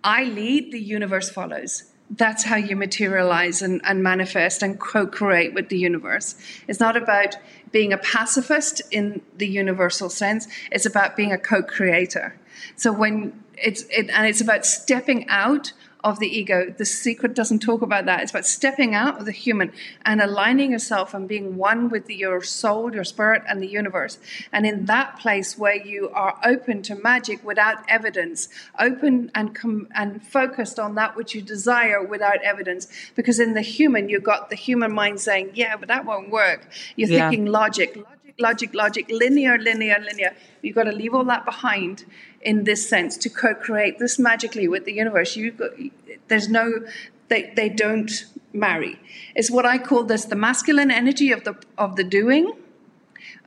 I 0.04 0.24
lead, 0.26 0.72
the 0.72 0.80
universe 0.80 1.30
follows 1.30 1.91
that's 2.12 2.44
how 2.44 2.58
you 2.58 2.76
materialize 2.76 3.62
and, 3.62 3.82
and 3.86 4.04
manifest 4.04 4.62
and 4.62 4.80
co-create 4.80 5.54
with 5.54 5.70
the 5.70 5.78
universe. 5.78 6.36
It's 6.68 6.80
not 6.80 6.98
about 6.98 7.36
being 7.72 7.94
a 7.94 7.98
pacifist 7.98 8.82
in 8.92 9.22
the 9.38 9.48
universal 9.48 10.10
sense. 10.10 10.48
It's 10.72 10.86
about 10.86 11.16
being 11.16 11.32
a 11.32 11.38
co-creator. 11.38 12.36
So 12.76 12.92
when 12.92 13.42
it's 13.58 13.84
it, 13.84 14.10
and 14.10 14.28
it's 14.28 14.42
about 14.42 14.66
stepping 14.66 15.28
out 15.30 15.72
of 16.04 16.20
the 16.20 16.28
ego. 16.28 16.74
The 16.76 16.86
secret 16.86 17.34
doesn't 17.34 17.60
talk 17.60 17.82
about 17.82 18.06
that. 18.06 18.22
It's 18.22 18.32
about 18.32 18.46
stepping 18.46 18.96
out 18.96 19.20
of 19.20 19.26
the 19.26 19.32
human 19.32 19.72
and 20.06 20.22
aligning 20.22 20.72
yourself 20.72 21.14
and 21.14 21.28
being 21.28 21.58
one 21.58 21.90
with 21.90 22.08
the, 22.08 22.16
your 22.16 22.42
soul, 22.42 22.94
your 22.94 23.04
spirit, 23.04 23.44
and 23.48 23.62
the 23.62 23.68
universe. 23.68 24.18
And 24.52 24.66
in 24.66 24.86
that 24.86 25.20
place 25.20 25.58
where 25.58 25.76
you 25.76 26.10
are 26.10 26.38
open 26.44 26.82
to 26.84 26.96
magic 26.96 27.44
without 27.44 27.84
evidence, 27.88 28.50
open 28.80 29.32
and 29.36 29.56
com- 29.56 29.88
and 29.96 30.24
focused 30.24 30.80
on 30.80 30.96
that 30.96 31.16
which 31.16 31.36
you 31.36 31.42
desire 31.42 32.04
without 32.04 32.42
evidence. 32.42 32.88
Because 33.16 33.40
in 33.40 33.54
the 33.54 33.62
human, 33.62 34.10
you've 34.10 34.24
got 34.24 34.50
the 34.50 34.56
human 34.56 34.94
mind 34.94 35.20
saying, 35.20 35.52
"Yeah, 35.54 35.78
but 35.78 35.88
that 35.88 36.06
won't 36.06 36.30
work." 36.30 36.68
You're 36.96 37.10
yeah. 37.10 37.30
thinking 37.30 37.46
logic, 37.46 37.96
logic, 37.96 38.40
logic, 38.40 38.74
logic, 38.74 39.06
linear, 39.10 39.58
linear, 39.58 40.00
linear. 40.00 40.36
You've 40.62 40.76
got 40.76 40.84
to 40.84 40.92
leave 40.92 41.14
all 41.14 41.26
that 41.26 41.46
behind 41.46 42.06
in 42.42 42.64
this 42.64 42.88
sense 42.88 43.18
to 43.18 43.30
co-create 43.30 44.00
this 44.00 44.18
magically 44.18 44.68
with 44.68 44.86
the 44.86 44.94
universe. 44.94 45.36
You, 45.36 45.92
there's 46.28 46.50
no, 46.50 46.86
they, 47.28 47.54
they 47.56 47.70
don't 47.70 48.26
marry. 48.54 49.00
It's 49.36 49.52
what 49.52 49.66
I 49.66 49.78
call 49.78 50.04
this 50.04 50.26
the 50.26 50.36
masculine 50.36 50.92
energy 50.92 51.32
of 51.32 51.44
the 51.44 51.56
of 51.78 51.96
the 51.96 52.04
doing 52.04 52.54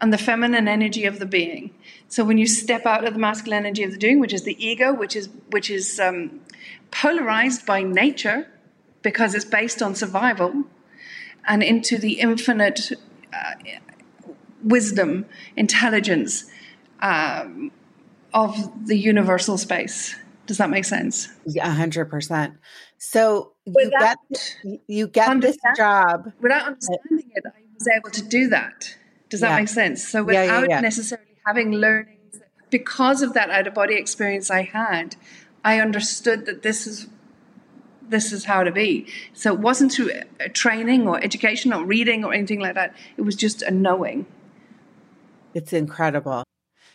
and 0.00 0.12
the 0.12 0.18
feminine 0.18 0.68
energy 0.68 1.04
of 1.04 1.18
the 1.18 1.26
being. 1.26 1.74
So 2.08 2.24
when 2.24 2.38
you 2.38 2.46
step 2.46 2.86
out 2.86 3.04
of 3.04 3.14
the 3.14 3.20
masculine 3.20 3.66
energy 3.66 3.82
of 3.82 3.92
the 3.92 3.98
doing, 3.98 4.20
which 4.20 4.32
is 4.32 4.44
the 4.44 4.56
ego, 4.64 4.92
which 4.92 5.16
is 5.16 5.28
which 5.50 5.70
is 5.70 6.00
um, 6.00 6.40
polarized 6.90 7.66
by 7.66 7.82
nature 7.82 8.48
because 9.02 9.34
it's 9.34 9.44
based 9.44 9.82
on 9.82 9.94
survival, 9.94 10.64
and 11.46 11.62
into 11.62 11.98
the 11.98 12.20
infinite 12.20 12.92
uh, 13.32 13.52
wisdom, 14.62 15.26
intelligence 15.56 16.46
um, 17.00 17.70
of 18.34 18.86
the 18.86 18.98
universal 18.98 19.56
space. 19.56 20.14
Does 20.46 20.58
that 20.58 20.68
make 20.68 20.84
sense? 20.84 21.28
Yeah, 21.46 21.70
hundred 21.70 22.10
percent. 22.10 22.54
So 22.98 23.52
you 23.64 23.90
get 23.98 24.18
you 24.86 25.08
get 25.08 25.40
this 25.40 25.56
job 25.76 26.32
without 26.40 26.66
understanding 26.66 27.30
it. 27.34 27.44
I 27.46 27.60
was 27.72 27.88
able 27.96 28.10
to 28.10 28.22
do 28.22 28.48
that. 28.48 28.94
Does 29.30 29.40
that 29.40 29.50
yeah. 29.50 29.56
make 29.60 29.68
sense? 29.68 30.06
So 30.06 30.22
without 30.22 30.68
yeah, 30.68 30.76
yeah, 30.76 30.80
necessarily 30.80 31.26
having 31.46 31.72
learnings, 31.72 32.40
because 32.68 33.22
of 33.22 33.32
that 33.32 33.48
out 33.48 33.66
of 33.66 33.72
body 33.74 33.94
experience 33.94 34.50
I 34.50 34.62
had, 34.62 35.16
I 35.64 35.80
understood 35.80 36.44
that 36.44 36.62
this 36.62 36.86
is 36.86 37.06
this 38.06 38.32
is 38.32 38.44
how 38.44 38.64
to 38.64 38.70
be. 38.70 39.06
So 39.32 39.54
it 39.54 39.60
wasn't 39.60 39.92
through 39.92 40.10
uh, 40.12 40.48
training 40.52 41.08
or 41.08 41.22
education 41.24 41.72
or 41.72 41.84
reading 41.84 42.22
or 42.22 42.34
anything 42.34 42.60
like 42.60 42.74
that. 42.74 42.94
It 43.16 43.22
was 43.22 43.34
just 43.34 43.62
a 43.62 43.70
knowing. 43.70 44.26
It's 45.54 45.72
incredible. 45.72 46.44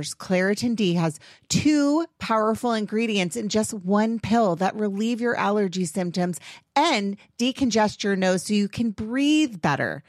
Claritin 0.00 0.76
D 0.76 0.94
has 0.94 1.20
two 1.48 2.06
powerful 2.18 2.72
ingredients 2.72 3.36
in 3.36 3.48
just 3.48 3.74
one 3.74 4.18
pill 4.18 4.56
that 4.56 4.74
relieve 4.74 5.20
your 5.20 5.36
allergy 5.36 5.84
symptoms 5.84 6.40
and 6.74 7.16
decongest 7.38 8.02
your 8.02 8.16
nose 8.16 8.44
so 8.44 8.54
you 8.54 8.68
can 8.68 8.90
breathe 8.90 9.60
better. 9.60 10.02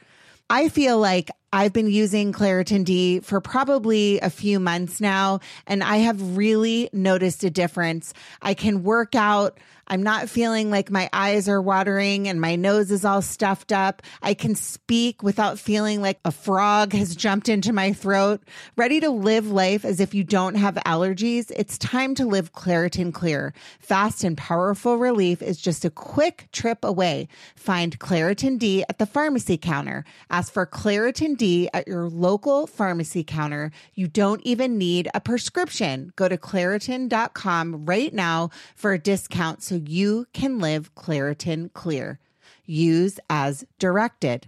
I 0.50 0.70
feel 0.70 1.00
like 1.00 1.32
I've 1.52 1.74
been 1.74 1.90
using 1.90 2.34
Claritin 2.34 2.84
D 2.84 3.20
for 3.20 3.42
probably 3.42 4.20
a 4.20 4.30
few 4.30 4.60
months 4.60 5.00
now, 5.00 5.40
and 5.68 5.84
I 5.84 5.98
have 5.98 6.38
really 6.38 6.90
noticed 6.94 7.44
a 7.44 7.50
difference. 7.50 8.14
I 8.42 8.54
can 8.54 8.84
work 8.84 9.16
out 9.16 9.60
I'm 9.88 10.02
not 10.02 10.30
feeling 10.30 10.72
like 10.72 10.90
my 10.90 11.10
eyes 11.12 11.50
are 11.50 11.62
watering 11.62 12.28
and 12.28 12.40
my 12.40 12.56
nose 12.56 12.90
is 12.90 13.04
all 13.04 13.22
stuffed 13.22 13.72
up. 13.72 14.02
I 14.22 14.34
can 14.34 14.56
speak 14.56 15.22
without 15.22 15.60
feeling 15.60 16.02
like 16.02 16.20
a 16.24 16.32
frog 16.32 16.94
has 16.94 17.16
jumped 17.16 17.50
into 17.50 17.74
my 17.74 17.92
throat. 17.92 18.42
Ready 18.78 19.02
to 19.02 19.10
live 19.10 19.52
life 19.52 19.84
as 19.84 20.00
if 20.00 20.14
you 20.14 20.24
don't 20.24 20.56
have 20.56 20.76
allergies? 20.86 21.52
It's 21.56 21.78
time 21.78 22.16
to 22.16 22.26
live 22.26 22.54
Claritin 22.54 23.14
Clear. 23.14 23.54
Fast 23.80 24.24
and 24.24 24.38
powerful 24.38 24.98
relief 24.98 25.42
is 25.42 25.60
just 25.60 25.84
a 25.84 25.90
quick 25.90 26.48
trip 26.54 26.84
away. 26.86 27.28
Find 27.56 28.00
Claritin 28.00 28.58
D 28.58 28.86
at 28.88 29.00
the 29.00 29.06
pharmacy 29.06 29.58
counter. 29.58 30.06
Ask 30.30 30.54
for 30.54 30.66
Claritin 30.66 31.36
D 31.38 31.70
at 31.74 31.88
your 31.88 32.08
local 32.08 32.68
pharmacy 32.68 33.24
counter. 33.24 33.72
You 33.94 34.08
don't 34.08 34.42
even 34.44 34.78
need 34.78 35.10
a 35.14 35.20
prescription. 35.20 36.14
Go 36.16 36.30
to 36.30 36.38
Claritin.com 36.38 37.86
right 37.86 38.14
now 38.14 38.50
for 38.76 38.94
a 38.94 39.00
discount 39.00 39.62
so 39.64 39.73
you 39.76 40.26
can 40.34 40.60
live 40.60 40.96
Claritin 40.96 41.72
Clear. 41.74 42.20
Use 42.66 43.20
as 43.30 43.66
directed. 43.80 44.48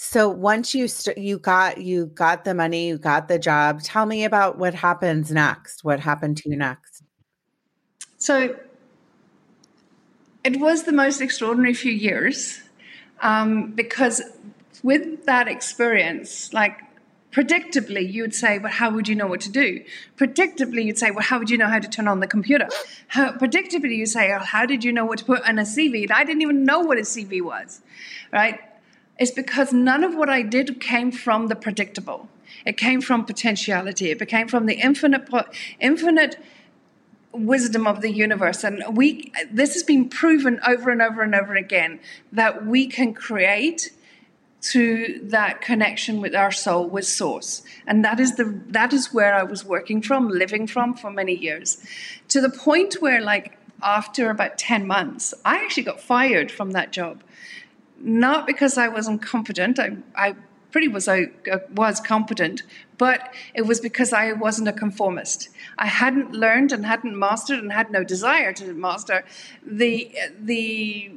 So 0.00 0.28
once 0.28 0.76
you 0.76 0.86
st- 0.86 1.18
you 1.18 1.40
got 1.40 1.78
you 1.78 2.06
got 2.06 2.44
the 2.44 2.54
money, 2.54 2.86
you 2.86 2.98
got 2.98 3.26
the 3.26 3.36
job. 3.36 3.82
Tell 3.82 4.06
me 4.06 4.22
about 4.22 4.56
what 4.56 4.72
happens 4.72 5.32
next. 5.32 5.82
What 5.82 5.98
happened 5.98 6.36
to 6.36 6.48
you 6.48 6.56
next? 6.56 7.02
So 8.16 8.54
it 10.44 10.60
was 10.60 10.84
the 10.84 10.92
most 10.92 11.20
extraordinary 11.20 11.74
few 11.74 11.90
years 11.90 12.62
um, 13.22 13.72
because 13.72 14.22
with 14.84 15.26
that 15.26 15.48
experience, 15.48 16.52
like 16.52 16.78
predictably, 17.32 18.08
you 18.08 18.22
would 18.22 18.36
say, 18.36 18.60
"Well, 18.60 18.70
how 18.70 18.90
would 18.90 19.08
you 19.08 19.16
know 19.16 19.26
what 19.26 19.40
to 19.40 19.50
do?" 19.50 19.82
Predictably, 20.16 20.84
you'd 20.84 20.98
say, 20.98 21.10
"Well, 21.10 21.24
how 21.24 21.40
would 21.40 21.50
you 21.50 21.58
know 21.58 21.66
how 21.66 21.80
to 21.80 21.88
turn 21.88 22.06
on 22.06 22.20
the 22.20 22.28
computer?" 22.28 22.68
How, 23.08 23.32
predictably, 23.32 23.96
you 23.96 24.06
say, 24.06 24.28
"Well, 24.28 24.44
how 24.44 24.64
did 24.64 24.84
you 24.84 24.92
know 24.92 25.04
what 25.04 25.18
to 25.18 25.24
put 25.24 25.42
on 25.42 25.58
a 25.58 25.62
CV?" 25.62 26.08
I 26.08 26.22
didn't 26.22 26.42
even 26.42 26.64
know 26.64 26.78
what 26.78 26.98
a 26.98 27.04
CV 27.04 27.42
was, 27.42 27.80
right? 28.32 28.60
Is 29.18 29.30
because 29.30 29.72
none 29.72 30.04
of 30.04 30.14
what 30.14 30.28
I 30.28 30.42
did 30.42 30.80
came 30.80 31.10
from 31.10 31.48
the 31.48 31.56
predictable. 31.56 32.28
It 32.64 32.76
came 32.76 33.00
from 33.00 33.24
potentiality. 33.24 34.10
It 34.10 34.28
came 34.28 34.48
from 34.48 34.66
the 34.66 34.74
infinite, 34.74 35.28
infinite 35.80 36.36
wisdom 37.32 37.86
of 37.86 38.00
the 38.00 38.10
universe. 38.10 38.64
And 38.64 38.96
we, 38.96 39.32
this 39.50 39.74
has 39.74 39.82
been 39.82 40.08
proven 40.08 40.60
over 40.66 40.90
and 40.90 41.02
over 41.02 41.22
and 41.22 41.34
over 41.34 41.54
again 41.54 42.00
that 42.32 42.66
we 42.66 42.86
can 42.86 43.14
create 43.14 43.92
through 44.60 45.20
that 45.22 45.60
connection 45.60 46.20
with 46.20 46.34
our 46.34 46.50
soul, 46.50 46.88
with 46.88 47.06
source. 47.06 47.62
And 47.86 48.04
that 48.04 48.18
is 48.18 48.36
the, 48.36 48.60
that 48.68 48.92
is 48.92 49.12
where 49.12 49.34
I 49.34 49.44
was 49.44 49.64
working 49.64 50.02
from, 50.02 50.28
living 50.28 50.66
from 50.66 50.94
for 50.94 51.10
many 51.10 51.34
years 51.34 51.84
to 52.28 52.40
the 52.40 52.50
point 52.50 52.94
where 53.00 53.20
like, 53.20 53.56
after 53.80 54.28
about 54.28 54.58
10 54.58 54.88
months, 54.88 55.32
I 55.44 55.58
actually 55.58 55.84
got 55.84 56.00
fired 56.00 56.50
from 56.50 56.72
that 56.72 56.90
job 56.90 57.22
not 58.00 58.46
because 58.46 58.78
I 58.78 58.88
wasn't 58.88 59.22
competent. 59.22 59.78
I, 59.78 59.96
I 60.14 60.36
pretty 60.70 60.88
was 60.88 61.08
I 61.08 61.28
was 61.74 62.00
competent, 62.00 62.62
but 62.96 63.32
it 63.54 63.62
was 63.62 63.80
because 63.80 64.12
I 64.12 64.32
wasn't 64.32 64.68
a 64.68 64.72
conformist. 64.72 65.48
I 65.78 65.86
hadn't 65.86 66.32
learned 66.32 66.72
and 66.72 66.84
hadn't 66.86 67.18
mastered 67.18 67.58
and 67.58 67.72
had 67.72 67.90
no 67.90 68.04
desire 68.04 68.52
to 68.54 68.72
master 68.74 69.24
the 69.64 70.14
the 70.38 71.12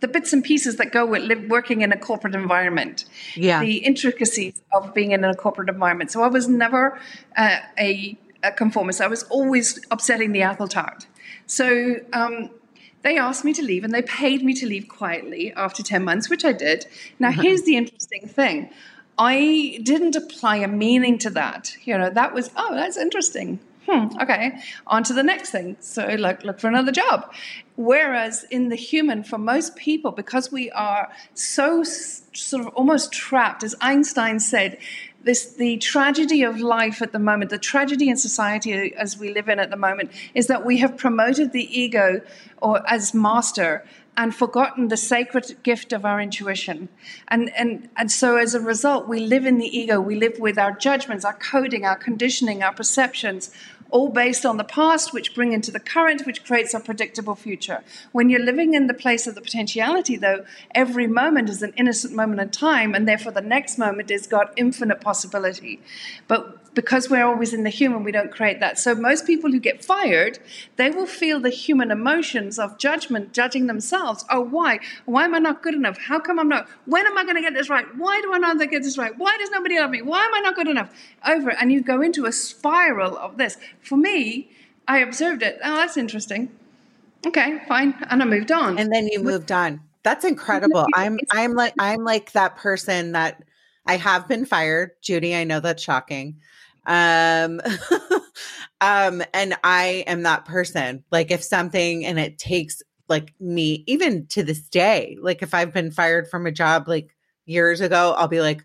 the 0.00 0.08
bits 0.08 0.32
and 0.32 0.42
pieces 0.42 0.76
that 0.76 0.90
go 0.90 1.06
with 1.06 1.22
live, 1.22 1.48
working 1.48 1.80
in 1.80 1.92
a 1.92 1.96
corporate 1.96 2.34
environment, 2.34 3.04
yeah. 3.36 3.60
the 3.60 3.76
intricacies 3.76 4.60
of 4.72 4.92
being 4.92 5.12
in 5.12 5.22
a 5.24 5.32
corporate 5.32 5.68
environment. 5.68 6.10
So 6.10 6.22
I 6.22 6.26
was 6.26 6.48
never 6.48 6.98
uh, 7.36 7.58
a, 7.78 8.18
a, 8.42 8.50
conformist. 8.50 9.00
I 9.00 9.06
was 9.06 9.22
always 9.24 9.80
upsetting 9.92 10.32
the 10.32 10.42
apple 10.42 10.66
tart. 10.66 11.06
So 11.46 12.00
um, 12.12 12.50
they 13.02 13.18
asked 13.18 13.44
me 13.44 13.52
to 13.54 13.62
leave 13.62 13.84
and 13.84 13.92
they 13.92 14.02
paid 14.02 14.42
me 14.42 14.54
to 14.54 14.66
leave 14.66 14.88
quietly 14.88 15.52
after 15.54 15.82
10 15.82 16.04
months, 16.04 16.30
which 16.30 16.44
I 16.44 16.52
did. 16.52 16.86
Now, 17.18 17.28
uh-huh. 17.28 17.42
here's 17.42 17.62
the 17.62 17.76
interesting 17.76 18.28
thing 18.28 18.70
I 19.18 19.80
didn't 19.82 20.16
apply 20.16 20.56
a 20.56 20.68
meaning 20.68 21.18
to 21.18 21.30
that. 21.30 21.76
You 21.84 21.98
know, 21.98 22.10
that 22.10 22.32
was, 22.32 22.50
oh, 22.56 22.74
that's 22.74 22.96
interesting. 22.96 23.60
Hmm. 23.92 24.06
okay, 24.22 24.58
on 24.86 25.04
to 25.04 25.12
the 25.12 25.22
next 25.22 25.50
thing. 25.50 25.76
So 25.80 26.06
look, 26.06 26.44
look 26.44 26.58
for 26.58 26.68
another 26.68 26.92
job. 26.92 27.30
Whereas 27.76 28.44
in 28.50 28.70
the 28.70 28.76
human, 28.76 29.22
for 29.22 29.36
most 29.36 29.76
people, 29.76 30.12
because 30.12 30.50
we 30.50 30.70
are 30.70 31.12
so 31.34 31.82
sort 31.84 32.66
of 32.66 32.68
almost 32.68 33.12
trapped, 33.12 33.62
as 33.62 33.74
Einstein 33.82 34.40
said, 34.40 34.78
this 35.24 35.52
the 35.52 35.76
tragedy 35.76 36.42
of 36.42 36.58
life 36.58 37.02
at 37.02 37.12
the 37.12 37.18
moment, 37.18 37.50
the 37.50 37.58
tragedy 37.58 38.08
in 38.08 38.16
society 38.16 38.94
as 38.94 39.18
we 39.18 39.30
live 39.30 39.50
in 39.50 39.58
at 39.58 39.68
the 39.68 39.76
moment, 39.76 40.10
is 40.34 40.46
that 40.46 40.64
we 40.64 40.78
have 40.78 40.96
promoted 40.96 41.52
the 41.52 41.78
ego 41.78 42.22
or 42.62 42.82
as 42.90 43.12
master 43.12 43.84
and 44.16 44.34
forgotten 44.34 44.88
the 44.88 44.96
sacred 44.96 45.56
gift 45.62 45.92
of 45.92 46.04
our 46.04 46.20
intuition. 46.20 46.88
And, 47.28 47.50
and, 47.56 47.88
and 47.96 48.12
so 48.12 48.36
as 48.36 48.54
a 48.54 48.60
result, 48.60 49.08
we 49.08 49.20
live 49.20 49.46
in 49.46 49.58
the 49.58 49.66
ego, 49.66 50.00
we 50.00 50.16
live 50.16 50.38
with 50.38 50.58
our 50.58 50.72
judgments, 50.72 51.24
our 51.24 51.34
coding, 51.34 51.86
our 51.86 51.96
conditioning, 51.96 52.62
our 52.62 52.74
perceptions, 52.74 53.54
all 53.92 54.08
based 54.08 54.44
on 54.44 54.56
the 54.56 54.64
past, 54.64 55.12
which 55.12 55.34
bring 55.34 55.52
into 55.52 55.70
the 55.70 55.78
current, 55.78 56.26
which 56.26 56.44
creates 56.44 56.74
a 56.74 56.80
predictable 56.80 57.34
future. 57.34 57.84
When 58.10 58.28
you're 58.30 58.40
living 58.40 58.74
in 58.74 58.86
the 58.86 58.94
place 58.94 59.26
of 59.26 59.34
the 59.34 59.40
potentiality, 59.40 60.16
though, 60.16 60.44
every 60.74 61.06
moment 61.06 61.48
is 61.48 61.62
an 61.62 61.74
innocent 61.76 62.14
moment 62.14 62.40
in 62.40 62.50
time, 62.50 62.94
and 62.94 63.06
therefore 63.06 63.32
the 63.32 63.40
next 63.40 63.78
moment 63.78 64.10
has 64.10 64.26
got 64.26 64.52
infinite 64.56 65.00
possibility. 65.00 65.80
But 66.26 66.58
because 66.74 67.10
we're 67.10 67.24
always 67.24 67.52
in 67.52 67.64
the 67.64 67.70
human, 67.70 68.04
we 68.04 68.12
don't 68.12 68.30
create 68.30 68.60
that. 68.60 68.78
So 68.78 68.94
most 68.94 69.26
people 69.26 69.50
who 69.50 69.60
get 69.60 69.84
fired, 69.84 70.38
they 70.76 70.90
will 70.90 71.06
feel 71.06 71.40
the 71.40 71.50
human 71.50 71.90
emotions 71.90 72.58
of 72.58 72.78
judgment, 72.78 73.32
judging 73.32 73.66
themselves. 73.66 74.24
Oh, 74.30 74.40
why? 74.40 74.80
Why 75.04 75.24
am 75.24 75.34
I 75.34 75.38
not 75.38 75.62
good 75.62 75.74
enough? 75.74 75.98
How 75.98 76.18
come 76.18 76.38
I'm 76.38 76.48
not? 76.48 76.68
When 76.86 77.06
am 77.06 77.18
I 77.18 77.24
going 77.24 77.36
to 77.36 77.42
get 77.42 77.54
this 77.54 77.68
right? 77.68 77.86
Why 77.96 78.20
do 78.22 78.32
I 78.32 78.38
not 78.38 78.58
get 78.70 78.82
this 78.82 78.96
right? 78.96 79.16
Why 79.16 79.36
does 79.38 79.50
nobody 79.50 79.78
love 79.78 79.90
me? 79.90 80.02
Why 80.02 80.24
am 80.24 80.34
I 80.34 80.40
not 80.40 80.54
good 80.54 80.68
enough? 80.68 80.90
Over, 81.26 81.50
and 81.50 81.70
you 81.70 81.82
go 81.82 82.00
into 82.00 82.24
a 82.24 82.32
spiral 82.32 83.16
of 83.18 83.36
this. 83.36 83.58
For 83.80 83.96
me, 83.96 84.50
I 84.88 84.98
observed 84.98 85.42
it. 85.42 85.58
Oh, 85.62 85.76
that's 85.76 85.96
interesting. 85.96 86.50
Okay, 87.26 87.60
fine, 87.68 87.94
and 88.10 88.20
I 88.20 88.24
moved 88.24 88.50
on. 88.50 88.78
And 88.78 88.92
then 88.92 89.06
you 89.06 89.22
moved 89.22 89.52
on. 89.52 89.80
That's 90.02 90.24
incredible. 90.32 90.86
I'm 90.94 91.18
I'm 91.30 91.52
like 91.52 91.74
I'm 91.78 92.02
like 92.04 92.32
that 92.32 92.56
person 92.56 93.12
that 93.12 93.44
I 93.86 93.96
have 93.96 94.28
been 94.28 94.44
fired, 94.44 94.92
Judy. 95.00 95.34
I 95.34 95.44
know 95.44 95.60
that's 95.60 95.82
shocking. 95.82 96.40
Um, 96.86 97.60
um, 98.80 99.22
and 99.32 99.54
I 99.62 100.04
am 100.06 100.22
that 100.22 100.44
person. 100.44 101.04
Like 101.10 101.30
if 101.30 101.42
something 101.42 102.04
and 102.04 102.18
it 102.18 102.38
takes 102.38 102.82
like 103.08 103.34
me, 103.40 103.84
even 103.86 104.26
to 104.28 104.42
this 104.42 104.68
day, 104.68 105.16
like 105.20 105.42
if 105.42 105.54
I've 105.54 105.72
been 105.72 105.90
fired 105.90 106.28
from 106.28 106.46
a 106.46 106.52
job 106.52 106.88
like 106.88 107.14
years 107.46 107.80
ago, 107.80 108.14
I'll 108.16 108.28
be 108.28 108.40
like, 108.40 108.64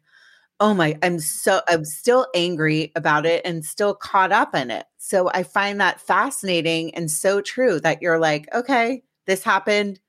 oh 0.59 0.73
my, 0.73 0.97
I'm 1.03 1.19
so, 1.19 1.61
I'm 1.67 1.85
still 1.85 2.27
angry 2.33 2.91
about 2.95 3.25
it 3.25 3.43
and 3.45 3.63
still 3.63 3.93
caught 3.93 4.31
up 4.31 4.55
in 4.55 4.71
it. 4.71 4.85
So 4.97 5.29
I 5.29 5.43
find 5.43 5.79
that 5.79 6.01
fascinating 6.01 6.95
and 6.95 7.11
so 7.11 7.41
true 7.41 7.79
that 7.81 8.01
you're 8.01 8.19
like, 8.19 8.47
okay, 8.53 9.03
this 9.27 9.43
happened. 9.43 9.99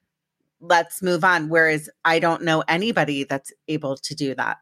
Let's 0.60 1.02
move 1.02 1.22
on. 1.22 1.50
Whereas 1.50 1.90
I 2.04 2.18
don't 2.18 2.42
know 2.42 2.64
anybody 2.66 3.24
that's 3.24 3.52
able 3.68 3.96
to 3.96 4.14
do 4.14 4.34
that 4.36 4.56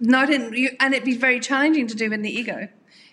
not 0.00 0.30
in 0.30 0.52
you, 0.52 0.76
and 0.80 0.94
it'd 0.94 1.04
be 1.04 1.16
very 1.16 1.40
challenging 1.40 1.86
to 1.88 1.94
do 1.94 2.12
in 2.12 2.22
the 2.22 2.30
ego 2.30 2.68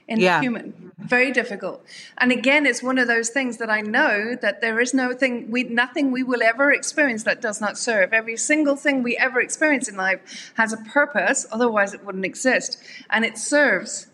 in 0.09 0.19
yeah. 0.19 0.37
the 0.37 0.41
human. 0.41 0.91
Very 0.97 1.31
difficult. 1.31 1.85
And 2.17 2.31
again 2.31 2.65
it's 2.65 2.83
one 2.83 2.97
of 2.97 3.07
those 3.07 3.29
things 3.29 3.57
that 3.57 3.69
i 3.69 3.79
know 3.79 4.35
that 4.41 4.59
there 4.59 4.79
is 4.79 4.93
no 4.93 5.13
thing 5.13 5.49
we 5.49 5.63
nothing 5.63 6.11
we 6.11 6.23
will 6.23 6.41
ever 6.41 6.71
experience 6.71 7.23
that 7.23 7.41
does 7.41 7.61
not 7.61 7.77
serve. 7.77 8.11
Every 8.11 8.35
single 8.35 8.75
thing 8.75 9.03
we 9.03 9.15
ever 9.17 9.39
experience 9.39 9.87
in 9.87 9.95
life 9.95 10.51
has 10.55 10.73
a 10.73 10.77
purpose 10.77 11.45
otherwise 11.51 11.93
it 11.93 12.03
wouldn't 12.03 12.25
exist. 12.25 12.83
And 13.09 13.23
it 13.23 13.37
serves 13.37 14.07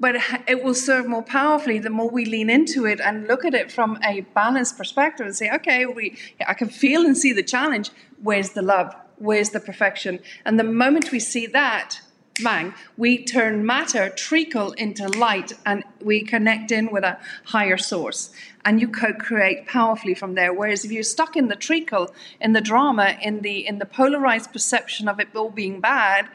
but 0.00 0.16
it 0.48 0.64
will 0.64 0.74
serve 0.74 1.06
more 1.06 1.22
powerfully 1.22 1.78
the 1.78 1.90
more 1.90 2.08
we 2.08 2.24
lean 2.24 2.48
into 2.48 2.86
it 2.86 2.98
and 3.00 3.28
look 3.28 3.44
at 3.44 3.52
it 3.52 3.70
from 3.70 3.98
a 4.02 4.22
balanced 4.34 4.78
perspective 4.78 5.26
and 5.26 5.36
say 5.36 5.50
okay 5.50 5.84
we 5.84 6.16
i 6.48 6.54
can 6.54 6.68
feel 6.68 7.02
and 7.04 7.16
see 7.16 7.32
the 7.32 7.42
challenge. 7.42 7.90
Where's 8.22 8.50
the 8.50 8.62
love 8.62 8.94
where's 9.20 9.50
the 9.50 9.60
perfection? 9.60 10.18
And 10.44 10.58
the 10.58 10.64
moment 10.64 11.12
we 11.12 11.20
see 11.20 11.46
that, 11.46 12.00
bang, 12.42 12.74
we 12.96 13.22
turn 13.22 13.64
matter, 13.64 14.08
treacle 14.08 14.72
into 14.72 15.08
light, 15.08 15.52
and 15.64 15.84
we 16.00 16.22
connect 16.22 16.72
in 16.72 16.90
with 16.90 17.04
a 17.04 17.18
higher 17.44 17.76
source. 17.76 18.30
And 18.64 18.80
you 18.80 18.88
co-create 18.88 19.66
powerfully 19.66 20.14
from 20.14 20.34
there. 20.34 20.52
Whereas 20.52 20.84
if 20.84 20.92
you're 20.92 21.02
stuck 21.02 21.36
in 21.36 21.48
the 21.48 21.56
treacle, 21.56 22.14
in 22.40 22.52
the 22.52 22.60
drama, 22.60 23.16
in 23.22 23.40
the 23.40 23.66
in 23.66 23.78
the 23.78 23.86
polarized 23.86 24.52
perception 24.52 25.08
of 25.08 25.18
it 25.18 25.28
all 25.34 25.50
being 25.50 25.80
bad, 25.80 26.28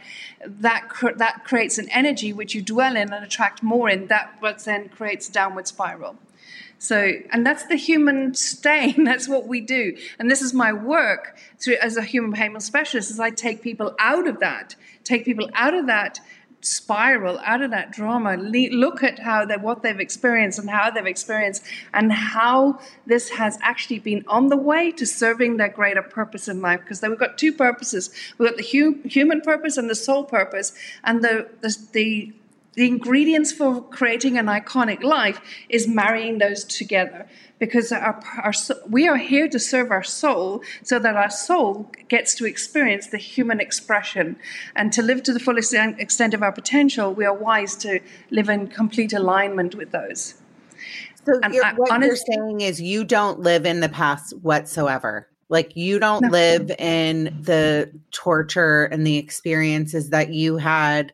that 0.45 0.89
cr- 0.89 1.17
that 1.17 1.43
creates 1.43 1.77
an 1.77 1.89
energy 1.89 2.33
which 2.33 2.55
you 2.55 2.61
dwell 2.61 2.95
in 2.95 3.13
and 3.13 3.23
attract 3.23 3.61
more 3.61 3.89
in. 3.89 4.07
That 4.07 4.35
what 4.39 4.63
then 4.65 4.89
creates 4.89 5.29
a 5.29 5.31
downward 5.31 5.67
spiral. 5.67 6.17
So, 6.77 7.13
and 7.31 7.45
that's 7.45 7.65
the 7.65 7.75
human 7.75 8.33
stain. 8.35 9.03
That's 9.05 9.27
what 9.27 9.47
we 9.47 9.61
do. 9.61 9.97
And 10.19 10.29
this 10.29 10.41
is 10.41 10.53
my 10.53 10.73
work 10.73 11.37
through, 11.59 11.77
as 11.81 11.97
a 11.97 12.03
human 12.03 12.33
behavioral 12.33 12.61
specialist, 12.61 13.09
is 13.09 13.19
I 13.19 13.29
take 13.29 13.61
people 13.61 13.95
out 13.99 14.27
of 14.27 14.39
that, 14.39 14.75
take 15.03 15.25
people 15.25 15.49
out 15.53 15.73
of 15.73 15.87
that 15.87 16.19
spiral, 16.61 17.39
out 17.45 17.61
of 17.61 17.71
that 17.71 17.91
drama, 17.91 18.35
look 18.37 19.03
at 19.03 19.19
how 19.19 19.45
they, 19.45 19.55
what 19.55 19.83
they've 19.83 19.99
experienced 19.99 20.57
and 20.59 20.69
how 20.69 20.89
they've 20.89 21.05
experienced 21.05 21.63
and 21.93 22.11
how 22.11 22.79
this 23.05 23.29
has 23.29 23.57
actually 23.61 23.99
been 23.99 24.23
on 24.27 24.47
the 24.49 24.57
way 24.57 24.91
to 24.91 25.05
serving 25.05 25.57
their 25.57 25.69
greater 25.69 26.01
purpose 26.01 26.47
in 26.47 26.61
life. 26.61 26.81
Because 26.81 27.01
we've 27.01 27.19
got 27.19 27.37
two 27.37 27.53
purposes. 27.53 28.09
We've 28.37 28.49
got 28.49 28.57
the 28.57 28.63
hu- 28.63 29.07
human 29.07 29.41
purpose 29.41 29.77
and 29.77 29.89
the 29.89 29.95
soul 29.95 30.23
purpose. 30.23 30.73
And 31.03 31.23
the, 31.23 31.49
the, 31.61 31.77
the 31.93 32.33
the 32.75 32.87
ingredients 32.87 33.51
for 33.51 33.81
creating 33.81 34.37
an 34.37 34.47
iconic 34.47 35.01
life 35.01 35.41
is 35.69 35.87
marrying 35.87 36.37
those 36.37 36.63
together 36.63 37.27
because 37.57 37.91
our, 37.91 38.21
our, 38.43 38.53
we 38.89 39.07
are 39.07 39.17
here 39.17 39.47
to 39.47 39.59
serve 39.59 39.91
our 39.91 40.03
soul 40.03 40.61
so 40.83 40.99
that 40.99 41.15
our 41.15 41.29
soul 41.29 41.89
gets 42.09 42.35
to 42.35 42.45
experience 42.45 43.07
the 43.07 43.17
human 43.17 43.61
expression. 43.61 44.35
And 44.75 44.91
to 44.93 45.01
live 45.01 45.23
to 45.23 45.33
the 45.33 45.39
fullest 45.39 45.73
extent 45.73 46.33
of 46.33 46.43
our 46.43 46.51
potential 46.51 47.13
we 47.13 47.25
are 47.25 47.33
wise 47.33 47.75
to 47.77 48.01
live 48.29 48.49
in 48.49 48.67
complete 48.67 49.13
alignment 49.13 49.75
with 49.75 49.91
those. 49.91 50.35
So 51.25 51.39
you're, 51.51 51.65
what 51.75 51.91
honest, 51.91 52.25
you're 52.27 52.37
saying 52.37 52.61
is 52.61 52.81
you 52.81 53.03
don't 53.03 53.39
live 53.39 53.65
in 53.65 53.79
the 53.79 53.89
past 53.89 54.37
whatsoever. 54.41 55.27
Like 55.49 55.75
you 55.75 55.99
don't 55.99 56.23
no. 56.23 56.29
live 56.29 56.71
in 56.77 57.37
the 57.41 57.91
torture 58.11 58.85
and 58.85 59.07
the 59.07 59.17
experiences 59.17 60.09
that 60.09 60.29
you 60.29 60.57
had 60.57 61.13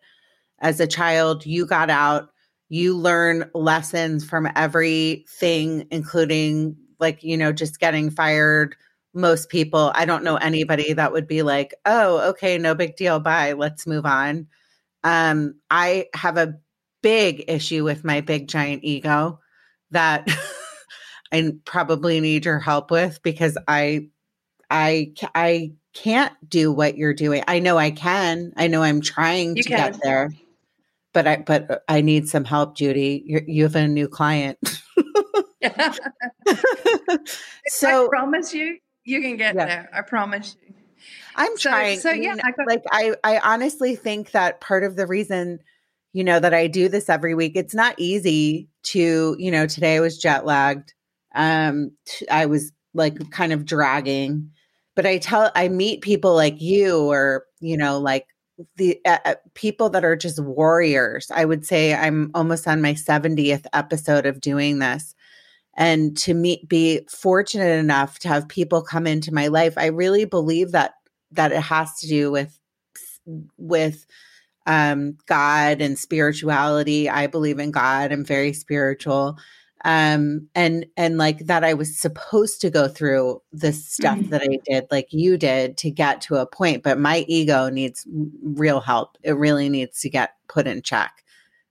as 0.61 0.79
a 0.79 0.87
child, 0.87 1.45
you 1.45 1.65
got 1.65 1.89
out, 1.89 2.29
you 2.69 2.95
learn 2.95 3.49
lessons 3.53 4.23
from 4.23 4.47
everything, 4.55 5.87
including 5.91 6.77
like, 6.99 7.23
you 7.23 7.35
know, 7.35 7.51
just 7.51 7.79
getting 7.79 8.09
fired. 8.11 8.75
Most 9.13 9.49
people, 9.49 9.91
I 9.93 10.05
don't 10.05 10.23
know 10.23 10.37
anybody 10.37 10.93
that 10.93 11.11
would 11.11 11.27
be 11.27 11.41
like, 11.41 11.73
oh, 11.85 12.29
okay, 12.29 12.57
no 12.57 12.75
big 12.75 12.95
deal. 12.95 13.19
Bye. 13.19 13.53
Let's 13.53 13.85
move 13.85 14.05
on. 14.05 14.47
Um, 15.03 15.55
I 15.69 16.05
have 16.13 16.37
a 16.37 16.53
big 17.01 17.45
issue 17.47 17.83
with 17.83 18.05
my 18.05 18.21
big 18.21 18.47
giant 18.47 18.83
ego 18.83 19.39
that 19.89 20.27
I 21.33 21.51
probably 21.65 22.21
need 22.21 22.45
your 22.45 22.59
help 22.59 22.91
with 22.91 23.21
because 23.23 23.57
I, 23.67 24.09
I, 24.69 25.13
I 25.33 25.73
can't 25.93 26.33
do 26.47 26.71
what 26.71 26.95
you're 26.95 27.15
doing. 27.15 27.43
I 27.47 27.59
know 27.59 27.77
I 27.77 27.91
can. 27.91 28.53
I 28.55 28.67
know 28.67 28.83
I'm 28.83 29.01
trying 29.01 29.57
you 29.57 29.63
to 29.63 29.69
can. 29.69 29.91
get 29.91 29.99
there 30.03 30.31
but 31.13 31.27
I 31.27 31.37
but 31.37 31.83
I 31.87 32.01
need 32.01 32.27
some 32.27 32.45
help, 32.45 32.75
Judy. 32.75 33.23
You're, 33.25 33.43
you 33.47 33.63
have 33.63 33.75
a 33.75 33.87
new 33.87 34.07
client. 34.07 34.57
so 37.67 38.05
I 38.05 38.09
promise 38.09 38.53
you, 38.53 38.77
you 39.03 39.21
can 39.21 39.37
get 39.37 39.55
yeah. 39.55 39.65
there. 39.65 39.89
I 39.93 40.01
promise 40.01 40.55
you. 40.61 40.73
I'm 41.35 41.57
so, 41.57 41.69
trying. 41.69 41.99
So 41.99 42.11
yeah, 42.11 42.35
I 42.43 42.51
got- 42.51 42.67
like 42.67 42.83
I 42.91 43.15
I 43.23 43.39
honestly 43.39 43.95
think 43.95 44.31
that 44.31 44.61
part 44.61 44.83
of 44.83 44.95
the 44.95 45.07
reason 45.07 45.59
you 46.13 46.23
know 46.23 46.39
that 46.39 46.53
I 46.53 46.67
do 46.67 46.89
this 46.89 47.09
every 47.09 47.35
week, 47.35 47.53
it's 47.55 47.75
not 47.75 47.95
easy 47.97 48.69
to 48.83 49.35
you 49.39 49.51
know 49.51 49.67
today 49.67 49.97
I 49.97 50.01
was 50.01 50.17
jet 50.17 50.45
lagged. 50.45 50.93
Um, 51.33 51.91
t- 52.05 52.27
I 52.27 52.45
was 52.45 52.71
like 52.93 53.31
kind 53.31 53.53
of 53.53 53.65
dragging, 53.65 54.51
but 54.95 55.05
I 55.05 55.17
tell 55.17 55.51
I 55.55 55.69
meet 55.69 56.01
people 56.01 56.35
like 56.35 56.61
you 56.61 57.09
or 57.11 57.45
you 57.59 57.77
know 57.77 57.99
like 57.99 58.25
the 58.75 58.99
uh, 59.05 59.17
uh, 59.25 59.35
people 59.53 59.89
that 59.89 60.05
are 60.05 60.15
just 60.15 60.41
warriors. 60.41 61.31
I 61.33 61.45
would 61.45 61.65
say 61.65 61.93
I'm 61.93 62.31
almost 62.33 62.67
on 62.67 62.81
my 62.81 62.93
70th 62.93 63.65
episode 63.73 64.25
of 64.25 64.41
doing 64.41 64.79
this. 64.79 65.15
And 65.77 66.17
to 66.17 66.33
meet, 66.33 66.67
be 66.67 67.07
fortunate 67.09 67.79
enough 67.79 68.19
to 68.19 68.27
have 68.27 68.47
people 68.47 68.81
come 68.81 69.07
into 69.07 69.33
my 69.33 69.47
life, 69.47 69.73
I 69.77 69.87
really 69.87 70.25
believe 70.25 70.71
that 70.71 70.93
that 71.33 71.53
it 71.53 71.61
has 71.61 71.95
to 71.99 72.07
do 72.07 72.31
with 72.31 72.59
with 73.57 74.05
um, 74.65 75.17
God 75.27 75.81
and 75.81 75.97
spirituality. 75.97 77.09
I 77.09 77.27
believe 77.27 77.59
in 77.59 77.71
God. 77.71 78.11
I'm 78.11 78.25
very 78.25 78.53
spiritual 78.53 79.37
um 79.83 80.47
and 80.53 80.85
and 80.95 81.17
like 81.17 81.39
that 81.47 81.63
i 81.63 81.73
was 81.73 81.97
supposed 81.97 82.61
to 82.61 82.69
go 82.69 82.87
through 82.87 83.41
the 83.51 83.73
stuff 83.73 84.17
mm-hmm. 84.17 84.29
that 84.29 84.41
i 84.41 84.59
did 84.65 84.85
like 84.91 85.07
you 85.11 85.37
did 85.37 85.77
to 85.77 85.89
get 85.89 86.21
to 86.21 86.35
a 86.35 86.45
point 86.45 86.83
but 86.83 86.99
my 86.99 87.25
ego 87.27 87.69
needs 87.69 88.07
real 88.61 88.79
help. 88.79 89.17
It 89.23 89.33
really 89.33 89.69
needs 89.69 90.01
to 90.01 90.09
get 90.09 90.31
put 90.47 90.67
in 90.67 90.81
check. 90.81 91.23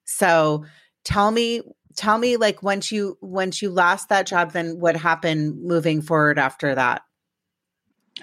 So 0.05 0.65
tell 1.05 1.31
me 1.31 1.63
tell 1.97 2.19
me 2.19 2.37
like 2.37 2.63
once 2.63 2.93
you 2.93 3.19
once 3.21 3.61
you 3.63 3.69
lost 3.71 4.09
that 4.09 4.27
job 4.27 4.53
then 4.53 4.79
what 4.79 4.97
happened 4.97 5.63
moving 5.63 6.03
forward 6.03 6.39
after 6.39 6.75
that? 6.75 7.03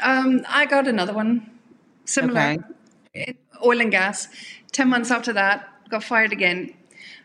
Um, 0.02 0.46
i 0.48 0.66
got 0.66 0.88
another 0.88 1.14
one 1.14 1.50
similar. 2.06 2.58
Okay. 3.16 3.38
oil 3.64 3.82
and 3.82 3.92
gas. 3.92 4.28
10 4.72 4.90
months 4.90 5.12
after 5.12 5.34
that 5.34 5.68
got 5.90 6.04
fired 6.04 6.32
again 6.32 6.74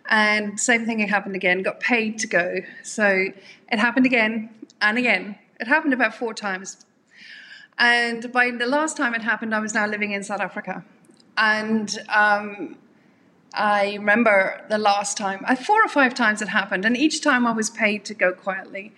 and 0.08 0.58
same 0.58 0.84
thing 0.86 1.00
happened 1.00 1.36
again 1.36 1.62
got 1.62 1.80
paid 1.80 2.18
to 2.20 2.26
go. 2.26 2.56
So 2.82 3.26
it 3.70 3.78
happened 3.78 4.06
again 4.06 4.50
and 4.80 4.98
again. 4.98 5.38
It 5.60 5.68
happened 5.68 5.94
about 5.94 6.14
four 6.14 6.34
times. 6.34 6.84
And 7.78 8.32
by 8.32 8.50
the 8.50 8.66
last 8.66 8.96
time 8.96 9.14
it 9.14 9.22
happened 9.22 9.54
i 9.54 9.58
was 9.58 9.74
now 9.74 9.86
living 9.86 10.12
in 10.12 10.22
south 10.22 10.40
africa. 10.40 10.84
And 11.36 11.98
um, 12.08 12.76
I 13.54 13.94
remember 13.94 14.64
the 14.68 14.78
last 14.78 15.16
time, 15.16 15.44
uh, 15.46 15.56
four 15.56 15.84
or 15.84 15.88
five 15.88 16.14
times 16.14 16.42
it 16.42 16.48
happened, 16.48 16.84
and 16.84 16.96
each 16.96 17.22
time 17.22 17.46
I 17.46 17.52
was 17.52 17.68
paid 17.68 18.04
to 18.06 18.14
go 18.14 18.32
quietly. 18.32 18.92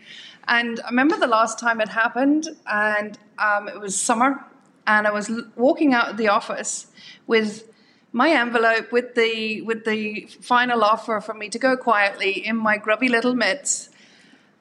And 0.47 0.81
I 0.81 0.89
remember 0.91 1.17
the 1.17 1.27
last 1.27 1.59
time 1.59 1.81
it 1.81 1.89
happened, 1.89 2.49
and 2.67 3.19
um, 3.39 3.69
it 3.69 3.81
was 3.81 4.01
summer, 4.01 4.45
and 4.87 5.07
I 5.07 5.13
was 5.13 5.31
walking 5.57 5.93
out 5.93 6.09
of 6.11 6.17
the 6.17 6.29
office 6.29 6.87
with 7.27 7.69
my 8.15 8.31
envelope 8.31 8.93
with 8.93 9.17
the 9.17 9.61
with 9.63 9.85
the 9.85 10.27
final 10.41 10.85
offer 10.85 11.21
for 11.21 11.35
me 11.35 11.49
to 11.49 11.59
go 11.59 11.77
quietly 11.77 12.47
in 12.47 12.57
my 12.57 12.77
grubby 12.77 13.09
little 13.09 13.35
mitts 13.35 13.91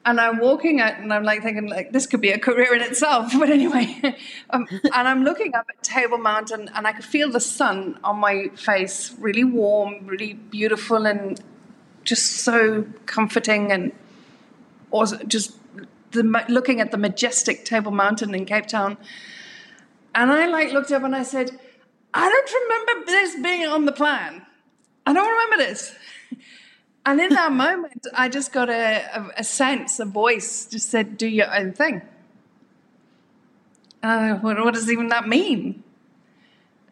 and 0.04 0.20
I'm 0.20 0.38
walking 0.38 0.80
out 0.80 0.98
and 0.98 1.12
I'm 1.12 1.22
like 1.22 1.42
thinking 1.42 1.68
like 1.68 1.92
this 1.92 2.06
could 2.06 2.20
be 2.20 2.30
a 2.30 2.38
career 2.38 2.74
in 2.74 2.82
itself. 2.82 3.32
But 3.38 3.50
anyway, 3.50 4.16
um, 4.50 4.66
and 4.70 5.08
I'm 5.08 5.24
looking 5.24 5.54
up 5.54 5.66
at 5.70 5.82
Table 5.82 6.18
Mountain 6.18 6.70
and 6.74 6.86
I 6.86 6.92
could 6.92 7.04
feel 7.04 7.30
the 7.30 7.40
sun 7.40 7.98
on 8.04 8.18
my 8.18 8.48
face, 8.48 9.14
really 9.18 9.44
warm, 9.44 10.06
really 10.06 10.34
beautiful, 10.34 11.06
and 11.06 11.40
just 12.04 12.26
so 12.44 12.86
comforting, 13.06 13.72
and 13.72 13.92
also 14.90 15.16
just 15.24 15.56
the, 16.10 16.22
looking 16.48 16.80
at 16.80 16.90
the 16.90 16.98
majestic 16.98 17.64
Table 17.64 17.92
Mountain 17.92 18.34
in 18.34 18.44
Cape 18.44 18.66
Town. 18.66 18.98
And 20.14 20.30
I 20.30 20.46
like 20.46 20.72
looked 20.72 20.92
up 20.92 21.02
and 21.02 21.16
I 21.16 21.22
said, 21.22 21.58
I 22.14 22.28
don't 22.28 22.52
remember 22.62 23.06
this 23.06 23.34
being 23.42 23.66
on 23.66 23.84
the 23.84 23.92
plan. 23.92 24.46
I 25.04 25.12
don't 25.12 25.28
remember 25.28 25.56
this. 25.58 25.94
And 27.06 27.20
in 27.20 27.34
that 27.34 27.52
moment, 27.66 28.06
I 28.14 28.28
just 28.28 28.52
got 28.52 28.70
a, 28.70 29.04
a, 29.14 29.30
a, 29.38 29.44
sense, 29.44 30.00
a 30.00 30.06
voice 30.06 30.66
just 30.66 30.88
said, 30.88 31.18
do 31.18 31.26
your 31.26 31.54
own 31.54 31.72
thing. 31.72 32.00
Uh, 34.02 34.36
what, 34.36 34.62
what, 34.62 34.74
does 34.74 34.90
even 34.90 35.08
that 35.08 35.28
mean? 35.28 35.82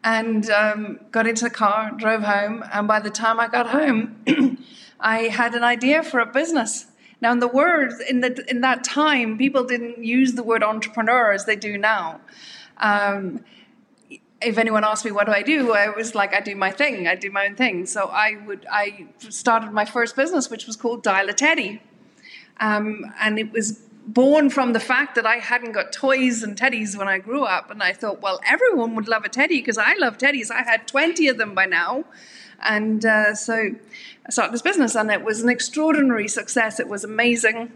And 0.03 0.49
um, 0.49 0.99
got 1.11 1.27
into 1.27 1.45
the 1.45 1.49
car, 1.49 1.91
drove 1.97 2.23
home, 2.23 2.63
and 2.73 2.87
by 2.87 2.99
the 2.99 3.09
time 3.09 3.39
I 3.39 3.47
got 3.47 3.69
home, 3.69 4.23
I 4.99 5.23
had 5.29 5.55
an 5.55 5.63
idea 5.63 6.03
for 6.03 6.19
a 6.19 6.25
business. 6.25 6.87
Now, 7.21 7.31
in 7.31 7.39
the 7.39 7.47
word, 7.47 7.93
in, 8.09 8.21
the, 8.21 8.43
in 8.49 8.61
that 8.61 8.83
time, 8.83 9.37
people 9.37 9.63
didn't 9.63 10.03
use 10.03 10.33
the 10.33 10.43
word 10.43 10.61
entrepreneur 10.61 11.31
as 11.31 11.45
they 11.45 11.55
do 11.55 11.77
now. 11.77 12.19
Um, 12.77 13.43
if 14.45 14.57
anyone 14.57 14.83
asked 14.83 15.05
me 15.05 15.11
what 15.11 15.25
do 15.25 15.31
I 15.31 15.41
do, 15.41 15.73
I 15.73 15.89
was 15.89 16.15
like, 16.15 16.33
I 16.33 16.39
do 16.39 16.55
my 16.55 16.71
thing. 16.71 17.07
I 17.07 17.15
do 17.15 17.31
my 17.31 17.47
own 17.47 17.55
thing. 17.55 17.85
So 17.85 18.05
I 18.05 18.37
would 18.45 18.65
I 18.71 19.07
started 19.19 19.71
my 19.71 19.85
first 19.85 20.15
business, 20.15 20.49
which 20.49 20.67
was 20.67 20.75
called 20.75 21.03
Dial 21.03 21.29
a 21.29 21.33
Teddy, 21.33 21.81
um, 22.59 23.05
and 23.19 23.39
it 23.39 23.51
was 23.51 23.79
born 24.05 24.49
from 24.49 24.73
the 24.73 24.79
fact 24.79 25.15
that 25.15 25.25
I 25.25 25.37
hadn't 25.37 25.71
got 25.71 25.93
toys 25.93 26.43
and 26.43 26.57
teddies 26.57 26.97
when 26.97 27.07
I 27.07 27.19
grew 27.19 27.43
up, 27.43 27.71
and 27.71 27.81
I 27.81 27.93
thought, 27.93 28.21
well, 28.21 28.41
everyone 28.45 28.95
would 28.95 29.07
love 29.07 29.23
a 29.23 29.29
teddy 29.29 29.59
because 29.59 29.77
I 29.77 29.95
love 29.95 30.17
teddies. 30.17 30.51
I 30.51 30.63
had 30.63 30.87
twenty 30.87 31.27
of 31.27 31.37
them 31.37 31.55
by 31.55 31.65
now, 31.65 32.05
and 32.61 33.05
uh, 33.05 33.35
so 33.35 33.53
I 34.25 34.29
started 34.29 34.53
this 34.53 34.61
business, 34.61 34.95
and 34.95 35.09
it 35.11 35.23
was 35.23 35.41
an 35.41 35.49
extraordinary 35.49 36.27
success. 36.27 36.79
It 36.79 36.87
was 36.87 37.03
amazing, 37.03 37.71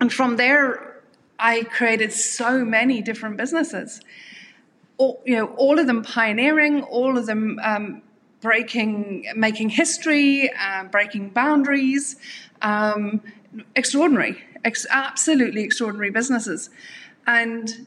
and 0.00 0.12
from 0.12 0.36
there, 0.36 1.00
I 1.38 1.64
created 1.64 2.12
so 2.12 2.64
many 2.64 3.00
different 3.00 3.36
businesses 3.36 4.00
all, 5.00 5.22
you 5.24 5.36
know, 5.36 5.46
all 5.56 5.78
of 5.78 5.86
them 5.86 6.02
pioneering, 6.02 6.82
all 6.82 7.16
of 7.16 7.24
them 7.26 7.58
um, 7.62 8.02
breaking, 8.40 9.26
making 9.34 9.70
history, 9.70 10.50
uh, 10.52 10.84
breaking 10.84 11.30
boundaries. 11.30 12.16
Um, 12.62 13.22
extraordinary, 13.74 14.42
ex- 14.64 14.86
absolutely 14.90 15.62
extraordinary 15.62 16.10
businesses. 16.10 16.70
And 17.26 17.86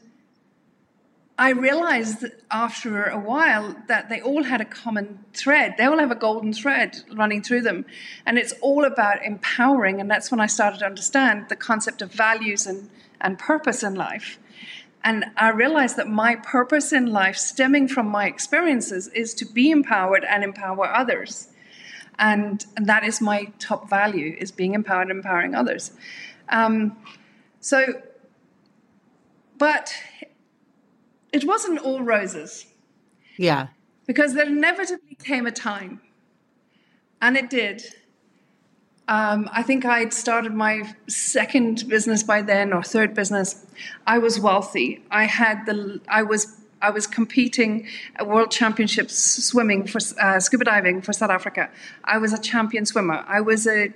I 1.38 1.50
realized 1.50 2.24
after 2.50 3.04
a 3.04 3.18
while 3.18 3.76
that 3.88 4.08
they 4.08 4.20
all 4.20 4.44
had 4.44 4.60
a 4.60 4.64
common 4.64 5.20
thread. 5.32 5.74
They 5.78 5.84
all 5.84 5.98
have 5.98 6.10
a 6.10 6.16
golden 6.16 6.52
thread 6.52 6.98
running 7.12 7.42
through 7.42 7.62
them. 7.62 7.86
And 8.26 8.38
it's 8.38 8.54
all 8.60 8.84
about 8.84 9.24
empowering. 9.24 10.00
And 10.00 10.10
that's 10.10 10.30
when 10.30 10.40
I 10.40 10.46
started 10.46 10.78
to 10.80 10.86
understand 10.86 11.48
the 11.48 11.56
concept 11.56 12.02
of 12.02 12.12
values 12.12 12.66
and, 12.66 12.90
and 13.20 13.38
purpose 13.38 13.82
in 13.82 13.94
life. 13.94 14.38
And 15.04 15.26
I 15.36 15.50
realized 15.50 15.96
that 15.98 16.08
my 16.08 16.36
purpose 16.36 16.90
in 16.90 17.06
life, 17.06 17.36
stemming 17.36 17.88
from 17.88 18.08
my 18.08 18.26
experiences, 18.26 19.08
is 19.08 19.34
to 19.34 19.44
be 19.44 19.70
empowered 19.70 20.24
and 20.24 20.42
empower 20.42 20.86
others. 20.86 21.48
And 22.18 22.64
that 22.76 23.04
is 23.04 23.20
my 23.20 23.52
top 23.58 23.90
value: 23.90 24.34
is 24.38 24.50
being 24.50 24.72
empowered 24.72 25.10
and 25.10 25.18
empowering 25.18 25.54
others. 25.54 25.92
Um, 26.48 26.96
so, 27.60 28.02
but 29.58 29.94
it 31.32 31.44
wasn't 31.44 31.80
all 31.80 32.02
roses. 32.02 32.66
Yeah. 33.36 33.68
Because 34.06 34.34
there 34.34 34.46
inevitably 34.46 35.16
came 35.22 35.46
a 35.46 35.50
time, 35.50 36.00
and 37.20 37.36
it 37.36 37.50
did, 37.50 37.82
um, 39.06 39.50
I 39.52 39.62
think 39.62 39.84
I'd 39.84 40.14
started 40.14 40.54
my 40.54 40.94
second 41.08 41.86
business 41.88 42.22
by 42.22 42.40
then, 42.40 42.72
or 42.72 42.82
third 42.82 43.14
business. 43.14 43.66
I 44.06 44.18
was 44.18 44.40
wealthy. 44.40 45.02
I 45.10 45.24
had 45.24 45.66
the. 45.66 46.00
I 46.08 46.22
was. 46.22 46.60
I 46.80 46.90
was 46.90 47.06
competing 47.06 47.86
at 48.16 48.26
World 48.26 48.50
Championships 48.50 49.16
swimming 49.16 49.86
for 49.86 50.00
uh, 50.20 50.38
scuba 50.40 50.64
diving 50.64 51.00
for 51.00 51.12
South 51.12 51.30
Africa. 51.30 51.70
I 52.04 52.18
was 52.18 52.32
a 52.32 52.38
champion 52.38 52.84
swimmer. 52.84 53.24
I 53.26 53.40
was 53.40 53.66
a 53.66 53.92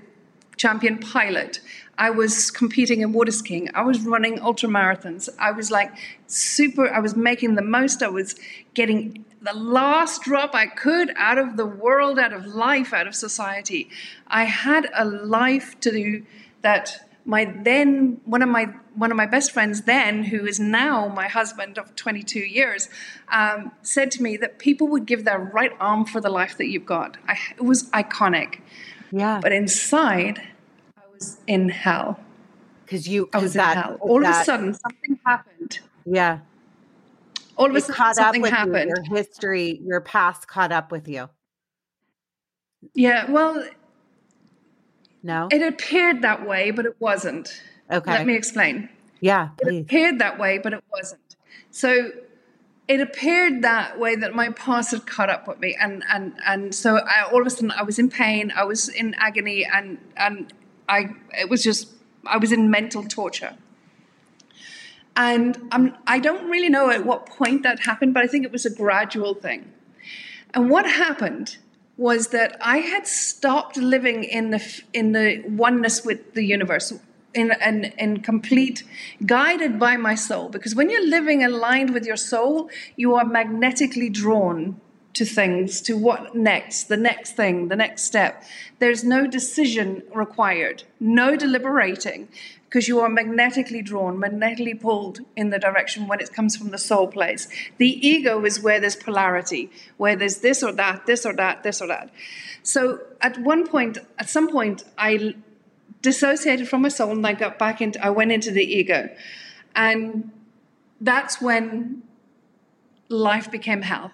champion 0.57 0.99
pilot. 0.99 1.61
I 1.97 2.11
was 2.11 2.51
competing 2.51 3.01
in 3.01 3.13
water 3.13 3.33
skiing. 3.33 3.69
I 3.75 3.83
was 3.83 4.01
running 4.01 4.41
ultra 4.41 4.69
marathons. 4.69 5.29
I 5.39 5.53
was 5.53 5.71
like 5.71 5.93
super. 6.27 6.89
I 6.89 7.01
was 7.01 7.17
making 7.17 7.55
the 7.55 7.63
most. 7.63 8.03
I 8.03 8.09
was 8.09 8.37
getting 8.75 9.25
the 9.41 9.55
last 9.55 10.23
drop 10.23 10.55
I 10.55 10.67
could 10.67 11.13
out 11.17 11.39
of 11.39 11.57
the 11.57 11.67
world, 11.67 12.19
out 12.19 12.33
of 12.33 12.47
life, 12.47 12.93
out 12.93 13.07
of 13.07 13.15
society. 13.15 13.89
I 14.27 14.45
had 14.45 14.89
a 14.95 15.05
life 15.05 15.79
to 15.81 15.91
do 15.91 16.27
that 16.63 17.09
my 17.25 17.45
then 17.45 18.21
one 18.25 18.43
of 18.43 18.49
my 18.49 18.73
one 18.95 19.11
of 19.11 19.17
my 19.17 19.27
best 19.27 19.53
friends 19.53 19.83
then, 19.83 20.25
who 20.25 20.47
is 20.47 20.59
now 20.59 21.09
my 21.09 21.29
husband 21.29 21.79
of 21.79 21.95
22 21.95 22.41
years, 22.41 22.89
um, 23.31 23.71
said 23.83 24.11
to 24.13 24.23
me 24.23 24.37
that 24.39 24.59
people 24.59 24.89
would 24.89 25.07
give 25.07 25.25
their 25.25 25.39
right 25.39 25.73
arm 25.79 26.05
for 26.05 26.21
the 26.21 26.31
life 26.31 26.57
that 26.59 26.67
you've 26.67 26.87
got. 26.87 27.17
I, 27.29 27.39
it 27.57 27.63
was 27.63 27.85
iconic. 27.91 28.61
Yeah. 29.13 29.39
But 29.41 29.53
inside, 29.53 30.43
I 30.97 31.03
was 31.15 31.37
in 31.47 31.69
hell. 31.69 32.19
Because 32.85 33.07
you, 33.07 33.29
I 33.33 33.39
was 33.39 33.53
that, 33.53 33.77
in 33.77 33.83
hell. 33.83 33.97
All 34.01 34.21
that, 34.23 34.35
of 34.35 34.41
a 34.41 34.45
sudden, 34.45 34.75
something 34.75 35.21
happened. 35.25 35.81
Yeah 36.07 36.39
all 37.59 37.71
of 37.71 37.77
a 37.77 37.81
sudden 37.81 38.43
with 38.43 38.53
happened. 38.53 38.91
You, 38.91 39.03
your 39.05 39.17
history, 39.17 39.81
your 39.85 40.01
past 40.01 40.49
caught 40.49 40.73
up 40.73 40.93
with 40.93 41.09
you. 41.09 41.29
Yeah, 42.95 43.31
well, 43.31 43.69
no, 45.23 45.49
it 45.51 45.63
appeared 45.63 46.23
that 46.23 46.47
way, 46.47 46.71
but 46.71 46.87
it 46.87 46.97
wasn't. 47.01 47.61
Okay, 47.91 48.11
let 48.11 48.27
me 48.27 48.35
explain. 48.35 48.89
Yeah, 49.21 49.49
please. 49.61 49.79
it 49.79 49.83
appeared 49.83 50.21
that 50.21 50.39
way, 50.39 50.59
but 50.59 50.73
it 50.73 50.85
wasn't. 50.93 51.37
So 51.71 52.13
it 52.87 53.01
appeared 53.01 53.63
that 53.63 53.99
way 53.99 54.15
that 54.17 54.35
my 54.35 54.51
past 54.51 54.93
had 54.93 55.07
caught 55.07 55.29
up 55.29 55.49
with 55.49 55.59
me, 55.59 55.77
and 55.81 56.05
and 56.09 56.35
and 56.47 56.75
so 56.75 56.99
I, 56.99 57.29
all 57.31 57.41
of 57.41 57.47
a 57.47 57.51
sudden 57.51 57.73
I 57.73 57.83
was 57.83 57.99
in 57.99 58.09
pain, 58.09 58.53
I 58.55 58.65
was 58.65 58.89
in 58.89 59.15
agony, 59.19 59.67
and 59.67 59.99
and 60.17 60.53
I 60.89 61.11
it 61.37 61.51
was 61.51 61.63
just 61.63 61.89
I 62.25 62.39
was 62.39 62.53
in 62.53 62.71
mental 62.71 63.03
torture. 63.03 63.57
And 65.19 65.59
I'm, 65.73 65.97
I 66.07 66.21
don't 66.21 66.49
really 66.49 66.69
know 66.69 66.91
at 66.91 67.05
what 67.05 67.27
point 67.27 67.65
that 67.65 67.81
happened, 67.81 68.15
but 68.15 68.23
I 68.23 68.29
think 68.29 68.45
it 68.45 68.53
was 68.53 68.65
a 68.65 68.71
gradual 68.71 69.35
thing. 69.35 69.71
And 70.55 70.71
what 70.71 70.87
happened 70.87 71.59
was 71.97 72.29
that 72.29 72.57
I 72.61 72.79
had 72.79 73.09
stopped 73.09 73.77
living 73.77 74.23
in 74.23 74.51
the 74.51 74.83
in 74.93 75.13
the 75.13 75.43
oneness 75.49 76.05
with 76.05 76.35
the 76.35 76.45
universe, 76.45 76.93
in, 77.35 77.53
in, 77.61 77.87
in 77.99 78.21
complete 78.23 78.85
guided 79.27 79.81
by 79.81 79.97
my 79.97 80.15
soul. 80.15 80.49
Because 80.49 80.77
when 80.77 80.89
you're 80.89 81.07
living 81.07 81.43
aligned 81.43 81.93
with 81.93 82.07
your 82.07 82.17
soul, 82.17 82.71
you 82.95 83.17
are 83.17 83.25
magnetically 83.25 84.09
drawn 84.09 84.81
to 85.15 85.25
things, 85.25 85.81
to 85.81 85.95
what 85.95 86.37
next, 86.37 86.85
the 86.85 86.97
next 86.97 87.35
thing, 87.35 87.67
the 87.69 87.77
next 87.77 88.03
step. 88.03 88.45
There's 88.79 89.03
no 89.03 89.27
decision 89.27 90.05
required, 90.15 90.85
no 91.01 91.35
deliberating 91.35 92.29
because 92.69 92.87
you 92.87 93.01
are 93.01 93.09
magnetically 93.09 93.81
drawn, 93.81 94.19
magnetically 94.19 94.75
pulled 94.75 95.21
in 95.35 95.49
the 95.49 95.59
direction 95.59 96.07
when 96.07 96.21
it 96.21 96.33
comes 96.35 96.55
from 96.55 96.71
the 96.71 96.77
soul 96.77 97.07
place. 97.07 97.49
The 97.79 98.07
ego 98.07 98.45
is 98.45 98.61
where 98.61 98.79
there's 98.79 98.95
polarity, 98.95 99.71
where 99.97 100.17
there's 100.17 100.39
this 100.39 100.63
or 100.63 100.73
that, 100.73 101.07
this 101.07 101.25
or 101.25 101.33
that, 101.35 101.63
this 101.63 101.81
or 101.81 101.87
that. 101.87 102.11
So 102.63 103.01
at 103.23 103.39
one 103.39 103.67
point, 103.67 103.97
at 104.19 104.29
some 104.29 104.51
point, 104.51 104.85
I 104.99 105.35
dissociated 106.03 106.69
from 106.69 106.83
my 106.83 106.91
soul 106.91 107.13
and 107.13 107.27
I 107.27 107.33
got 107.33 107.59
back 107.59 107.81
into, 107.81 108.05
I 108.05 108.11
went 108.11 108.33
into 108.33 108.51
the 108.51 108.63
ego. 108.63 109.09
And 109.75 110.31
that's 111.01 111.41
when 111.41 112.03
life 113.09 113.51
became 113.51 113.81
hell. 113.81 114.13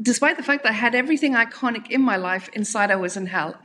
Despite 0.00 0.38
the 0.38 0.42
fact 0.42 0.62
that 0.62 0.70
I 0.70 0.76
had 0.76 0.94
everything 0.94 1.34
iconic 1.34 1.90
in 1.90 2.00
my 2.00 2.16
life, 2.16 2.48
inside 2.54 2.90
I 2.90 2.96
was 2.96 3.18
in 3.18 3.26
hell 3.26 3.56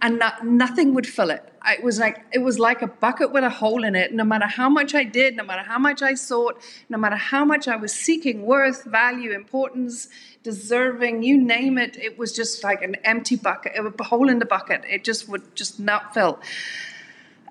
and 0.00 0.18
not, 0.18 0.44
nothing 0.46 0.94
would 0.94 1.06
fill 1.06 1.30
it. 1.30 1.42
it 1.66 1.82
was 1.82 1.98
like 1.98 2.24
it 2.32 2.40
was 2.40 2.58
like 2.58 2.82
a 2.82 2.86
bucket 2.86 3.32
with 3.32 3.44
a 3.44 3.50
hole 3.50 3.84
in 3.84 3.94
it. 3.94 4.12
No 4.12 4.24
matter 4.24 4.46
how 4.46 4.68
much 4.68 4.94
I 4.94 5.04
did, 5.04 5.36
no 5.36 5.44
matter 5.44 5.62
how 5.62 5.78
much 5.78 6.02
I 6.02 6.14
sought, 6.14 6.60
no 6.88 6.98
matter 6.98 7.16
how 7.16 7.44
much 7.44 7.68
I 7.68 7.76
was 7.76 7.92
seeking 7.92 8.44
worth, 8.44 8.84
value, 8.84 9.32
importance, 9.32 10.08
deserving, 10.42 11.22
you 11.22 11.38
name 11.40 11.78
it, 11.78 11.96
it 11.96 12.18
was 12.18 12.32
just 12.32 12.62
like 12.62 12.82
an 12.82 12.96
empty 12.96 13.36
bucket, 13.36 13.72
a 13.76 14.04
hole 14.04 14.28
in 14.28 14.38
the 14.38 14.46
bucket. 14.46 14.82
It 14.88 15.04
just 15.04 15.28
would 15.28 15.54
just 15.56 15.80
not 15.80 16.12
fill. 16.12 16.38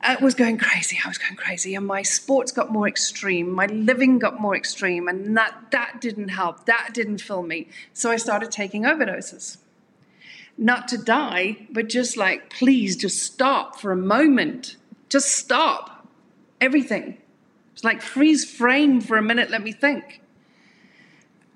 I 0.05 0.17
was 0.17 0.35
going 0.35 0.57
crazy. 0.57 0.99
I 1.03 1.07
was 1.07 1.17
going 1.17 1.37
crazy, 1.37 1.75
and 1.75 1.87
my 1.87 2.01
sports 2.01 2.51
got 2.51 2.71
more 2.71 2.87
extreme. 2.87 3.49
My 3.49 3.67
living 3.67 4.19
got 4.19 4.39
more 4.39 4.55
extreme, 4.55 5.07
and 5.07 5.35
that 5.37 5.71
that 5.71 6.01
didn't 6.01 6.29
help. 6.29 6.65
That 6.65 6.89
didn't 6.93 7.19
fill 7.19 7.41
me. 7.41 7.69
So 7.93 8.11
I 8.11 8.17
started 8.17 8.51
taking 8.51 8.83
overdoses 8.83 9.57
not 10.57 10.87
to 10.89 10.97
die, 10.97 11.67
but 11.71 11.89
just 11.89 12.17
like, 12.17 12.49
please 12.49 12.95
just 12.95 13.21
stop 13.21 13.79
for 13.79 13.91
a 13.91 13.97
moment. 13.97 14.77
Just 15.09 15.31
stop 15.31 16.07
everything. 16.61 17.17
It's 17.73 17.83
like 17.83 18.01
freeze 18.01 18.49
frame 18.49 19.01
for 19.01 19.17
a 19.17 19.21
minute, 19.21 19.49
let 19.49 19.63
me 19.63 19.71
think. 19.71 20.21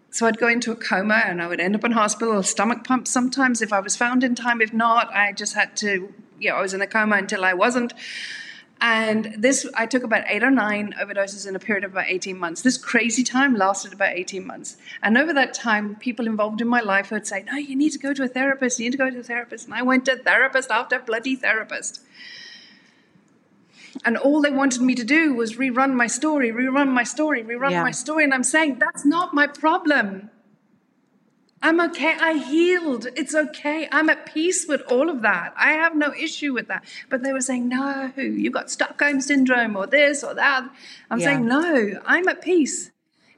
So 0.09 0.25
I'd 0.25 0.39
go 0.39 0.47
into 0.47 0.71
a 0.71 0.75
coma 0.75 1.21
and 1.25 1.41
I 1.41 1.47
would 1.47 1.59
end 1.59 1.75
up 1.75 1.83
in 1.83 1.91
hospital, 1.91 2.41
stomach 2.41 2.83
pump 2.83 3.07
sometimes 3.07 3.61
if 3.61 3.71
I 3.71 3.79
was 3.79 3.95
found 3.95 4.23
in 4.23 4.33
time. 4.33 4.61
If 4.61 4.73
not, 4.73 5.13
I 5.13 5.31
just 5.31 5.53
had 5.53 5.77
to, 5.77 6.11
you 6.39 6.49
know, 6.49 6.55
I 6.55 6.61
was 6.61 6.73
in 6.73 6.81
a 6.81 6.87
coma 6.87 7.17
until 7.17 7.45
I 7.45 7.53
wasn't. 7.53 7.93
And 8.79 9.35
this, 9.37 9.67
I 9.75 9.87
took 9.87 10.03
about 10.03 10.25
eight 10.27 10.43
or 10.43 10.51
nine 10.51 10.93
overdoses 11.01 11.47
in 11.47 11.55
a 11.55 11.59
period 11.59 11.83
of 11.83 11.91
about 11.91 12.05
18 12.07 12.37
months. 12.37 12.61
This 12.61 12.77
crazy 12.77 13.23
time 13.23 13.55
lasted 13.55 13.91
about 13.91 14.15
18 14.15 14.45
months. 14.45 14.77
And 15.01 15.17
over 15.17 15.33
that 15.33 15.53
time, 15.53 15.95
people 15.95 16.27
involved 16.27 16.61
in 16.61 16.67
my 16.67 16.81
life 16.81 17.09
would 17.09 17.25
say, 17.25 17.43
No, 17.43 17.57
you 17.57 17.75
need 17.75 17.91
to 17.93 17.99
go 17.99 18.13
to 18.13 18.23
a 18.23 18.27
therapist. 18.27 18.79
You 18.79 18.85
need 18.85 18.91
to 18.91 18.97
go 18.97 19.09
to 19.09 19.19
a 19.19 19.23
therapist. 19.23 19.65
And 19.65 19.73
I 19.73 19.81
went 19.81 20.05
to 20.05 20.17
therapist 20.17 20.69
after 20.69 20.99
bloody 20.99 21.35
therapist. 21.35 22.01
And 24.05 24.15
all 24.15 24.41
they 24.41 24.51
wanted 24.51 24.81
me 24.81 24.93
to 24.93 25.03
do 25.03 25.33
was 25.33 25.55
rerun 25.55 25.93
my 25.93 26.05
story, 26.05 26.51
rerun 26.51 26.89
my 26.89 27.03
story, 27.03 27.43
rerun 27.43 27.71
yeah. 27.71 27.81
my 27.81 27.91
story. 27.91 28.23
And 28.25 28.33
I'm 28.33 28.43
saying, 28.43 28.77
That's 28.77 29.05
not 29.05 29.33
my 29.33 29.47
problem. 29.47 30.29
I'm 31.61 31.81
okay. 31.81 32.15
I 32.19 32.33
healed. 32.33 33.07
It's 33.15 33.33
okay. 33.33 33.87
I'm 33.91 34.09
at 34.09 34.25
peace 34.25 34.67
with 34.67 34.81
all 34.91 35.09
of 35.09 35.21
that. 35.23 35.53
I 35.57 35.71
have 35.71 35.95
no 35.95 36.13
issue 36.13 36.53
with 36.53 36.67
that. 36.67 36.85
But 37.09 37.23
they 37.23 37.33
were 37.33 37.41
saying, 37.41 37.67
no, 37.67 38.11
you 38.15 38.51
got 38.51 38.69
Stockholm 38.69 39.21
syndrome 39.21 39.75
or 39.75 39.87
this 39.87 40.23
or 40.23 40.35
that. 40.35 40.69
I'm 41.09 41.19
yeah. 41.19 41.25
saying, 41.25 41.47
no, 41.47 41.99
I'm 42.05 42.27
at 42.27 42.41
peace. 42.41 42.91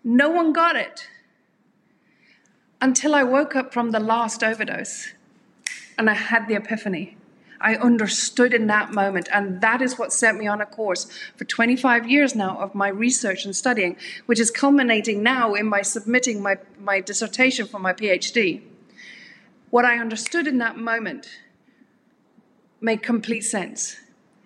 No 0.04 0.30
one 0.30 0.54
got 0.54 0.76
it 0.76 1.08
until 2.82 3.16
I 3.16 3.24
woke 3.24 3.56
up 3.56 3.74
from 3.74 3.92
the 3.92 4.00
last 4.00 4.44
overdose 4.44 5.14
and 5.98 6.10
I 6.10 6.14
had 6.14 6.48
the 6.48 6.56
epiphany. 6.56 7.18
I 7.62 7.76
understood 7.76 8.54
in 8.54 8.68
that 8.68 8.94
moment. 8.94 9.28
And 9.34 9.62
that 9.62 9.82
is 9.82 9.98
what 9.98 10.14
set 10.14 10.36
me 10.36 10.48
on 10.48 10.62
a 10.62 10.66
course 10.66 11.08
for 11.36 11.44
25 11.46 12.10
years 12.10 12.36
now 12.36 12.58
of 12.58 12.74
my 12.74 12.88
research 12.88 13.46
and 13.46 13.56
studying, 13.56 13.98
which 14.26 14.40
is 14.40 14.50
culminating 14.50 15.22
now 15.24 15.54
in 15.54 15.68
my 15.68 15.82
submitting 15.82 16.42
my, 16.42 16.58
my 16.80 17.02
dissertation 17.02 17.68
for 17.68 17.80
my 17.80 17.94
PhD. 17.94 18.62
What 19.70 19.86
I 19.86 19.98
understood 19.98 20.48
in 20.48 20.58
that 20.60 20.78
moment 20.78 21.30
made 22.82 23.04
complete 23.04 23.42
sense. 23.42 23.98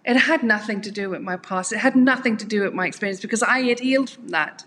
It 0.05 0.17
had 0.17 0.43
nothing 0.43 0.81
to 0.81 0.91
do 0.91 1.09
with 1.09 1.21
my 1.21 1.37
past, 1.37 1.71
it 1.71 1.79
had 1.79 1.95
nothing 1.95 2.35
to 2.37 2.45
do 2.45 2.61
with 2.61 2.73
my 2.73 2.87
experience 2.87 3.21
because 3.21 3.43
I 3.43 3.61
had 3.61 3.79
healed 3.79 4.09
from 4.09 4.29
that. 4.29 4.65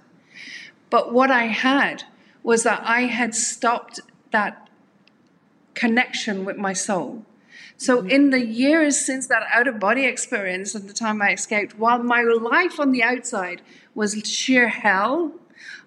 But 0.89 1.13
what 1.13 1.31
I 1.31 1.47
had 1.47 2.05
was 2.43 2.63
that 2.63 2.81
I 2.85 3.03
had 3.03 3.35
stopped 3.35 4.01
that 4.31 4.69
connection 5.75 6.45
with 6.45 6.57
my 6.57 6.73
soul. 6.73 7.27
So, 7.79 7.99
mm-hmm. 7.99 8.11
in 8.11 8.31
the 8.31 8.45
years 8.45 8.99
since 8.99 9.27
that 9.29 9.47
out 9.53 9.69
of 9.69 9.79
body 9.79 10.05
experience 10.05 10.75
and 10.75 10.89
the 10.89 10.95
time 10.95 11.21
I 11.21 11.33
escaped, 11.33 11.79
while 11.79 12.03
my 12.03 12.23
life 12.23 12.81
on 12.81 12.93
the 12.93 13.03
outside 13.03 13.63
was 13.95 14.15
sheer 14.25 14.69
hell, 14.69 15.33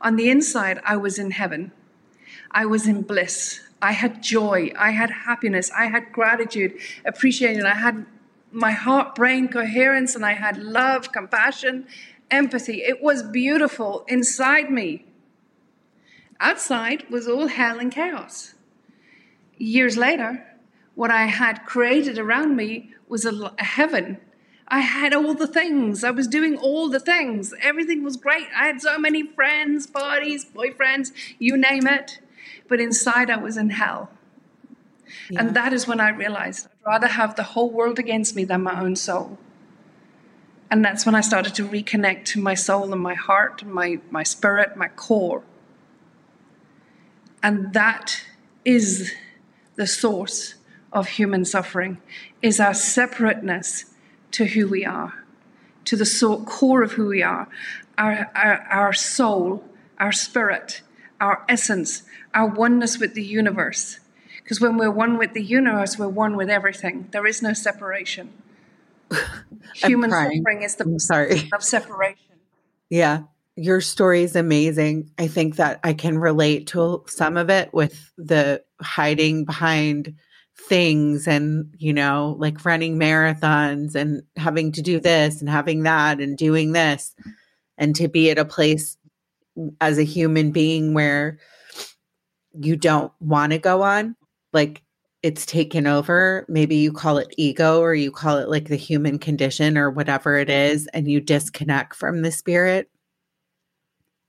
on 0.01 0.15
the 0.15 0.29
inside, 0.29 0.79
I 0.83 0.97
was 0.97 1.17
in 1.19 1.31
heaven. 1.31 1.71
I 2.51 2.65
was 2.65 2.87
in 2.87 3.01
bliss. 3.01 3.61
I 3.81 3.93
had 3.93 4.21
joy. 4.21 4.71
I 4.77 4.91
had 4.91 5.09
happiness. 5.09 5.71
I 5.71 5.85
had 5.85 6.11
gratitude, 6.11 6.73
appreciation. 7.05 7.65
I 7.65 7.75
had 7.75 8.05
my 8.51 8.71
heart 8.71 9.15
brain 9.15 9.47
coherence 9.47 10.15
and 10.15 10.25
I 10.25 10.33
had 10.33 10.57
love, 10.57 11.11
compassion, 11.11 11.87
empathy. 12.31 12.81
It 12.81 13.01
was 13.01 13.23
beautiful 13.23 14.05
inside 14.07 14.71
me. 14.71 15.05
Outside 16.39 17.09
was 17.09 17.27
all 17.27 17.47
hell 17.47 17.79
and 17.79 17.91
chaos. 17.91 18.55
Years 19.57 19.97
later, 19.97 20.45
what 20.99 21.09
I 21.09 21.27
had 21.27 21.65
created 21.65 22.19
around 22.19 22.57
me 22.57 22.89
was 23.07 23.23
a, 23.23 23.53
a 23.57 23.63
heaven. 23.63 24.17
I 24.67 24.81
had 24.81 25.13
all 25.13 25.33
the 25.33 25.47
things. 25.47 26.03
I 26.03 26.11
was 26.11 26.27
doing 26.27 26.57
all 26.57 26.89
the 26.89 26.99
things. 26.99 27.53
Everything 27.61 28.03
was 28.03 28.17
great. 28.17 28.47
I 28.53 28.65
had 28.65 28.81
so 28.81 28.99
many 28.99 29.25
friends, 29.25 29.87
parties, 29.87 30.43
boyfriends, 30.43 31.13
you 31.39 31.55
name 31.55 31.87
it. 31.87 32.19
But 32.67 32.81
inside, 32.81 33.29
I 33.29 33.37
was 33.37 33.55
in 33.55 33.69
hell. 33.69 34.09
Yeah. 35.29 35.39
And 35.39 35.55
that 35.55 35.71
is 35.71 35.87
when 35.87 36.01
I 36.01 36.09
realized 36.09 36.67
I'd 36.67 36.91
rather 36.91 37.07
have 37.07 37.37
the 37.37 37.43
whole 37.43 37.69
world 37.69 37.97
against 37.97 38.35
me 38.35 38.43
than 38.43 38.61
my 38.63 38.77
own 38.81 38.97
soul. 38.97 39.37
And 40.69 40.83
that's 40.83 41.05
when 41.05 41.15
I 41.15 41.21
started 41.21 41.55
to 41.55 41.65
reconnect 41.65 42.25
to 42.33 42.41
my 42.41 42.55
soul 42.55 42.91
and 42.91 43.01
my 43.01 43.15
heart, 43.15 43.61
and 43.61 43.73
my, 43.73 44.01
my 44.11 44.23
spirit, 44.23 44.75
my 44.75 44.89
core. 44.89 45.43
And 47.41 47.71
that 47.71 48.21
is 48.65 49.13
the 49.77 49.87
source 49.87 50.55
of 50.91 51.07
human 51.07 51.45
suffering 51.45 52.01
is 52.41 52.59
our 52.59 52.73
separateness 52.73 53.85
to 54.31 54.45
who 54.45 54.67
we 54.67 54.85
are, 54.85 55.23
to 55.85 55.95
the 55.95 56.43
core 56.47 56.83
of 56.83 56.93
who 56.93 57.07
we 57.07 57.23
are, 57.23 57.47
our, 57.97 58.31
our, 58.35 58.67
our 58.69 58.93
soul, 58.93 59.63
our 59.99 60.11
spirit, 60.11 60.81
our 61.19 61.43
essence, 61.49 62.03
our 62.33 62.47
oneness 62.47 62.97
with 62.97 63.13
the 63.13 63.23
universe. 63.23 63.99
Because 64.37 64.61
when 64.61 64.77
we're 64.77 64.91
one 64.91 65.17
with 65.17 65.33
the 65.33 65.43
universe, 65.43 65.97
we're 65.97 66.07
one 66.07 66.35
with 66.35 66.49
everything. 66.49 67.07
There 67.11 67.27
is 67.27 67.41
no 67.41 67.53
separation. 67.53 68.33
Human 69.75 70.09
suffering 70.09 70.61
is 70.63 70.75
the 70.75 70.85
I'm 70.85 70.99
sorry. 70.99 71.49
of 71.53 71.63
separation. 71.63 72.37
Yeah. 72.89 73.23
Your 73.55 73.81
story 73.81 74.23
is 74.23 74.35
amazing. 74.35 75.11
I 75.17 75.27
think 75.27 75.57
that 75.57 75.79
I 75.83 75.93
can 75.93 76.17
relate 76.17 76.67
to 76.67 77.03
some 77.07 77.35
of 77.35 77.49
it 77.49 77.73
with 77.73 78.11
the 78.17 78.63
hiding 78.81 79.45
behind 79.45 80.15
things 80.67 81.27
and 81.27 81.73
you 81.77 81.93
know 81.93 82.35
like 82.37 82.65
running 82.65 82.97
marathons 82.97 83.95
and 83.95 84.21
having 84.35 84.71
to 84.71 84.81
do 84.81 84.99
this 84.99 85.39
and 85.39 85.49
having 85.49 85.83
that 85.83 86.19
and 86.19 86.37
doing 86.37 86.73
this 86.73 87.15
and 87.77 87.95
to 87.95 88.07
be 88.07 88.29
at 88.29 88.37
a 88.37 88.45
place 88.45 88.97
as 89.81 89.97
a 89.97 90.03
human 90.03 90.51
being 90.51 90.93
where 90.93 91.39
you 92.59 92.75
don't 92.75 93.11
want 93.19 93.51
to 93.51 93.57
go 93.57 93.81
on 93.81 94.15
like 94.53 94.83
it's 95.21 95.45
taken 95.45 95.85
over. 95.85 96.45
Maybe 96.47 96.77
you 96.77 96.93
call 96.93 97.17
it 97.17 97.33
ego 97.37 97.81
or 97.81 97.93
you 97.93 98.09
call 98.09 98.37
it 98.37 98.47
like 98.47 98.69
the 98.69 98.77
human 98.77 99.19
condition 99.19 99.77
or 99.77 99.89
whatever 99.89 100.37
it 100.37 100.49
is 100.49 100.87
and 100.93 101.11
you 101.11 101.19
disconnect 101.19 101.93
from 101.93 102.21
the 102.21 102.31
spirit 102.31 102.89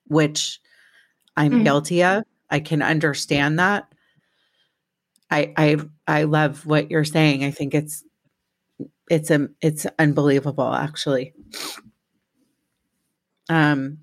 which 0.07 0.59
i'm 1.37 1.53
mm-hmm. 1.53 1.63
guilty 1.63 2.03
of. 2.03 2.25
I 2.51 2.59
can 2.59 2.83
understand 2.83 3.61
that. 3.61 3.87
I 5.31 5.53
I 5.57 5.77
I 6.11 6.25
love 6.25 6.67
what 6.67 6.91
you're 6.91 7.05
saying. 7.05 7.45
I 7.45 7.53
think 7.53 7.75
it's 7.75 8.05
it's 9.09 9.31
a 9.31 9.49
it's 9.61 9.87
unbelievable 9.99 10.73
actually. 10.73 11.35
Um 13.49 13.99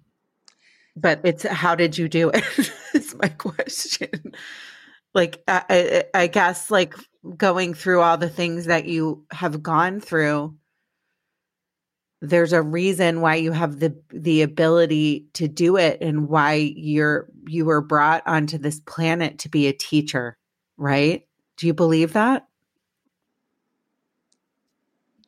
but 0.96 1.22
it's 1.24 1.44
how 1.44 1.76
did 1.76 1.98
you 1.98 2.08
do 2.08 2.30
it? 2.34 2.44
is 2.94 3.16
my 3.16 3.28
question. 3.28 4.10
Like 5.14 5.44
I, 5.48 6.06
I 6.14 6.28
guess 6.28 6.72
like 6.72 6.96
going 7.36 7.74
through 7.74 8.02
all 8.02 8.18
the 8.18 8.30
things 8.30 8.66
that 8.66 8.86
you 8.86 9.26
have 9.32 9.62
gone 9.62 10.00
through 10.00 10.56
there's 12.22 12.54
a 12.54 12.62
reason 12.62 13.22
why 13.22 13.36
you 13.36 13.52
have 13.52 13.80
the 13.80 13.96
the 14.12 14.42
ability 14.42 15.28
to 15.34 15.48
do 15.48 15.78
it 15.78 16.00
and 16.02 16.28
why 16.30 16.54
you're 16.76 17.28
you 17.48 17.66
were 17.66 17.82
brought 17.82 18.24
onto 18.26 18.58
this 18.58 18.80
planet 18.80 19.40
to 19.40 19.50
be 19.50 19.68
a 19.68 19.74
teacher 19.74 20.38
right? 20.78 21.24
Do 21.58 21.68
you 21.68 21.74
believe 21.74 22.14
that? 22.14 22.48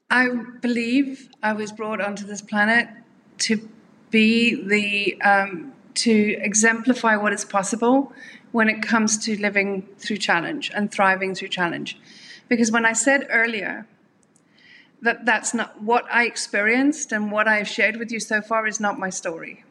I 0.09 0.29
believe 0.61 1.29
I 1.43 1.53
was 1.53 1.71
brought 1.71 2.01
onto 2.01 2.25
this 2.25 2.41
planet 2.41 2.87
to 3.39 3.69
be 4.09 4.55
the 4.55 5.21
um, 5.21 5.73
to 5.95 6.37
exemplify 6.41 7.15
what 7.15 7.33
is 7.33 7.45
possible 7.45 8.13
when 8.51 8.69
it 8.69 8.81
comes 8.81 9.17
to 9.25 9.39
living 9.39 9.87
through 9.97 10.17
challenge 10.17 10.71
and 10.73 10.91
thriving 10.91 11.35
through 11.35 11.49
challenge. 11.49 11.99
Because 12.47 12.71
when 12.71 12.85
I 12.85 12.93
said 12.93 13.27
earlier 13.29 13.87
that 15.01 15.25
that's 15.25 15.53
not 15.53 15.81
what 15.81 16.05
I 16.11 16.25
experienced 16.25 17.11
and 17.11 17.31
what 17.31 17.47
I've 17.47 17.67
shared 17.67 17.97
with 17.97 18.11
you 18.11 18.19
so 18.19 18.41
far 18.41 18.67
is 18.67 18.79
not 18.79 18.99
my 18.99 19.09
story. 19.09 19.63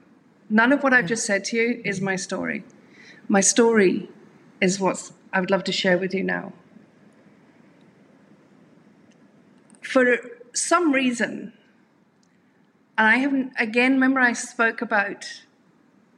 None 0.48 0.72
of 0.72 0.82
what 0.82 0.94
I've 0.94 1.06
just 1.06 1.26
said 1.26 1.44
to 1.46 1.56
you 1.56 1.82
is 1.84 2.00
my 2.00 2.16
story. 2.16 2.64
My 3.28 3.40
story 3.40 4.08
is 4.60 4.80
what 4.80 5.12
I 5.32 5.40
would 5.40 5.50
love 5.50 5.64
to 5.64 5.72
share 5.72 5.98
with 5.98 6.14
you 6.14 6.24
now. 6.24 6.52
For 9.82 10.18
some 10.52 10.92
reason, 10.92 11.52
and 12.96 13.06
I 13.06 13.18
haven't, 13.18 13.52
again, 13.58 13.92
remember 13.92 14.20
I 14.20 14.32
spoke 14.32 14.82
about 14.82 15.42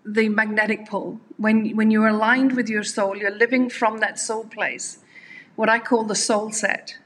the 0.05 0.29
magnetic 0.29 0.89
pull. 0.89 1.21
When, 1.37 1.77
when 1.77 1.91
you're 1.91 2.09
aligned 2.09 2.53
with 2.57 2.69
your 2.69 2.85
soul, 2.85 3.17
you're 3.17 3.31
living 3.31 3.69
from 3.69 3.99
that 3.99 4.19
soul 4.19 4.45
place, 4.45 4.99
what 5.57 5.69
I 5.69 5.79
call 5.79 6.05
the 6.05 6.15
soul 6.15 6.53
set. 6.53 6.97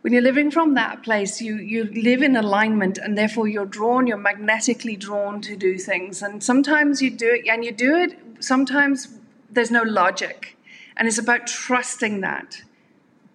When 0.00 0.12
you're 0.12 0.22
living 0.22 0.50
from 0.50 0.74
that 0.74 1.02
place, 1.02 1.40
you, 1.40 1.56
you 1.56 1.84
live 1.84 2.22
in 2.22 2.34
alignment 2.34 2.98
and 2.98 3.16
therefore 3.16 3.46
you're 3.46 3.66
drawn, 3.66 4.06
you're 4.06 4.16
magnetically 4.16 4.96
drawn 4.96 5.40
to 5.42 5.54
do 5.54 5.78
things. 5.78 6.22
And 6.22 6.42
sometimes 6.42 7.00
you 7.00 7.10
do 7.10 7.30
it, 7.30 7.46
and 7.46 7.64
you 7.64 7.70
do 7.70 7.94
it, 7.94 8.18
sometimes 8.40 9.19
there's 9.50 9.70
no 9.70 9.82
logic. 9.82 10.56
And 10.96 11.08
it's 11.08 11.18
about 11.18 11.46
trusting 11.46 12.20
that, 12.20 12.62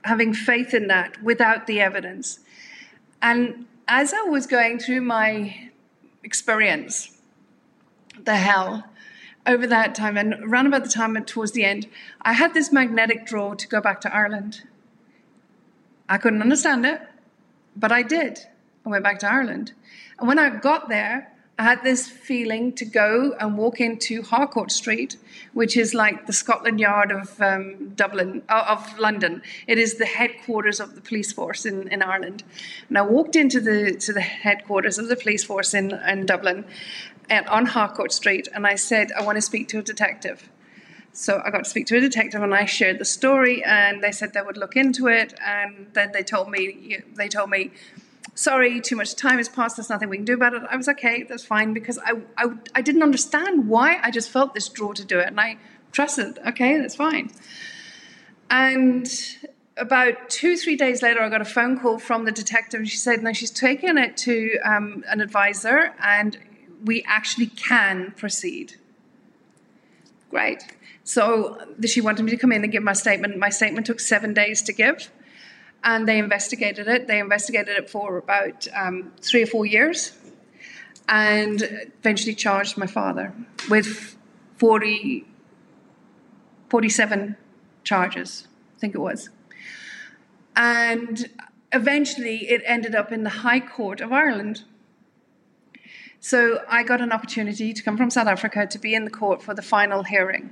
having 0.04 0.34
faith 0.34 0.74
in 0.74 0.88
that 0.88 1.22
without 1.24 1.68
the 1.68 1.82
evidence. 1.82 2.40
And 3.22 3.66
as 3.88 4.14
I 4.14 4.22
was 4.22 4.48
going 4.48 4.80
through 4.80 5.02
my 5.02 5.70
experience, 6.24 7.18
the 8.24 8.36
hell, 8.36 8.86
over 9.46 9.68
that 9.68 9.94
time, 9.94 10.18
and 10.18 10.34
around 10.44 10.66
about 10.68 10.84
the 10.84 10.90
time 10.90 11.24
towards 11.26 11.52
the 11.52 11.64
end, 11.64 11.88
I 12.22 12.34
had 12.34 12.54
this 12.54 12.72
magnetic 12.72 13.26
draw 13.26 13.54
to 13.54 13.68
go 13.68 13.80
back 13.80 14.02
to 14.02 14.16
Ireland. 14.16 14.64
I 16.10 16.18
couldn't 16.18 16.42
understand 16.42 16.86
it, 16.86 17.02
but 17.76 17.92
I 17.92 18.02
did. 18.02 18.40
I 18.86 18.90
went 18.90 19.04
back 19.04 19.20
to 19.20 19.32
Ireland. 19.32 19.74
And 20.18 20.28
when 20.28 20.40
I 20.40 20.50
got 20.50 20.90
there, 20.90 21.32
I 21.58 21.64
had 21.64 21.84
this 21.84 22.10
feeling 22.10 22.74
to 22.74 22.84
go 22.84 23.34
and 23.40 23.58
walk 23.58 23.80
into 23.80 24.22
Harcourt 24.24 24.72
Street, 24.72 25.16
which 25.54 25.78
is 25.78 25.94
like 25.94 26.28
the 26.28 26.34
Scotland 26.34 26.82
Yard 26.82 27.14
of 27.14 27.42
um, 27.42 27.94
Dublin, 27.96 28.44
uh, 28.50 28.66
of 28.68 29.00
London. 29.00 29.42
It 29.66 29.78
is 29.78 29.96
the 29.96 30.06
headquarters 30.06 30.82
of 30.82 30.96
the 30.96 31.02
police 31.02 31.32
force 31.32 31.66
in, 31.66 31.88
in 31.88 32.02
Ireland. 32.02 32.44
And 32.90 32.98
I 32.98 33.04
walked 33.04 33.38
into 33.38 33.62
the 33.62 33.94
to 33.94 34.12
the 34.12 34.22
headquarters 34.22 35.00
of 35.00 35.08
the 35.08 35.16
police 35.16 35.46
force 35.46 35.74
in, 35.74 35.92
in 35.92 36.26
Dublin, 36.26 36.66
and 37.30 37.48
on 37.48 37.68
Harcourt 37.68 38.12
Street, 38.12 38.50
and 38.54 38.68
I 38.68 38.76
said, 38.76 39.14
I 39.14 39.24
want 39.24 39.38
to 39.38 39.42
speak 39.42 39.70
to 39.70 39.80
a 39.80 39.82
detective. 39.82 40.50
So 41.14 41.42
I 41.46 41.50
got 41.52 41.64
to 41.64 41.70
speak 41.70 41.88
to 41.88 41.98
a 41.98 42.02
detective, 42.02 42.44
and 42.44 42.54
I 42.54 42.66
shared 42.66 43.00
the 43.00 43.06
story, 43.06 43.64
and 43.64 44.04
they 44.04 44.12
said 44.12 44.34
they 44.34 44.42
would 44.42 44.58
look 44.58 44.76
into 44.76 45.08
it, 45.08 45.34
and 45.40 45.88
then 45.94 46.12
they 46.12 46.24
told 46.24 46.50
me 46.50 47.02
they 47.16 47.30
told 47.30 47.50
me 47.50 47.72
sorry, 48.34 48.82
too 48.82 48.96
much 48.96 49.16
time 49.16 49.38
has 49.38 49.48
passed, 49.48 49.78
there's 49.78 49.90
nothing 49.90 50.10
we 50.10 50.18
can 50.18 50.26
do 50.26 50.34
about 50.34 50.54
it. 50.54 50.64
I 50.70 50.76
was 50.76 50.90
okay, 50.90 51.24
that's 51.24 51.46
fine, 51.46 51.74
because 51.74 52.00
I, 52.00 52.14
I, 52.38 52.50
I 52.74 52.82
didn't 52.82 53.04
understand 53.04 53.68
why 53.68 54.00
I 54.02 54.12
just 54.12 54.30
felt 54.30 54.54
this 54.54 54.68
draw 54.68 54.94
to 54.94 55.06
do 55.06 55.20
it. 55.20 55.28
And 55.28 55.40
I 55.40 55.58
trusted, 55.92 56.40
okay, 56.48 56.78
that's 56.78 56.96
fine. 56.96 57.32
And 58.50 59.08
about 59.78 60.30
two, 60.30 60.58
three 60.58 60.76
days 60.76 61.02
later, 61.02 61.22
I 61.22 61.30
got 61.30 61.42
a 61.42 61.46
phone 61.46 61.80
call 61.80 62.00
from 62.00 62.26
the 62.26 62.32
detective, 62.32 62.80
and 62.80 62.90
she 62.90 62.98
said, 62.98 63.22
no, 63.24 63.34
she's 63.34 63.52
taken 63.52 63.98
it 63.98 64.18
to 64.18 64.58
um, 64.64 65.04
an 65.08 65.22
advisor, 65.22 65.94
and 66.02 66.38
we 66.84 67.04
actually 67.08 67.48
can 67.48 68.14
proceed. 68.18 68.76
Great. 70.30 70.76
So 71.04 71.60
she 71.86 72.02
wanted 72.02 72.24
me 72.24 72.32
to 72.32 72.38
come 72.38 72.52
in 72.52 72.64
and 72.64 72.72
give 72.72 72.84
my 72.84 72.94
statement. 72.94 73.38
My 73.38 73.50
statement 73.50 73.86
took 73.86 74.00
seven 74.00 74.34
days 74.34 74.62
to 74.64 74.74
give 74.74 75.12
and 75.84 76.08
they 76.08 76.18
investigated 76.18 76.88
it. 76.88 77.08
They 77.08 77.20
investigated 77.20 77.76
it 77.78 77.90
for 77.90 78.18
about 78.18 78.68
um, 78.76 79.12
three 79.22 79.44
or 79.44 79.48
four 79.48 79.66
years 79.66 80.14
and 81.08 81.62
eventually 82.00 82.34
charged 82.34 82.78
my 82.78 82.88
father 82.88 83.34
with 83.70 84.18
40, 84.58 85.26
47 86.70 87.38
charges, 87.84 88.48
I 88.76 88.80
think 88.80 88.96
it 88.96 89.00
was. 89.00 89.30
And 90.56 91.30
eventually 91.72 92.50
it 92.50 92.62
ended 92.66 92.96
up 92.96 93.12
in 93.12 93.24
the 93.24 93.30
High 93.30 93.60
Court 93.60 94.02
of 94.02 94.12
Ireland. 94.12 94.64
So 96.20 96.64
I 96.68 96.84
got 96.84 97.02
an 97.02 97.12
opportunity 97.12 97.74
to 97.74 97.84
come 97.84 97.98
from 97.98 98.10
South 98.10 98.28
Africa 98.28 98.66
to 98.66 98.80
be 98.80 98.96
in 98.96 99.04
the 99.06 99.12
court 99.12 99.44
for 99.44 99.54
the 99.54 99.62
final 99.62 100.04
hearing. 100.04 100.52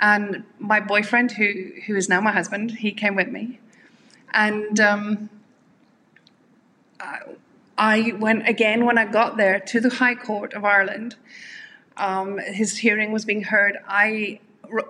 And 0.00 0.44
my 0.58 0.80
boyfriend, 0.80 1.32
who, 1.32 1.70
who 1.86 1.96
is 1.96 2.08
now 2.08 2.20
my 2.20 2.32
husband, 2.32 2.72
he 2.72 2.92
came 2.92 3.14
with 3.14 3.28
me. 3.28 3.60
And 4.32 4.78
um, 4.80 5.30
I 7.78 8.12
went 8.18 8.48
again 8.48 8.84
when 8.84 8.98
I 8.98 9.04
got 9.04 9.36
there 9.36 9.60
to 9.60 9.80
the 9.80 9.90
High 9.90 10.14
Court 10.14 10.54
of 10.54 10.64
Ireland. 10.64 11.16
Um, 11.96 12.38
his 12.38 12.78
hearing 12.78 13.12
was 13.12 13.24
being 13.24 13.44
heard. 13.44 13.78
I 13.86 14.40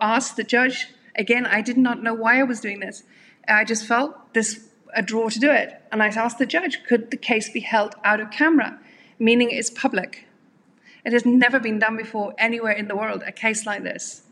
asked 0.00 0.36
the 0.36 0.44
judge 0.44 0.88
again. 1.14 1.46
I 1.46 1.62
did 1.62 1.76
not 1.76 2.02
know 2.02 2.14
why 2.14 2.40
I 2.40 2.42
was 2.42 2.60
doing 2.60 2.80
this. 2.80 3.02
I 3.48 3.64
just 3.64 3.86
felt 3.86 4.34
this 4.34 4.68
a 4.94 5.02
draw 5.02 5.28
to 5.28 5.38
do 5.38 5.50
it, 5.50 5.80
and 5.92 6.02
I 6.02 6.08
asked 6.08 6.38
the 6.38 6.46
judge, 6.46 6.82
could 6.84 7.10
the 7.10 7.16
case 7.16 7.50
be 7.50 7.60
held 7.60 7.94
out 8.02 8.18
of 8.20 8.30
camera, 8.30 8.78
meaning 9.18 9.50
it's 9.50 9.68
public. 9.68 10.26
It 11.04 11.12
has 11.12 11.26
never 11.26 11.60
been 11.60 11.78
done 11.78 11.96
before 11.96 12.34
anywhere 12.38 12.72
in 12.72 12.88
the 12.88 12.96
world. 12.96 13.22
A 13.26 13.32
case 13.32 13.66
like 13.66 13.82
this. 13.82 14.22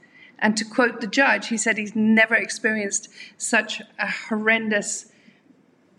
And 0.44 0.58
to 0.58 0.64
quote 0.66 1.00
the 1.00 1.06
judge, 1.06 1.48
he 1.48 1.56
said 1.56 1.78
he's 1.78 1.96
never 1.96 2.34
experienced 2.34 3.08
such 3.38 3.80
a 3.98 4.06
horrendous 4.06 5.06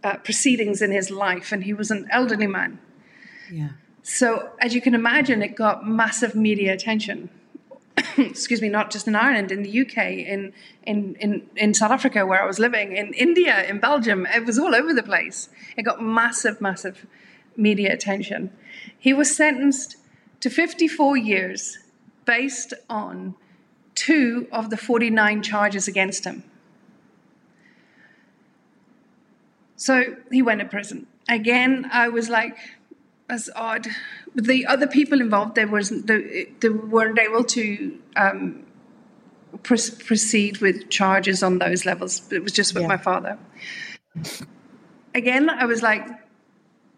uh, 0.03 0.17
proceedings 0.17 0.83
in 0.83 0.91
his 0.91 1.09
life, 1.09 1.51
and 1.51 1.63
he 1.63 1.73
was 1.73 1.89
an 1.89 2.07
elderly 2.11 2.45
man. 2.45 2.77
Yeah. 3.51 3.69
So, 4.03 4.51
as 4.61 4.75
you 4.75 4.81
can 4.81 4.93
imagine, 4.93 5.41
it 5.41 5.55
got 5.55 5.87
massive 5.87 6.35
media 6.35 6.73
attention. 6.73 7.31
Excuse 8.17 8.61
me, 8.61 8.69
not 8.69 8.91
just 8.91 9.07
in 9.07 9.15
Ireland, 9.15 9.51
in 9.51 9.63
the 9.63 9.81
UK, 9.81 9.97
in, 9.97 10.53
in, 10.83 11.15
in, 11.15 11.49
in 11.55 11.73
South 11.73 11.89
Africa, 11.89 12.23
where 12.23 12.43
I 12.43 12.45
was 12.45 12.59
living, 12.59 12.95
in 12.95 13.13
India, 13.13 13.67
in 13.67 13.79
Belgium. 13.79 14.27
It 14.27 14.45
was 14.45 14.59
all 14.59 14.75
over 14.75 14.93
the 14.93 15.01
place. 15.01 15.49
It 15.75 15.81
got 15.81 16.03
massive, 16.03 16.61
massive 16.61 17.07
media 17.57 17.91
attention. 17.91 18.51
He 18.95 19.11
was 19.11 19.35
sentenced 19.35 19.95
to 20.41 20.51
54 20.51 21.17
years 21.17 21.79
based 22.25 22.75
on 22.87 23.33
two 23.95 24.47
of 24.51 24.69
the 24.69 24.77
49 24.77 25.41
charges 25.41 25.87
against 25.87 26.25
him. 26.25 26.43
So 29.75 30.15
he 30.31 30.41
went 30.41 30.61
to 30.61 30.65
prison. 30.65 31.07
Again, 31.27 31.89
I 31.91 32.09
was 32.09 32.29
like, 32.29 32.57
that's 33.27 33.49
odd. 33.55 33.87
But 34.33 34.45
The 34.45 34.65
other 34.67 34.87
people 34.87 35.21
involved, 35.21 35.55
there 35.55 35.67
was 35.67 35.89
they, 35.89 36.47
they 36.59 36.69
weren't 36.69 37.19
able 37.19 37.43
to 37.43 37.99
um, 38.15 38.65
pr- 39.63 39.75
proceed 40.05 40.59
with 40.59 40.89
charges 40.89 41.41
on 41.41 41.59
those 41.59 41.85
levels. 41.85 42.31
It 42.31 42.43
was 42.43 42.51
just 42.51 42.73
with 42.73 42.83
yeah. 42.83 42.87
my 42.87 42.97
father. 42.97 43.37
Again, 45.13 45.49
I 45.49 45.65
was 45.65 45.81
like, 45.81 46.07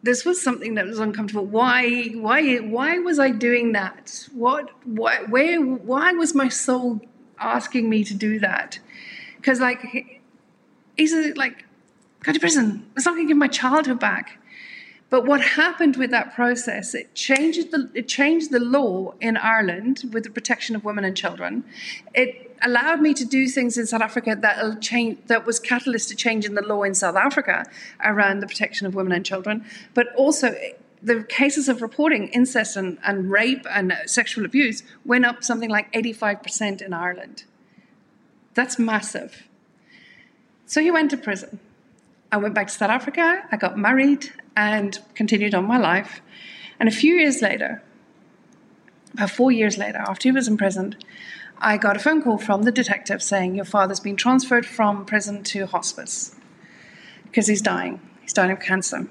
this 0.03 0.25
was 0.25 0.41
something 0.41 0.75
that 0.75 0.85
was 0.85 0.99
uncomfortable. 0.99 1.45
Why, 1.45 2.09
why, 2.13 2.57
why 2.57 2.99
was 2.99 3.19
I 3.19 3.31
doing 3.31 3.71
that? 3.73 4.27
What, 4.33 4.69
why, 4.85 5.23
where, 5.23 5.61
why 5.61 6.13
was 6.13 6.35
my 6.35 6.49
soul 6.49 7.01
asking 7.39 7.89
me 7.89 8.03
to 8.03 8.13
do 8.13 8.39
that? 8.39 8.79
Because 9.37 9.59
like, 9.59 10.21
he's 10.95 11.13
like, 11.35 11.65
go 12.23 12.31
to 12.31 12.39
prison. 12.39 12.85
It's 12.95 13.05
not 13.05 13.15
going 13.15 13.27
to 13.27 13.31
give 13.31 13.37
my 13.37 13.47
childhood 13.47 13.99
back. 13.99 14.39
But 15.09 15.25
what 15.25 15.41
happened 15.41 15.95
with 15.95 16.11
that 16.11 16.35
process? 16.35 16.93
It 16.93 17.15
changed 17.15 17.71
the 17.71 17.89
it 17.93 18.09
changed 18.09 18.51
the 18.51 18.59
law 18.59 19.13
in 19.21 19.37
Ireland 19.37 20.03
with 20.11 20.23
the 20.23 20.29
protection 20.29 20.75
of 20.75 20.83
women 20.83 21.05
and 21.05 21.15
children. 21.15 21.63
It 22.13 22.46
allowed 22.61 23.01
me 23.01 23.13
to 23.13 23.25
do 23.25 23.47
things 23.47 23.77
in 23.77 23.85
South 23.85 24.01
Africa 24.01 24.37
that 24.39 24.81
change 24.81 25.19
that 25.27 25.45
was 25.45 25.59
catalyst 25.59 26.09
to 26.09 26.15
change 26.15 26.45
in 26.45 26.55
the 26.55 26.61
law 26.61 26.83
in 26.83 26.95
South 26.95 27.15
Africa 27.15 27.65
around 28.03 28.39
the 28.39 28.47
protection 28.47 28.87
of 28.87 28.95
women 28.95 29.13
and 29.13 29.25
children. 29.25 29.65
But 29.93 30.13
also 30.15 30.55
the 31.01 31.23
cases 31.23 31.69
of 31.69 31.81
reporting 31.81 32.27
incest 32.29 32.75
and, 32.75 32.97
and 33.03 33.29
rape 33.31 33.65
and 33.69 33.93
sexual 34.05 34.45
abuse 34.45 34.83
went 35.05 35.25
up 35.25 35.43
something 35.43 35.69
like 35.69 35.91
85% 35.93 36.81
in 36.81 36.93
Ireland. 36.93 37.43
That's 38.53 38.79
massive. 38.79 39.47
So 40.65 40.81
he 40.81 40.91
went 40.91 41.11
to 41.11 41.17
prison. 41.17 41.59
I 42.31 42.37
went 42.37 42.55
back 42.55 42.67
to 42.67 42.73
South 42.73 42.89
Africa, 42.89 43.43
I 43.51 43.57
got 43.57 43.77
married, 43.77 44.31
and 44.55 44.99
continued 45.15 45.53
on 45.53 45.65
my 45.65 45.77
life. 45.77 46.21
And 46.79 46.89
a 46.89 46.91
few 46.91 47.13
years 47.15 47.41
later, 47.41 47.81
about 49.13 49.29
four 49.29 49.51
years 49.51 49.77
later, 49.77 49.99
after 49.99 50.27
he 50.27 50.31
was 50.31 50.47
imprisoned, 50.47 51.03
I 51.59 51.77
got 51.77 51.95
a 51.95 51.99
phone 51.99 52.21
call 52.21 52.37
from 52.37 52.63
the 52.63 52.71
detective 52.71 53.21
saying, 53.23 53.55
Your 53.55 53.65
father's 53.65 53.99
been 53.99 54.15
transferred 54.15 54.65
from 54.65 55.05
prison 55.05 55.43
to 55.45 55.65
hospice 55.65 56.35
because 57.23 57.47
he's 57.47 57.61
dying. 57.61 57.99
He's 58.21 58.33
dying 58.33 58.51
of 58.51 58.59
cancer. 58.59 59.07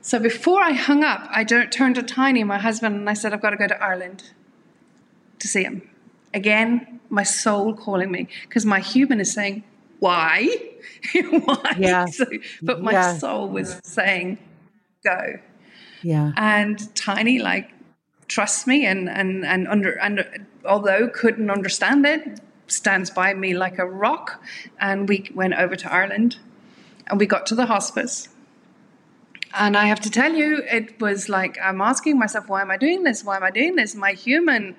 So 0.00 0.18
before 0.18 0.60
I 0.60 0.72
hung 0.72 1.04
up, 1.04 1.28
I 1.30 1.44
turned 1.44 1.94
to 1.94 2.02
Tiny, 2.02 2.42
my 2.42 2.58
husband, 2.58 2.96
and 2.96 3.08
I 3.08 3.14
said, 3.14 3.32
I've 3.32 3.40
got 3.40 3.50
to 3.50 3.56
go 3.56 3.68
to 3.68 3.82
Ireland 3.82 4.24
to 5.38 5.46
see 5.46 5.62
him. 5.62 5.88
Again, 6.34 7.00
my 7.08 7.22
soul 7.22 7.74
calling 7.74 8.10
me 8.10 8.26
because 8.42 8.66
my 8.66 8.80
human 8.80 9.20
is 9.20 9.32
saying, 9.32 9.62
Why? 10.00 10.48
Why? 11.14 11.76
Yeah. 11.78 12.06
So, 12.12 12.26
but 12.62 12.82
my 12.82 12.92
yeah. 12.92 13.16
soul 13.18 13.48
was 13.48 13.80
saying, 13.84 14.38
Go. 15.04 15.38
Yeah. 16.02 16.32
And 16.36 16.94
Tiny, 16.96 17.38
like, 17.38 17.70
trusts 18.32 18.66
me 18.66 18.86
and, 18.86 19.08
and, 19.08 19.44
and 19.44 19.68
under, 19.68 19.92
and 19.92 20.46
although 20.64 21.08
couldn't 21.08 21.50
understand 21.50 22.06
it, 22.06 22.40
stands 22.66 23.10
by 23.10 23.34
me 23.34 23.54
like 23.54 23.78
a 23.78 23.86
rock. 23.86 24.42
And 24.80 25.08
we 25.08 25.30
went 25.34 25.54
over 25.54 25.76
to 25.76 25.92
Ireland 25.92 26.38
and 27.08 27.20
we 27.20 27.26
got 27.26 27.46
to 27.46 27.54
the 27.54 27.66
hospice 27.66 28.28
and 29.54 29.76
I 29.76 29.86
have 29.86 30.00
to 30.00 30.10
tell 30.10 30.32
you, 30.34 30.62
it 30.70 31.00
was 31.00 31.28
like 31.28 31.58
I'm 31.62 31.80
asking 31.80 32.18
myself, 32.18 32.48
why 32.48 32.62
am 32.62 32.70
I 32.70 32.76
doing 32.76 33.02
this? 33.02 33.24
Why 33.24 33.36
am 33.36 33.42
I 33.42 33.50
doing 33.50 33.76
this? 33.76 33.94
My 33.94 34.12
human, 34.12 34.76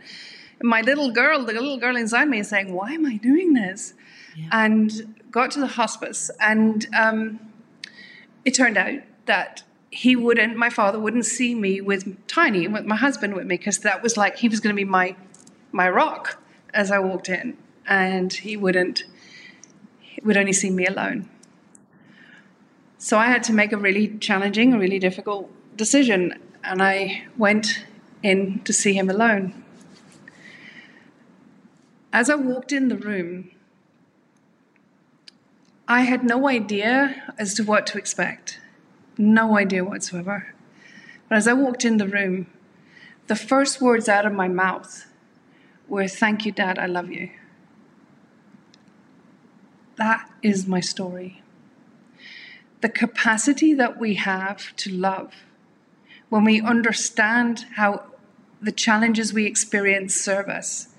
my 0.61 0.81
little 0.81 1.11
girl, 1.11 1.45
the 1.45 1.53
little 1.53 1.77
girl 1.77 1.95
inside 1.95 2.25
me 2.25 2.39
is 2.39 2.49
saying, 2.49 2.73
why 2.73 2.91
am 2.91 3.05
I 3.05 3.17
doing 3.17 3.53
this? 3.53 3.93
Yeah. 4.35 4.49
And 4.51 5.15
got 5.29 5.51
to 5.51 5.59
the 5.59 5.67
hospice, 5.67 6.31
and 6.39 6.87
um, 6.97 7.39
it 8.45 8.51
turned 8.51 8.77
out 8.77 9.01
that 9.25 9.63
he 9.93 10.15
wouldn't, 10.15 10.57
my 10.57 10.71
father 10.71 10.99
wouldn't 10.99 11.25
see 11.25 11.53
me 11.53 11.79
with 11.79 12.27
Tiny, 12.27 12.67
with 12.67 12.83
my 12.83 12.95
husband 12.95 13.35
with 13.35 13.45
me, 13.45 13.57
because 13.57 13.77
that 13.79 14.01
was 14.01 14.17
like 14.17 14.37
he 14.37 14.49
was 14.49 14.59
going 14.59 14.75
to 14.75 14.79
be 14.79 14.89
my 14.89 15.15
my 15.71 15.87
rock 15.87 16.41
as 16.73 16.89
I 16.89 16.97
walked 16.97 17.29
in, 17.29 17.57
and 17.87 18.33
he 18.33 18.57
wouldn't, 18.57 19.03
he 19.99 20.19
would 20.23 20.35
only 20.35 20.53
see 20.53 20.71
me 20.71 20.87
alone. 20.87 21.29
So 22.97 23.19
I 23.19 23.27
had 23.27 23.43
to 23.43 23.53
make 23.53 23.71
a 23.71 23.77
really 23.77 24.17
challenging, 24.17 24.77
really 24.79 24.97
difficult 24.97 25.51
decision, 25.77 26.39
and 26.63 26.81
I 26.81 27.25
went 27.37 27.85
in 28.23 28.61
to 28.63 28.73
see 28.73 28.93
him 28.93 29.09
alone. 29.11 29.63
As 32.11 32.31
I 32.31 32.35
walked 32.35 32.71
in 32.71 32.87
the 32.87 32.97
room, 32.97 33.51
I 35.87 36.01
had 36.01 36.23
no 36.23 36.47
idea 36.47 37.33
as 37.37 37.53
to 37.55 37.63
what 37.63 37.85
to 37.87 37.97
expect. 37.99 38.59
No 39.17 39.57
idea 39.57 39.83
whatsoever. 39.83 40.53
But 41.29 41.37
as 41.37 41.47
I 41.47 41.53
walked 41.53 41.85
in 41.85 41.97
the 41.97 42.07
room, 42.07 42.47
the 43.27 43.35
first 43.35 43.81
words 43.81 44.09
out 44.09 44.25
of 44.25 44.33
my 44.33 44.47
mouth 44.47 45.07
were, 45.87 46.07
Thank 46.07 46.45
you, 46.45 46.51
Dad, 46.51 46.77
I 46.77 46.85
love 46.85 47.11
you. 47.11 47.29
That 49.95 50.29
is 50.41 50.67
my 50.67 50.79
story 50.79 51.43
the 52.83 52.89
capacity 52.89 53.73
that 53.73 53.97
we 53.97 54.15
have 54.15 54.75
to 54.75 54.91
love, 54.91 55.33
when 56.27 56.43
we 56.43 56.59
understand 56.59 57.65
how 57.75 58.03
the 58.61 58.73
challenges 58.73 59.33
we 59.33 59.45
experience 59.45 60.13
serve 60.13 60.49
us, 60.49 60.89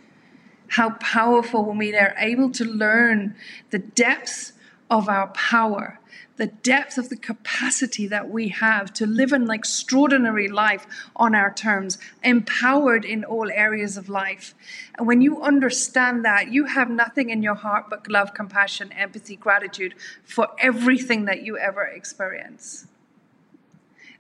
how 0.69 0.93
powerful 0.93 1.63
when 1.63 1.77
we 1.77 1.95
are 1.95 2.15
able 2.17 2.51
to 2.51 2.65
learn 2.65 3.37
the 3.69 3.79
depths 3.79 4.55
of 4.91 5.11
our 5.11 5.27
power 5.35 6.01
the 6.37 6.47
depth 6.47 6.99
of 6.99 7.09
the 7.09 7.17
capacity 7.17 8.07
that 8.09 8.29
we 8.29 8.49
have 8.49 8.93
to 8.95 9.07
live 9.07 9.33
an 9.33 9.49
extraordinary 9.51 10.49
life 10.49 10.87
on 11.15 11.35
our 11.35 11.53
terms, 11.53 11.99
empowered 12.23 13.05
in 13.05 13.25
all 13.25 13.51
areas 13.51 13.97
of 13.97 14.09
life. 14.09 14.55
And 14.99 15.07
when 15.07 15.21
you 15.21 15.43
understand 15.43 16.25
that, 16.25 16.53
you 16.53 16.65
have 16.65 16.91
nothing 16.91 17.31
in 17.31 17.43
your 17.43 17.55
heart 17.55 17.87
but 17.89 18.09
love, 18.09 18.35
compassion, 18.35 18.91
empathy, 18.93 19.37
gratitude 19.37 19.95
for 20.25 20.49
everything 20.59 21.27
that 21.27 21.43
you 21.43 21.57
ever 21.57 21.83
experience. 21.83 22.87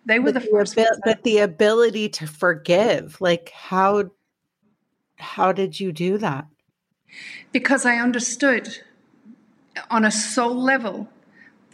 They 0.06 0.18
were 0.18 0.32
but 0.32 0.42
the, 0.42 0.48
first. 0.48 0.78
Abil- 0.78 1.00
but 1.04 1.22
the 1.24 1.38
ability 1.38 2.10
to 2.10 2.26
forgive, 2.26 3.20
like 3.20 3.50
how 3.50 4.10
how 5.16 5.52
did 5.52 5.80
you 5.80 5.92
do 5.92 6.18
that? 6.18 6.46
Because 7.52 7.86
I 7.86 7.96
understood 7.96 8.80
on 9.90 10.04
a 10.04 10.10
soul 10.10 10.54
level 10.54 11.08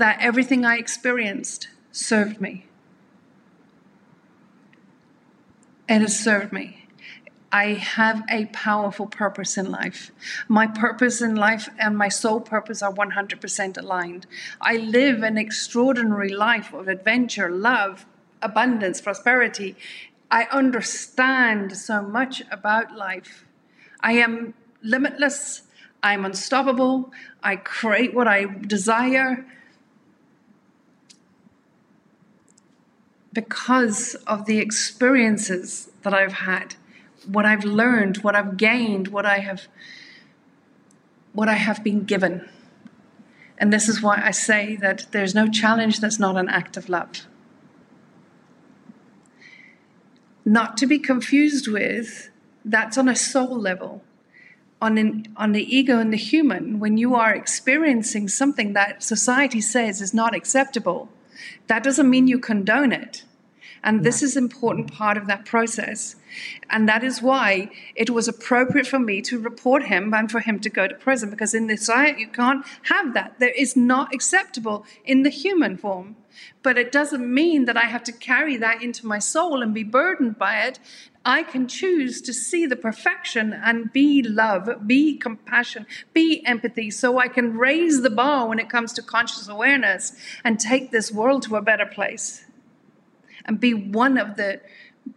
that 0.01 0.18
everything 0.20 0.64
I 0.64 0.78
experienced 0.78 1.68
served 1.92 2.40
me. 2.40 2.64
It 5.88 6.01
has 6.01 6.18
served 6.18 6.53
me. 6.53 6.86
I 7.53 7.74
have 7.74 8.22
a 8.30 8.46
powerful 8.46 9.07
purpose 9.07 9.59
in 9.59 9.70
life. 9.70 10.11
My 10.48 10.66
purpose 10.66 11.20
in 11.20 11.34
life 11.34 11.68
and 11.78 11.98
my 11.98 12.09
soul 12.09 12.40
purpose 12.40 12.80
are 12.80 12.92
100% 12.92 13.76
aligned. 13.76 14.26
I 14.59 14.76
live 14.76 15.22
an 15.22 15.36
extraordinary 15.36 16.30
life 16.30 16.72
of 16.72 16.88
adventure, 16.88 17.51
love, 17.51 18.07
abundance, 18.40 19.03
prosperity. 19.03 19.76
I 20.30 20.44
understand 20.44 21.76
so 21.76 22.01
much 22.01 22.42
about 22.51 22.96
life. 22.96 23.44
I 24.01 24.12
am 24.12 24.55
limitless. 24.82 25.62
I'm 26.03 26.24
unstoppable. 26.24 27.12
I 27.42 27.57
create 27.57 28.14
what 28.14 28.28
I 28.28 28.44
desire. 28.44 29.44
Because 33.41 34.16
of 34.26 34.45
the 34.45 34.59
experiences 34.59 35.91
that 36.03 36.12
I've 36.12 36.34
had, 36.34 36.74
what 37.26 37.47
I've 37.47 37.64
learned, 37.64 38.18
what 38.18 38.36
I've 38.36 38.59
gained, 38.59 39.09
what 39.09 39.24
I 39.24 39.38
have 39.38 39.66
what 41.32 41.49
I 41.49 41.55
have 41.55 41.82
been 41.82 42.05
given. 42.05 42.47
And 43.57 43.72
this 43.72 43.88
is 43.88 44.03
why 44.03 44.20
I 44.22 44.32
say 44.32 44.76
that 44.76 45.07
there's 45.12 45.34
no 45.34 45.49
challenge 45.49 46.01
that's 46.01 46.18
not 46.18 46.36
an 46.36 46.49
act 46.49 46.76
of 46.76 46.88
love. 46.88 47.26
Not 50.45 50.76
to 50.78 50.86
be 50.86 50.99
confused 50.99 51.66
with 51.68 52.30
that's 52.64 52.99
on 52.99 53.09
a 53.09 53.16
soul 53.16 53.59
level. 53.59 54.03
On, 54.82 54.99
an, 54.99 55.32
on 55.36 55.53
the 55.53 55.64
ego 55.76 55.99
and 55.99 56.12
the 56.12 56.16
human, 56.16 56.80
when 56.80 56.99
you 56.99 57.14
are 57.14 57.34
experiencing 57.34 58.28
something 58.28 58.72
that 58.72 59.03
society 59.03 59.61
says 59.61 60.03
is 60.03 60.12
not 60.12 60.34
acceptable, 60.34 61.09
that 61.68 61.82
doesn't 61.82 62.11
mean 62.11 62.26
you 62.26 62.38
condone 62.38 62.93
it. 62.93 63.24
And 63.83 64.05
this 64.05 64.22
is 64.22 64.37
an 64.37 64.45
important 64.45 64.93
part 64.93 65.16
of 65.16 65.26
that 65.26 65.45
process. 65.47 66.16
And 66.68 66.89
that 66.89 67.03
is 67.03 67.22
why 67.22 67.70
it 67.95 68.11
was 68.11 68.28
appropriate 68.28 68.87
for 68.87 68.99
me 68.99 69.22
to 69.22 69.39
report 69.39 69.85
him 69.85 70.12
and 70.12 70.31
for 70.31 70.41
him 70.41 70.61
to 70.61 70.70
go 70.70 70.87
to 70.87 70.95
prison 70.95 71.31
because 71.31 71.55
in 71.55 71.66
this 71.66 71.81
society 71.81 72.20
you 72.20 72.28
can't 72.28 72.64
have 72.85 73.14
that. 73.14 73.39
There 73.39 73.51
is 73.57 73.76
not 73.76 74.14
acceptable 74.14 74.85
in 75.05 75.22
the 75.22 75.31
human 75.31 75.76
form. 75.76 76.16
But 76.62 76.78
it 76.78 76.93
doesn't 76.93 77.33
mean 77.33 77.64
that 77.64 77.76
I 77.76 77.87
have 77.87 78.05
to 78.05 78.12
carry 78.12 78.57
that 78.59 78.83
into 78.83 79.07
my 79.07 79.18
soul 79.18 79.62
and 79.62 79.74
be 79.74 79.83
burdened 79.83 80.39
by 80.39 80.62
it. 80.62 80.78
I 81.24 81.43
can 81.43 81.68
choose 81.68 82.22
to 82.22 82.33
see 82.33 82.64
the 82.66 82.76
perfection 82.76 83.53
and 83.53 83.93
be 83.93 84.22
love, 84.22 84.87
be 84.87 85.18
compassion, 85.18 85.87
be 86.14 86.45
empathy, 86.47 86.91
so 86.91 87.18
I 87.18 87.28
can 87.28 87.59
raise 87.59 88.01
the 88.01 88.11
bar 88.11 88.47
when 88.47 88.59
it 88.59 88.70
comes 88.70 88.93
to 88.95 89.03
conscious 89.03 89.49
awareness 89.49 90.14
and 90.45 90.59
take 90.59 90.91
this 90.91 91.12
world 91.12 91.43
to 91.43 91.57
a 91.57 91.62
better 91.62 91.85
place 91.85 92.47
and 93.45 93.61
be 93.61 93.74
one 93.74 94.18
of 94.18 94.36
the 94.36 94.61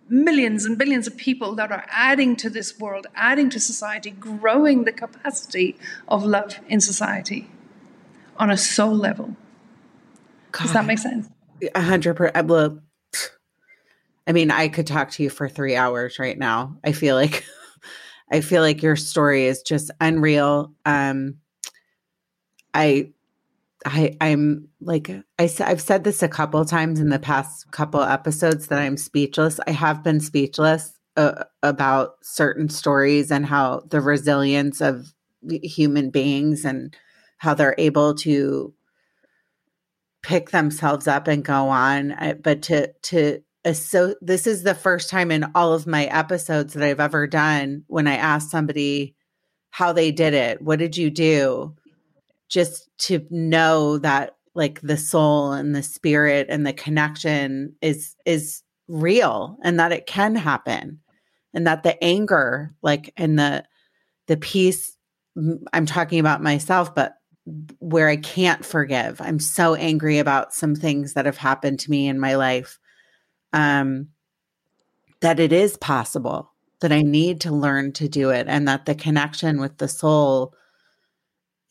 millions 0.08 0.66
and 0.66 0.78
billions 0.78 1.08
of 1.08 1.18
people 1.18 1.56
that 1.56 1.72
are 1.72 1.86
adding 1.90 2.36
to 2.38 2.50
this 2.50 2.80
world, 2.80 3.08
adding 3.16 3.50
to 3.50 3.60
society, 3.60 4.12
growing 4.12 4.84
the 4.84 4.92
capacity 4.92 5.76
of 6.08 6.24
love 6.24 6.60
in 6.68 6.80
society 6.80 7.50
on 8.38 8.50
a 8.50 8.58
soul 8.58 8.96
level. 8.96 9.36
God, 10.52 10.64
Does 10.64 10.74
that 10.74 10.86
make 10.86 11.00
sense? 11.00 11.30
A 11.76 11.82
hundred 11.82 12.16
percent. 12.16 12.48
Well, 12.48 12.82
I 14.26 14.32
mean, 14.32 14.52
I 14.52 14.68
could 14.70 14.88
talk 14.88 15.12
to 15.12 15.24
you 15.24 15.30
for 15.30 15.50
three 15.50 15.76
hours 15.76 16.18
right 16.20 16.38
now. 16.38 16.78
I 16.84 16.94
feel 16.94 17.16
like, 17.16 17.44
I 18.32 18.42
feel 18.42 18.62
like 18.62 18.82
your 18.82 18.96
story 18.96 19.46
is 19.46 19.62
just 19.62 19.92
unreal. 20.00 20.74
Um, 20.86 21.38
I 22.74 23.12
I 23.86 24.16
I'm 24.22 24.70
like 24.82 25.10
I 25.10 25.50
I've 25.60 25.82
said 25.82 26.04
this 26.04 26.24
a 26.24 26.28
couple 26.28 26.64
times 26.66 27.00
in 27.00 27.10
the 27.10 27.20
past 27.20 27.72
couple 27.72 28.02
episodes 28.02 28.68
that 28.68 28.80
I'm 28.80 28.98
speechless. 28.98 29.60
I 29.68 29.72
have 29.72 30.04
been 30.04 30.20
speechless 30.20 30.94
uh, 31.16 31.44
about 31.62 32.16
certain 32.22 32.70
stories 32.70 33.32
and 33.32 33.46
how 33.46 33.84
the 33.88 34.02
resilience 34.02 34.82
of 34.82 35.14
human 35.50 36.10
beings 36.10 36.66
and 36.66 36.96
how 37.38 37.54
they're 37.54 37.76
able 37.78 38.16
to 38.16 38.74
pick 40.22 40.52
themselves 40.52 41.08
up 41.08 41.28
and 41.28 41.44
go 41.44 41.70
on. 41.70 42.16
But 42.42 42.62
to 42.64 42.94
to 43.04 43.42
so 43.74 44.16
this 44.22 44.46
is 44.48 44.64
the 44.64 44.76
first 44.76 45.10
time 45.10 45.32
in 45.32 45.46
all 45.56 45.74
of 45.74 45.88
my 45.88 46.06
episodes 46.06 46.74
that 46.74 46.84
I've 46.84 47.00
ever 47.00 47.28
done 47.28 47.84
when 47.88 48.08
I 48.08 48.16
ask 48.16 48.50
somebody 48.50 49.16
how 49.70 49.94
they 49.94 50.12
did 50.12 50.34
it. 50.34 50.62
What 50.62 50.80
did 50.80 50.98
you 50.98 51.10
do? 51.10 51.76
Just 52.54 52.90
to 53.00 53.26
know 53.30 53.98
that 53.98 54.36
like 54.56 54.80
the 54.82 54.98
soul 54.98 55.52
and 55.52 55.76
the 55.76 55.84
spirit 55.84 56.48
and 56.50 56.66
the 56.66 56.74
connection 56.74 57.76
is 57.82 58.16
is 58.26 58.62
real 58.88 59.58
and 59.64 59.80
that 59.80 59.92
it 59.92 60.06
can 60.06 60.36
happen 60.36 61.00
and 61.54 61.66
that 61.66 61.84
the 61.84 62.02
anger 62.04 62.76
like 62.84 63.12
and 63.18 63.40
the 63.40 63.64
the 64.28 64.38
peace 64.38 64.96
i'm 65.74 65.86
talking 65.86 66.20
about 66.20 66.44
myself 66.44 66.94
but 66.94 67.16
where 67.80 68.08
I 68.08 68.18
can't 68.18 68.64
forgive. 68.64 69.20
I'm 69.20 69.40
so 69.40 69.76
angry 69.76 70.20
about 70.20 70.54
some 70.54 70.76
things 70.76 71.14
that 71.14 71.26
have 71.26 71.38
happened 71.38 71.80
to 71.82 71.92
me 71.92 72.08
in 72.08 72.20
my 72.20 72.36
life. 72.36 72.80
Um, 73.52 74.10
that 75.20 75.40
it 75.40 75.54
is 75.54 75.78
possible 75.78 76.52
that 76.82 76.92
I 76.92 77.02
need 77.02 77.42
to 77.42 77.52
learn 77.52 77.94
to 77.94 78.10
do 78.10 78.30
it 78.30 78.48
and 78.50 78.68
that 78.68 78.86
the 78.86 78.96
connection 78.96 79.60
with 79.60 79.78
the 79.78 79.88
soul 79.88 80.54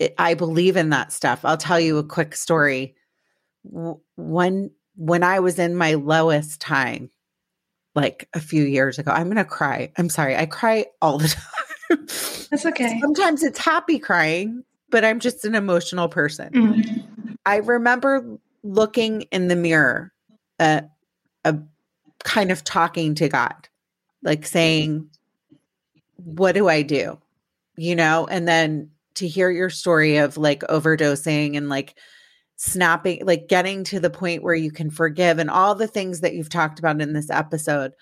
it, 0.02 0.14
I 0.18 0.34
believe 0.34 0.76
in 0.76 0.90
that 0.90 1.12
stuff. 1.12 1.44
I'll 1.44 1.56
tell 1.56 1.78
you 1.78 1.98
a 1.98 2.04
quick 2.04 2.34
story. 2.34 2.96
When 3.64 4.70
when 4.96 5.22
I 5.22 5.40
was 5.40 5.58
in 5.58 5.76
my 5.76 5.94
lowest 5.94 6.60
time 6.60 7.10
like 7.94 8.28
a 8.34 8.40
few 8.40 8.64
years 8.64 8.98
ago, 8.98 9.12
I'm 9.12 9.26
going 9.26 9.36
to 9.36 9.44
cry. 9.44 9.92
I'm 9.96 10.08
sorry. 10.08 10.36
I 10.36 10.46
cry 10.46 10.86
all 11.00 11.18
the 11.18 11.28
time. 11.90 11.98
That's 12.50 12.66
okay. 12.66 12.98
Sometimes 13.00 13.42
it's 13.42 13.58
happy 13.58 13.98
crying, 13.98 14.64
but 14.90 15.04
I'm 15.04 15.20
just 15.20 15.44
an 15.44 15.54
emotional 15.54 16.08
person. 16.08 16.52
Mm-hmm. 16.52 17.32
I 17.46 17.56
remember 17.56 18.38
looking 18.62 19.22
in 19.32 19.48
the 19.48 19.56
mirror, 19.56 20.12
uh, 20.58 20.82
a 21.44 21.58
kind 22.24 22.50
of 22.50 22.64
talking 22.64 23.14
to 23.16 23.28
God, 23.28 23.68
like 24.22 24.46
saying, 24.46 25.08
What 26.16 26.52
do 26.52 26.68
I 26.68 26.82
do? 26.82 27.18
You 27.76 27.96
know, 27.96 28.26
and 28.26 28.46
then 28.46 28.90
to 29.14 29.28
hear 29.28 29.50
your 29.50 29.70
story 29.70 30.16
of 30.16 30.36
like 30.36 30.60
overdosing 30.62 31.56
and 31.56 31.68
like 31.68 31.98
snapping, 32.56 33.24
like 33.24 33.48
getting 33.48 33.84
to 33.84 34.00
the 34.00 34.10
point 34.10 34.42
where 34.42 34.54
you 34.54 34.70
can 34.70 34.90
forgive 34.90 35.38
and 35.38 35.50
all 35.50 35.74
the 35.74 35.86
things 35.86 36.20
that 36.20 36.34
you've 36.34 36.48
talked 36.48 36.78
about 36.78 37.00
in 37.00 37.12
this 37.12 37.30
episode 37.30 37.92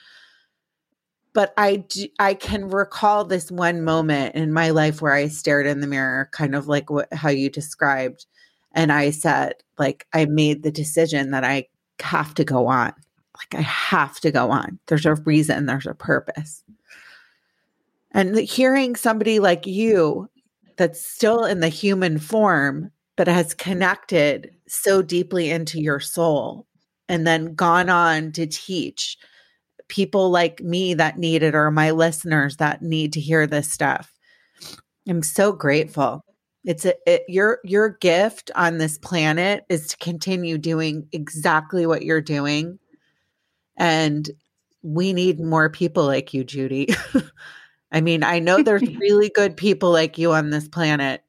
but 1.32 1.52
I 1.56 1.76
do, 1.76 2.06
I 2.18 2.34
can 2.34 2.68
recall 2.68 3.24
this 3.24 3.50
one 3.50 3.82
moment 3.84 4.34
in 4.34 4.52
my 4.52 4.70
life 4.70 5.00
where 5.00 5.12
I 5.12 5.28
stared 5.28 5.66
in 5.66 5.80
the 5.80 5.86
mirror, 5.86 6.28
kind 6.32 6.54
of 6.54 6.66
like 6.66 6.90
what 6.90 7.12
how 7.12 7.28
you 7.28 7.48
described, 7.48 8.26
and 8.72 8.92
I 8.92 9.10
said, 9.10 9.54
like, 9.78 10.06
I 10.12 10.26
made 10.26 10.62
the 10.62 10.72
decision 10.72 11.30
that 11.30 11.44
I 11.44 11.66
have 12.00 12.34
to 12.34 12.44
go 12.44 12.66
on. 12.66 12.92
Like, 13.36 13.60
I 13.60 13.62
have 13.62 14.20
to 14.20 14.30
go 14.30 14.50
on. 14.50 14.78
There's 14.86 15.06
a 15.06 15.14
reason. 15.14 15.66
There's 15.66 15.86
a 15.86 15.94
purpose. 15.94 16.62
And 18.12 18.36
hearing 18.38 18.96
somebody 18.96 19.38
like 19.38 19.66
you, 19.66 20.28
that's 20.80 21.04
still 21.04 21.44
in 21.44 21.60
the 21.60 21.68
human 21.68 22.18
form, 22.18 22.90
but 23.18 23.28
has 23.28 23.52
connected 23.52 24.50
so 24.66 25.02
deeply 25.02 25.50
into 25.50 25.78
your 25.78 26.00
soul, 26.00 26.66
and 27.06 27.26
then 27.26 27.54
gone 27.54 27.90
on 27.90 28.32
to 28.32 28.46
teach 28.46 29.18
people 29.88 30.30
like 30.30 30.62
me 30.62 30.94
that 30.94 31.18
need 31.18 31.42
it 31.42 31.54
or 31.54 31.70
my 31.70 31.90
listeners 31.90 32.56
that 32.56 32.80
need 32.80 33.12
to 33.12 33.20
hear 33.20 33.46
this 33.46 33.70
stuff. 33.70 34.10
I'm 35.06 35.22
so 35.22 35.52
grateful. 35.52 36.24
It's 36.64 36.86
a 36.86 36.94
it, 37.06 37.24
your 37.28 37.58
your 37.62 37.90
gift 37.90 38.50
on 38.54 38.78
this 38.78 38.96
planet 38.96 39.64
is 39.68 39.88
to 39.88 39.98
continue 39.98 40.56
doing 40.56 41.06
exactly 41.12 41.84
what 41.84 42.06
you're 42.06 42.22
doing. 42.22 42.78
And 43.76 44.30
we 44.82 45.12
need 45.12 45.40
more 45.40 45.68
people 45.68 46.06
like 46.06 46.32
you, 46.32 46.42
Judy. 46.42 46.88
I 47.92 48.00
mean, 48.00 48.22
I 48.22 48.38
know 48.38 48.62
there's 48.62 48.82
really 49.00 49.30
good 49.30 49.56
people 49.56 49.90
like 49.90 50.18
you 50.18 50.32
on 50.32 50.50
this 50.50 50.68
planet, 50.68 51.22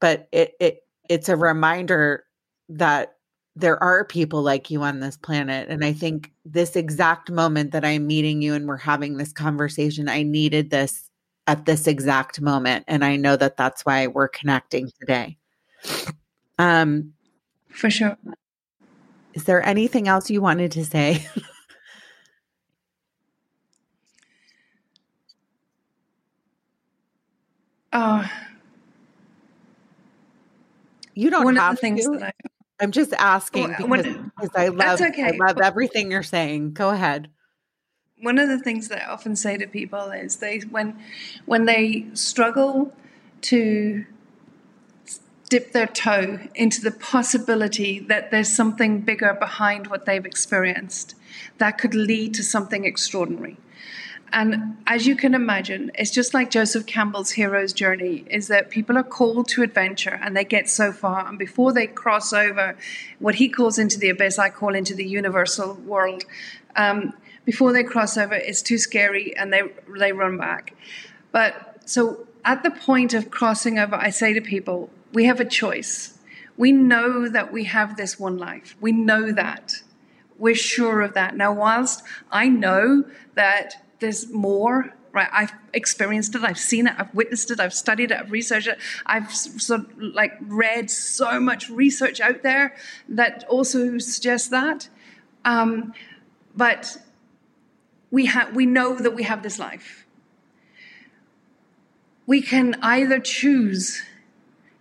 but 0.00 0.28
it 0.32 0.54
it 0.60 0.80
it's 1.08 1.28
a 1.28 1.36
reminder 1.36 2.24
that 2.68 3.16
there 3.54 3.82
are 3.82 4.04
people 4.04 4.42
like 4.42 4.70
you 4.70 4.82
on 4.82 5.00
this 5.00 5.16
planet. 5.16 5.68
And 5.68 5.84
I 5.84 5.92
think 5.92 6.32
this 6.44 6.74
exact 6.74 7.30
moment 7.30 7.72
that 7.72 7.84
I'm 7.84 8.06
meeting 8.06 8.40
you 8.40 8.54
and 8.54 8.66
we're 8.66 8.78
having 8.78 9.16
this 9.16 9.32
conversation, 9.32 10.08
I 10.08 10.22
needed 10.22 10.70
this 10.70 11.10
at 11.46 11.66
this 11.66 11.86
exact 11.86 12.40
moment. 12.40 12.84
And 12.88 13.04
I 13.04 13.16
know 13.16 13.36
that 13.36 13.56
that's 13.56 13.82
why 13.82 14.06
we're 14.06 14.28
connecting 14.28 14.90
today. 14.98 15.36
Um, 16.58 17.12
For 17.68 17.90
sure. 17.90 18.16
Is 19.34 19.44
there 19.44 19.64
anything 19.66 20.08
else 20.08 20.30
you 20.30 20.40
wanted 20.40 20.72
to 20.72 20.84
say? 20.84 21.26
Oh, 27.92 28.28
you 31.14 31.30
don't 31.30 31.44
one 31.44 31.56
have 31.56 31.72
of 31.72 31.76
the 31.76 31.80
things 31.80 32.04
to. 32.04 32.12
that 32.12 32.22
I 32.22 32.32
I'm 32.80 32.90
just 32.90 33.12
asking 33.12 33.68
because, 33.68 33.86
when, 33.86 34.32
because 34.36 34.50
I 34.56 34.68
love 34.68 35.00
okay. 35.00 35.22
I 35.22 35.30
love 35.46 35.60
everything 35.62 36.10
you're 36.10 36.22
saying. 36.22 36.72
Go 36.72 36.90
ahead. 36.90 37.28
One 38.20 38.38
of 38.38 38.48
the 38.48 38.58
things 38.58 38.88
that 38.88 39.02
I 39.02 39.12
often 39.12 39.36
say 39.36 39.56
to 39.56 39.66
people 39.66 40.10
is 40.10 40.36
they 40.36 40.60
when 40.60 40.98
when 41.46 41.66
they 41.66 42.06
struggle 42.14 42.92
to 43.42 44.04
dip 45.48 45.72
their 45.72 45.86
toe 45.86 46.38
into 46.54 46.80
the 46.80 46.90
possibility 46.90 47.98
that 47.98 48.30
there's 48.30 48.50
something 48.50 49.00
bigger 49.02 49.34
behind 49.34 49.88
what 49.88 50.06
they've 50.06 50.24
experienced 50.24 51.14
that 51.58 51.76
could 51.76 51.94
lead 51.94 52.32
to 52.34 52.42
something 52.42 52.84
extraordinary. 52.84 53.58
And 54.32 54.78
as 54.86 55.06
you 55.06 55.14
can 55.14 55.34
imagine, 55.34 55.90
it's 55.94 56.10
just 56.10 56.32
like 56.32 56.50
Joseph 56.50 56.86
Campbell's 56.86 57.32
hero's 57.32 57.74
journey 57.74 58.24
is 58.30 58.48
that 58.48 58.70
people 58.70 58.96
are 58.96 59.02
called 59.02 59.48
to 59.48 59.62
adventure 59.62 60.18
and 60.22 60.34
they 60.34 60.44
get 60.44 60.70
so 60.70 60.90
far. 60.90 61.28
And 61.28 61.38
before 61.38 61.72
they 61.72 61.86
cross 61.86 62.32
over 62.32 62.76
what 63.18 63.34
he 63.34 63.48
calls 63.50 63.78
into 63.78 63.98
the 63.98 64.08
abyss, 64.08 64.38
I 64.38 64.48
call 64.48 64.74
into 64.74 64.94
the 64.94 65.04
universal 65.04 65.74
world. 65.74 66.24
Um, 66.76 67.12
before 67.44 67.74
they 67.74 67.82
cross 67.82 68.16
over, 68.16 68.34
it's 68.34 68.62
too 68.62 68.78
scary 68.78 69.36
and 69.36 69.52
they, 69.52 69.62
they 69.98 70.12
run 70.12 70.38
back. 70.38 70.74
But 71.30 71.82
so 71.84 72.26
at 72.44 72.62
the 72.62 72.70
point 72.70 73.12
of 73.12 73.30
crossing 73.30 73.78
over, 73.78 73.96
I 73.96 74.08
say 74.10 74.32
to 74.32 74.40
people, 74.40 74.88
we 75.12 75.24
have 75.24 75.40
a 75.40 75.44
choice. 75.44 76.18
We 76.56 76.72
know 76.72 77.28
that 77.28 77.52
we 77.52 77.64
have 77.64 77.96
this 77.98 78.18
one 78.18 78.38
life. 78.38 78.76
We 78.80 78.92
know 78.92 79.30
that. 79.32 79.82
We're 80.38 80.54
sure 80.54 81.02
of 81.02 81.12
that. 81.14 81.36
Now, 81.36 81.52
whilst 81.52 82.02
I 82.30 82.48
know 82.48 83.04
that 83.34 83.74
there's 84.02 84.30
more 84.30 84.92
right? 85.12 85.28
I've 85.30 85.52
experienced 85.74 86.34
it 86.34 86.42
i've 86.42 86.58
seen 86.58 86.86
it 86.86 86.94
i've 86.98 87.14
witnessed 87.14 87.50
it 87.50 87.60
i've 87.60 87.74
studied 87.74 88.10
it 88.10 88.18
i've 88.18 88.32
researched 88.32 88.66
it. 88.66 88.78
I've 89.04 89.30
sort 89.34 89.80
of 89.80 90.00
like 90.00 90.32
read 90.40 90.90
so 90.90 91.38
much 91.38 91.68
research 91.68 92.20
out 92.20 92.42
there 92.42 92.74
that 93.08 93.44
also 93.48 93.98
suggests 93.98 94.48
that. 94.48 94.88
Um, 95.44 95.92
but 96.54 96.98
we 98.10 98.26
have 98.26 98.54
we 98.54 98.66
know 98.66 98.94
that 98.94 99.14
we 99.14 99.24
have 99.24 99.42
this 99.42 99.58
life. 99.58 100.06
We 102.26 102.40
can 102.40 102.76
either 102.82 103.18
choose 103.18 104.02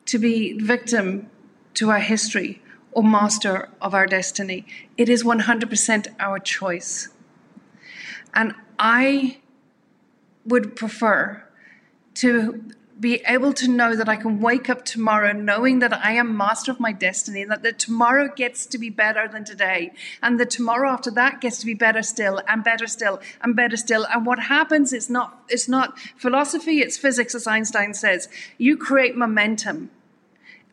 to 0.06 0.20
be 0.20 0.54
victim 0.60 1.30
to 1.76 1.90
our 1.90 2.00
history 2.00 2.62
or 2.92 3.04
master 3.04 3.70
of 3.82 3.94
our 3.94 4.06
destiny. 4.06 4.66
It 4.98 5.10
is 5.10 5.24
100% 5.24 6.08
our 6.20 6.40
choice 6.40 7.08
and 8.34 8.54
I 8.80 9.38
would 10.46 10.76
prefer 10.76 11.44
to 12.16 12.64
be 13.00 13.16
able 13.26 13.52
to 13.52 13.68
know 13.68 13.96
that 13.96 14.08
I 14.08 14.16
can 14.16 14.40
wake 14.40 14.70
up 14.70 14.86
tomorrow 14.86 15.34
knowing 15.34 15.80
that 15.80 15.92
I 15.92 16.12
am 16.12 16.38
master 16.38 16.72
of 16.72 16.80
my 16.80 16.92
destiny, 16.92 17.42
and 17.42 17.50
that 17.50 17.64
the 17.64 17.74
tomorrow 17.74 18.30
gets 18.34 18.68
to 18.68 18.78
be 18.78 18.92
better 18.92 19.28
than 19.28 19.44
today, 19.44 19.92
and 20.22 20.40
the 20.40 20.46
tomorrow 20.46 20.92
after 20.92 21.10
that 21.12 21.42
gets 21.42 21.58
to 21.60 21.66
be 21.66 21.74
better 21.74 22.04
still, 22.04 22.42
and 22.48 22.64
better 22.64 22.86
still, 22.86 23.20
and 23.42 23.56
better 23.56 23.76
still. 23.76 24.06
And 24.14 24.24
what 24.24 24.40
happens 24.40 24.94
is 24.94 25.10
not 25.10 25.44
it's 25.50 25.68
not 25.68 25.98
philosophy, 26.16 26.82
it's 26.82 26.98
physics, 26.98 27.34
as 27.34 27.48
Einstein 27.48 27.96
says. 27.96 28.30
You 28.60 28.78
create 28.78 29.16
momentum 29.16 29.90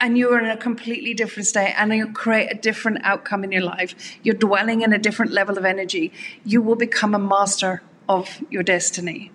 and 0.00 0.16
you 0.16 0.30
are 0.32 0.38
in 0.38 0.46
a 0.46 0.56
completely 0.56 1.12
different 1.12 1.46
state 1.46 1.74
and 1.76 1.92
you 1.92 2.12
create 2.12 2.52
a 2.52 2.54
different 2.54 2.98
outcome 3.02 3.42
in 3.42 3.52
your 3.52 3.62
life. 3.62 3.94
You're 4.22 4.34
dwelling 4.34 4.82
in 4.82 4.92
a 4.92 4.98
different 4.98 5.32
level 5.32 5.58
of 5.58 5.64
energy. 5.64 6.12
You 6.44 6.62
will 6.62 6.76
become 6.76 7.14
a 7.14 7.18
master 7.18 7.82
of 8.08 8.42
your 8.50 8.62
destiny 8.62 9.32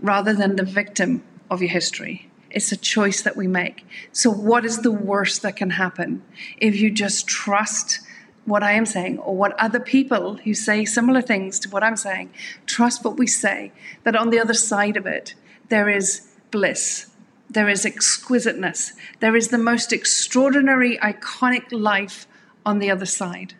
rather 0.00 0.32
than 0.32 0.56
the 0.56 0.64
victim 0.64 1.22
of 1.50 1.60
your 1.60 1.70
history. 1.70 2.30
It's 2.50 2.72
a 2.72 2.76
choice 2.76 3.22
that 3.22 3.36
we 3.36 3.46
make. 3.46 3.84
So, 4.12 4.30
what 4.30 4.64
is 4.64 4.78
the 4.78 4.92
worst 4.92 5.42
that 5.42 5.56
can 5.56 5.70
happen 5.70 6.22
if 6.56 6.76
you 6.80 6.90
just 6.90 7.26
trust 7.26 8.00
what 8.46 8.62
I 8.62 8.72
am 8.72 8.86
saying 8.86 9.18
or 9.18 9.36
what 9.36 9.58
other 9.60 9.80
people 9.80 10.36
who 10.38 10.54
say 10.54 10.86
similar 10.86 11.20
things 11.20 11.58
to 11.60 11.68
what 11.68 11.84
I'm 11.84 11.96
saying 11.96 12.32
trust 12.64 13.04
what 13.04 13.18
we 13.18 13.26
say? 13.26 13.72
That 14.04 14.16
on 14.16 14.30
the 14.30 14.40
other 14.40 14.54
side 14.54 14.96
of 14.96 15.06
it, 15.06 15.34
there 15.68 15.90
is 15.90 16.26
bliss, 16.50 17.06
there 17.50 17.68
is 17.68 17.84
exquisiteness, 17.84 18.92
there 19.20 19.36
is 19.36 19.48
the 19.48 19.58
most 19.58 19.92
extraordinary, 19.92 20.98
iconic 20.98 21.66
life 21.72 22.26
on 22.64 22.78
the 22.78 22.90
other 22.90 23.06
side. 23.06 23.54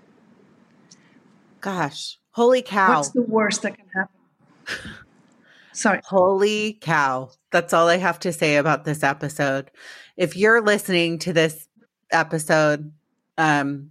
Gosh, 1.61 2.19
Holy 2.39 2.63
cow. 2.63 2.99
What's 2.99 3.11
the 3.11 3.23
worst 3.23 3.63
that 3.63 3.77
can 3.77 3.87
happen? 3.89 4.93
Sorry. 5.73 6.01
Holy 6.05 6.79
cow. 6.81 7.33
That's 7.51 7.73
all 7.73 7.89
I 7.89 7.97
have 7.97 8.21
to 8.21 8.33
say 8.33 8.59
about 8.59 8.85
this 8.85 9.03
episode. 9.03 9.73
If 10.17 10.37
you're 10.37 10.61
listening 10.61 11.19
to 11.19 11.33
this 11.33 11.67
episode, 12.13 12.93
um, 13.39 13.91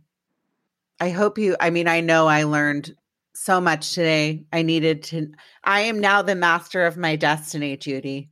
I 1.01 1.09
hope 1.09 1.37
you, 1.37 1.57
I 1.59 1.71
mean, 1.71 1.89
I 1.89 1.99
know 1.99 2.27
I 2.27 2.43
learned 2.43 2.95
so 3.33 3.59
much 3.59 3.93
today. 3.93 4.45
I 4.53 4.61
needed 4.61 5.03
to, 5.03 5.33
I 5.65 5.81
am 5.81 5.99
now 5.99 6.21
the 6.21 6.33
master 6.33 6.85
of 6.85 6.95
my 6.95 7.17
destiny, 7.17 7.75
Judy. 7.75 8.29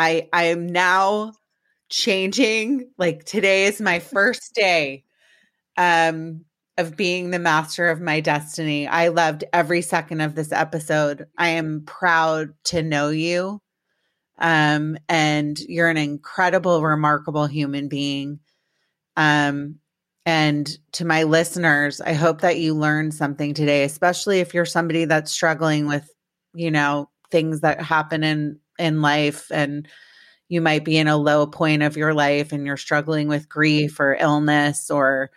I, 0.00 0.30
I 0.32 0.44
am 0.44 0.66
now 0.66 1.34
changing. 1.90 2.90
Like 2.96 3.24
today 3.24 3.64
is 3.66 3.80
my 3.82 3.98
first 4.00 4.54
day 4.54 5.04
um 5.76 6.44
of 6.78 6.96
being 6.96 7.30
the 7.30 7.38
master 7.38 7.88
of 7.90 8.00
my 8.00 8.20
destiny. 8.20 8.88
I 8.88 9.08
loved 9.08 9.44
every 9.52 9.82
second 9.82 10.22
of 10.22 10.34
this 10.34 10.52
episode. 10.52 11.26
I 11.36 11.48
am 11.50 11.82
proud 11.86 12.54
to 12.64 12.82
know 12.82 13.10
you. 13.10 13.60
Um 14.38 14.96
and 15.08 15.58
you're 15.60 15.90
an 15.90 15.98
incredible 15.98 16.82
remarkable 16.82 17.46
human 17.46 17.88
being. 17.88 18.40
Um 19.16 19.76
and 20.24 20.78
to 20.92 21.04
my 21.04 21.24
listeners, 21.24 22.00
I 22.00 22.14
hope 22.14 22.40
that 22.40 22.58
you 22.58 22.74
learned 22.74 23.12
something 23.12 23.52
today, 23.52 23.84
especially 23.84 24.40
if 24.40 24.54
you're 24.54 24.64
somebody 24.64 25.04
that's 25.04 25.30
struggling 25.30 25.86
with, 25.86 26.08
you 26.54 26.70
know, 26.70 27.10
things 27.30 27.60
that 27.60 27.82
happen 27.82 28.24
in 28.24 28.58
in 28.80 29.02
life 29.02 29.50
and 29.52 29.86
you 30.50 30.60
might 30.60 30.84
be 30.84 30.98
in 30.98 31.06
a 31.06 31.16
low 31.16 31.46
point 31.46 31.82
of 31.82 31.96
your 31.96 32.12
life 32.12 32.52
and 32.52 32.66
you're 32.66 32.76
struggling 32.76 33.28
with 33.28 33.48
grief 33.48 34.00
or 34.00 34.16
illness 34.18 34.90
or 34.90 35.30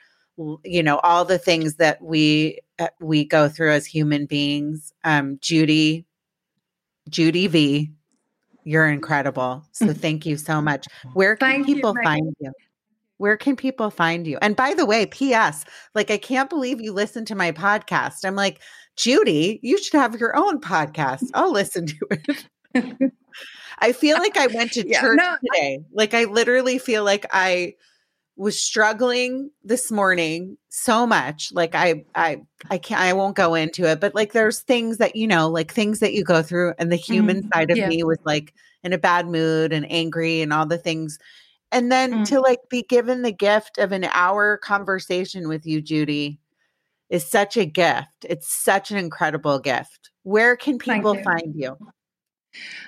you 0.63 0.81
know 0.81 0.97
all 0.99 1.23
the 1.23 1.37
things 1.37 1.75
that 1.75 2.01
we 2.01 2.59
uh, 2.79 2.87
we 2.99 3.23
go 3.23 3.47
through 3.47 3.71
as 3.71 3.85
human 3.85 4.25
beings. 4.25 4.91
Um 5.03 5.37
judy 5.39 6.05
judy 7.09 7.47
v 7.47 7.91
you're 8.65 8.87
incredible. 8.87 9.63
So 9.73 9.93
thank 9.93 10.25
you 10.25 10.37
so 10.37 10.61
much. 10.61 10.87
Where 11.13 11.35
can 11.35 11.49
Thank 11.49 11.65
people 11.65 11.93
Megan. 11.93 12.03
find 12.05 12.35
you? 12.39 12.51
Where 13.17 13.35
can 13.35 13.57
people 13.57 13.89
find 13.89 14.25
you? 14.25 14.39
And 14.41 14.55
by 14.55 14.73
the 14.73 14.85
way 14.85 15.05
ps 15.05 15.65
like 15.93 16.09
i 16.09 16.17
can't 16.17 16.49
believe 16.49 16.81
you 16.81 16.91
listen 16.91 17.23
to 17.25 17.35
my 17.35 17.51
podcast. 17.51 18.25
I'm 18.25 18.35
like 18.35 18.59
judy 18.95 19.59
you 19.61 19.77
should 19.77 19.99
have 19.99 20.19
your 20.19 20.35
own 20.35 20.59
podcast. 20.59 21.29
I'll 21.35 21.51
listen 21.51 21.85
to 21.85 22.07
it 22.09 22.47
I 23.79 23.91
feel 23.91 24.17
like 24.17 24.37
I 24.37 24.47
went 24.47 24.71
to 24.73 24.83
Yeah, 24.87 25.01
church 25.01 25.19
no, 25.19 25.23
I- 25.25 25.37
today. 25.45 25.79
Like 25.93 26.13
I 26.13 26.25
literally 26.25 26.77
feel 26.77 27.03
like 27.03 27.25
I 27.31 27.73
was 28.35 28.59
struggling 28.59 29.51
this 29.63 29.91
morning 29.91 30.57
so 30.69 31.05
much. 31.05 31.51
Like 31.53 31.75
I 31.75 32.05
I 32.15 32.41
I 32.71 32.77
can't 32.77 33.01
I 33.01 33.13
won't 33.13 33.35
go 33.35 33.53
into 33.55 33.85
it, 33.89 33.99
but 33.99 34.15
like 34.15 34.33
there's 34.33 34.61
things 34.61 34.97
that 34.97 35.15
you 35.15 35.27
know, 35.27 35.49
like 35.49 35.71
things 35.73 35.99
that 35.99 36.13
you 36.13 36.23
go 36.23 36.41
through 36.41 36.73
and 36.79 36.91
the 36.91 36.95
human 36.95 37.43
Mm, 37.43 37.53
side 37.53 37.69
of 37.71 37.77
yeah. 37.77 37.87
me 37.87 38.03
was 38.03 38.17
like 38.25 38.53
in 38.83 38.93
a 38.93 38.97
bad 38.97 39.27
mood 39.27 39.71
and 39.71 39.89
angry 39.91 40.41
and 40.41 40.51
all 40.51 40.65
the 40.65 40.77
things. 40.77 41.19
And 41.71 41.91
then 41.91 42.13
Mm. 42.13 42.25
to 42.25 42.39
like 42.39 42.59
be 42.69 42.83
given 42.83 43.21
the 43.21 43.31
gift 43.31 43.77
of 43.79 43.91
an 43.91 44.03
hour 44.05 44.57
conversation 44.57 45.47
with 45.47 45.65
you, 45.65 45.81
Judy, 45.81 46.39
is 47.09 47.25
such 47.25 47.57
a 47.57 47.65
gift. 47.65 48.25
It's 48.29 48.51
such 48.51 48.91
an 48.91 48.97
incredible 48.97 49.59
gift. 49.59 50.11
Where 50.23 50.55
can 50.55 50.77
people 50.79 51.15
you. 51.15 51.23
find 51.23 51.53
you? 51.55 51.77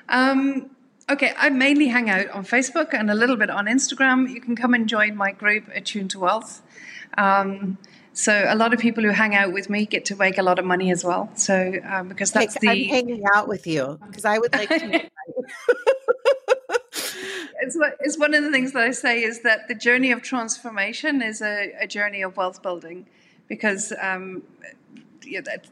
Um, 0.10 0.70
okay, 1.10 1.34
I 1.38 1.50
mainly 1.50 1.88
hang 1.88 2.10
out 2.10 2.30
on 2.30 2.46
Facebook 2.46 2.94
and 2.94 3.10
a 3.10 3.16
little 3.16 3.36
bit 3.38 3.50
on 3.50 3.66
Instagram. 3.66 4.30
You 4.32 4.42
can 4.42 4.56
come 4.56 4.74
and 4.74 4.88
join 4.88 5.16
my 5.16 5.32
group, 5.32 5.66
Attune 5.74 6.08
to 6.10 6.20
Wealth. 6.20 6.62
Um, 7.18 7.78
so 8.14 8.46
a 8.48 8.56
lot 8.56 8.74
of 8.74 8.80
people 8.80 9.04
who 9.04 9.10
hang 9.10 9.36
out 9.36 9.52
with 9.52 9.70
me 9.70 9.86
get 9.86 10.06
to 10.06 10.16
make 10.16 10.38
a 10.38 10.44
lot 10.44 10.58
of 10.58 10.66
money 10.66 10.90
as 10.92 11.04
well. 11.04 11.30
So 11.36 11.74
um, 11.84 12.08
because 12.08 12.32
that's 12.32 12.56
Like, 12.56 12.62
the 12.62 12.70
I'm 12.70 12.90
hanging 12.90 13.24
out 13.36 13.48
with 13.48 13.68
you 13.68 14.00
because 14.08 14.24
I 14.26 14.38
would 14.38 14.54
like 14.54 14.70
to. 14.70 15.10
it's, 17.62 17.76
what- 17.76 17.98
it's 18.00 18.18
one 18.18 18.34
of 18.34 18.44
the 18.44 18.52
things 18.52 18.72
that 18.74 18.84
I 18.84 18.92
say 18.92 19.22
is 19.22 19.42
that 19.42 19.68
the 19.68 19.76
journey 19.76 20.12
of 20.12 20.22
transformation 20.22 21.22
is 21.22 21.42
a, 21.42 21.74
a 21.82 21.88
journey 21.88 22.22
of 22.22 22.38
wealth 22.38 22.62
building 22.62 23.06
because 23.48 23.92
um, 24.02 24.44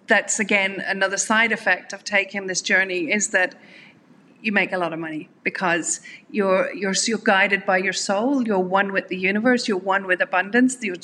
that's 0.07 0.39
again 0.39 0.83
another 0.85 1.17
side 1.17 1.51
effect 1.51 1.93
of 1.93 2.03
taking 2.03 2.47
this 2.47 2.61
journey 2.61 3.11
is 3.11 3.29
that 3.29 3.55
you 4.41 4.51
make 4.51 4.73
a 4.73 4.77
lot 4.77 4.91
of 4.91 4.99
money 4.99 5.29
because 5.43 6.01
you're 6.29 6.73
you're 6.73 6.93
you're 7.05 7.17
guided 7.17 7.65
by 7.65 7.77
your 7.77 7.93
soul. 7.93 8.45
You're 8.45 8.59
one 8.59 8.91
with 8.91 9.07
the 9.07 9.17
universe. 9.17 9.67
You're 9.67 9.77
one 9.77 10.05
with 10.05 10.21
abundance. 10.21 10.77
You're 10.81 10.95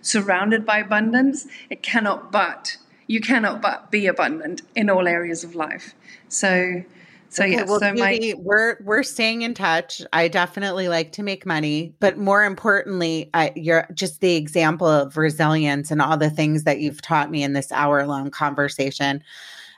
surrounded 0.00 0.64
by 0.64 0.78
abundance. 0.78 1.46
It 1.68 1.82
cannot 1.82 2.32
but 2.32 2.78
you 3.06 3.20
cannot 3.20 3.62
but 3.62 3.90
be 3.90 4.06
abundant 4.06 4.62
in 4.74 4.90
all 4.90 5.06
areas 5.06 5.44
of 5.44 5.54
life. 5.54 5.94
So, 6.28 6.84
so 7.28 7.44
Okay, 7.44 7.54
yeah. 7.54 7.64
well, 7.64 7.80
so 7.80 7.92
my 7.94 8.14
Judy, 8.14 8.34
we're 8.34 8.76
we're 8.82 9.02
staying 9.02 9.42
in 9.42 9.54
touch. 9.54 10.02
I 10.12 10.28
definitely 10.28 10.88
like 10.88 11.12
to 11.12 11.22
make 11.22 11.46
money, 11.46 11.94
but 12.00 12.18
more 12.18 12.44
importantly, 12.44 13.30
I, 13.34 13.52
you're 13.56 13.86
just 13.94 14.20
the 14.20 14.36
example 14.36 14.86
of 14.86 15.16
resilience 15.16 15.90
and 15.90 16.00
all 16.00 16.16
the 16.16 16.30
things 16.30 16.64
that 16.64 16.80
you've 16.80 17.02
taught 17.02 17.30
me 17.30 17.42
in 17.42 17.52
this 17.52 17.72
hour 17.72 18.06
long 18.06 18.30
conversation. 18.30 19.22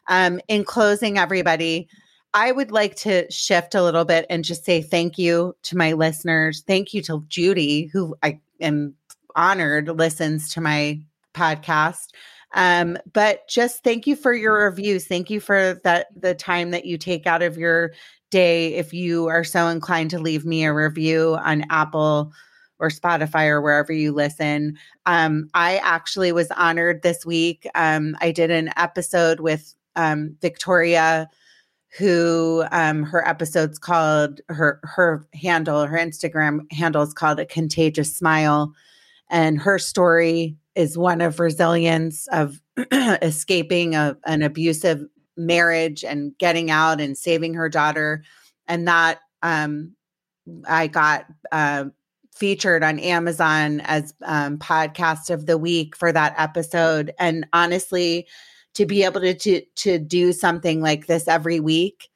Um, 0.08 0.40
in 0.48 0.64
closing, 0.64 1.18
everybody, 1.18 1.88
I 2.34 2.52
would 2.52 2.70
like 2.70 2.96
to 2.96 3.30
shift 3.30 3.74
a 3.74 3.82
little 3.82 4.04
bit 4.04 4.26
and 4.30 4.44
just 4.44 4.64
say 4.64 4.82
thank 4.82 5.18
you 5.18 5.56
to 5.64 5.76
my 5.76 5.92
listeners. 5.92 6.62
Thank 6.66 6.94
you 6.94 7.02
to 7.02 7.24
Judy, 7.28 7.86
who 7.86 8.16
I 8.22 8.40
am 8.60 8.94
honored 9.34 9.88
listens 9.88 10.52
to 10.54 10.60
my 10.60 11.00
podcast. 11.34 12.08
Um, 12.54 12.96
but 13.12 13.46
just 13.48 13.84
thank 13.84 14.06
you 14.06 14.16
for 14.16 14.32
your 14.32 14.64
reviews. 14.64 15.06
Thank 15.06 15.30
you 15.30 15.40
for 15.40 15.80
that 15.84 16.08
the 16.18 16.34
time 16.34 16.70
that 16.70 16.86
you 16.86 16.98
take 16.98 17.26
out 17.26 17.42
of 17.42 17.58
your 17.58 17.92
day. 18.30 18.74
If 18.74 18.92
you 18.92 19.28
are 19.28 19.44
so 19.44 19.68
inclined 19.68 20.10
to 20.10 20.18
leave 20.18 20.44
me 20.44 20.64
a 20.64 20.72
review 20.72 21.36
on 21.42 21.64
Apple 21.70 22.32
or 22.78 22.88
Spotify 22.88 23.48
or 23.48 23.60
wherever 23.60 23.92
you 23.92 24.12
listen. 24.12 24.76
Um, 25.04 25.50
I 25.52 25.78
actually 25.78 26.32
was 26.32 26.50
honored 26.52 27.02
this 27.02 27.26
week. 27.26 27.66
Um, 27.74 28.16
I 28.20 28.30
did 28.30 28.50
an 28.50 28.70
episode 28.76 29.40
with 29.40 29.74
um, 29.96 30.36
Victoria 30.40 31.28
who 31.96 32.64
um 32.70 33.02
her 33.02 33.26
episode's 33.26 33.78
called 33.78 34.40
her 34.48 34.78
her 34.82 35.26
handle 35.32 35.86
her 35.86 35.96
instagram 35.96 36.60
handle 36.70 37.02
is 37.02 37.14
called 37.14 37.40
a 37.40 37.46
contagious 37.46 38.14
smile 38.14 38.74
and 39.30 39.58
her 39.58 39.78
story 39.78 40.54
is 40.78 40.96
one 40.96 41.20
of 41.20 41.40
resilience 41.40 42.28
of 42.28 42.60
escaping 42.92 43.96
a, 43.96 44.16
an 44.26 44.42
abusive 44.42 45.04
marriage 45.36 46.04
and 46.04 46.38
getting 46.38 46.70
out 46.70 47.00
and 47.00 47.18
saving 47.18 47.52
her 47.54 47.68
daughter. 47.68 48.22
And 48.68 48.86
that 48.88 49.18
um 49.42 49.92
i 50.66 50.86
got 50.86 51.26
uh, 51.52 51.84
featured 52.34 52.82
on 52.82 52.98
amazon 52.98 53.80
as 53.80 54.14
um, 54.24 54.56
podcast 54.58 55.30
of 55.30 55.46
the 55.46 55.58
week 55.58 55.96
for 55.96 56.12
that 56.12 56.34
episode. 56.38 57.12
And 57.18 57.46
honestly 57.52 58.26
to 58.74 58.86
be 58.86 59.02
able 59.02 59.20
to, 59.20 59.34
to 59.34 59.62
to 59.74 59.98
do 59.98 60.32
something 60.32 60.80
like 60.80 61.06
this 61.06 61.26
every 61.28 61.60
week 61.60 62.08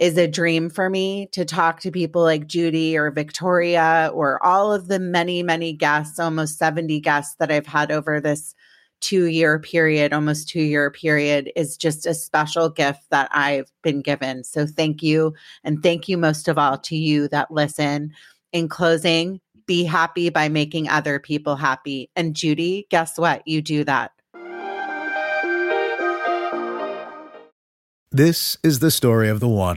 is 0.00 0.16
a 0.16 0.26
dream 0.26 0.70
for 0.70 0.88
me 0.88 1.28
to 1.30 1.44
talk 1.44 1.78
to 1.78 1.90
people 1.90 2.22
like 2.22 2.46
Judy 2.46 2.96
or 2.96 3.10
Victoria 3.10 4.10
or 4.14 4.44
all 4.44 4.72
of 4.72 4.88
the 4.88 4.98
many 4.98 5.42
many 5.42 5.74
guests 5.74 6.18
almost 6.18 6.58
70 6.58 6.98
guests 7.00 7.36
that 7.38 7.52
I've 7.52 7.66
had 7.66 7.92
over 7.92 8.18
this 8.18 8.54
2 9.02 9.26
year 9.26 9.58
period 9.58 10.14
almost 10.14 10.48
2 10.48 10.62
year 10.62 10.90
period 10.90 11.52
is 11.54 11.76
just 11.76 12.06
a 12.06 12.14
special 12.14 12.70
gift 12.70 13.02
that 13.10 13.28
I've 13.30 13.70
been 13.82 14.00
given. 14.00 14.42
So 14.42 14.66
thank 14.66 15.02
you 15.02 15.34
and 15.64 15.82
thank 15.82 16.08
you 16.08 16.16
most 16.16 16.48
of 16.48 16.56
all 16.56 16.78
to 16.78 16.96
you 16.96 17.28
that 17.28 17.50
listen. 17.50 18.12
In 18.52 18.68
closing 18.68 19.40
be 19.66 19.84
happy 19.84 20.30
by 20.30 20.48
making 20.48 20.88
other 20.88 21.20
people 21.20 21.56
happy. 21.56 22.10
And 22.16 22.34
Judy 22.34 22.86
guess 22.90 23.18
what? 23.18 23.46
You 23.46 23.60
do 23.62 23.84
that. 23.84 24.12
This 28.10 28.56
is 28.64 28.80
the 28.80 28.90
story 28.90 29.28
of 29.28 29.38
the 29.38 29.48
one. 29.48 29.76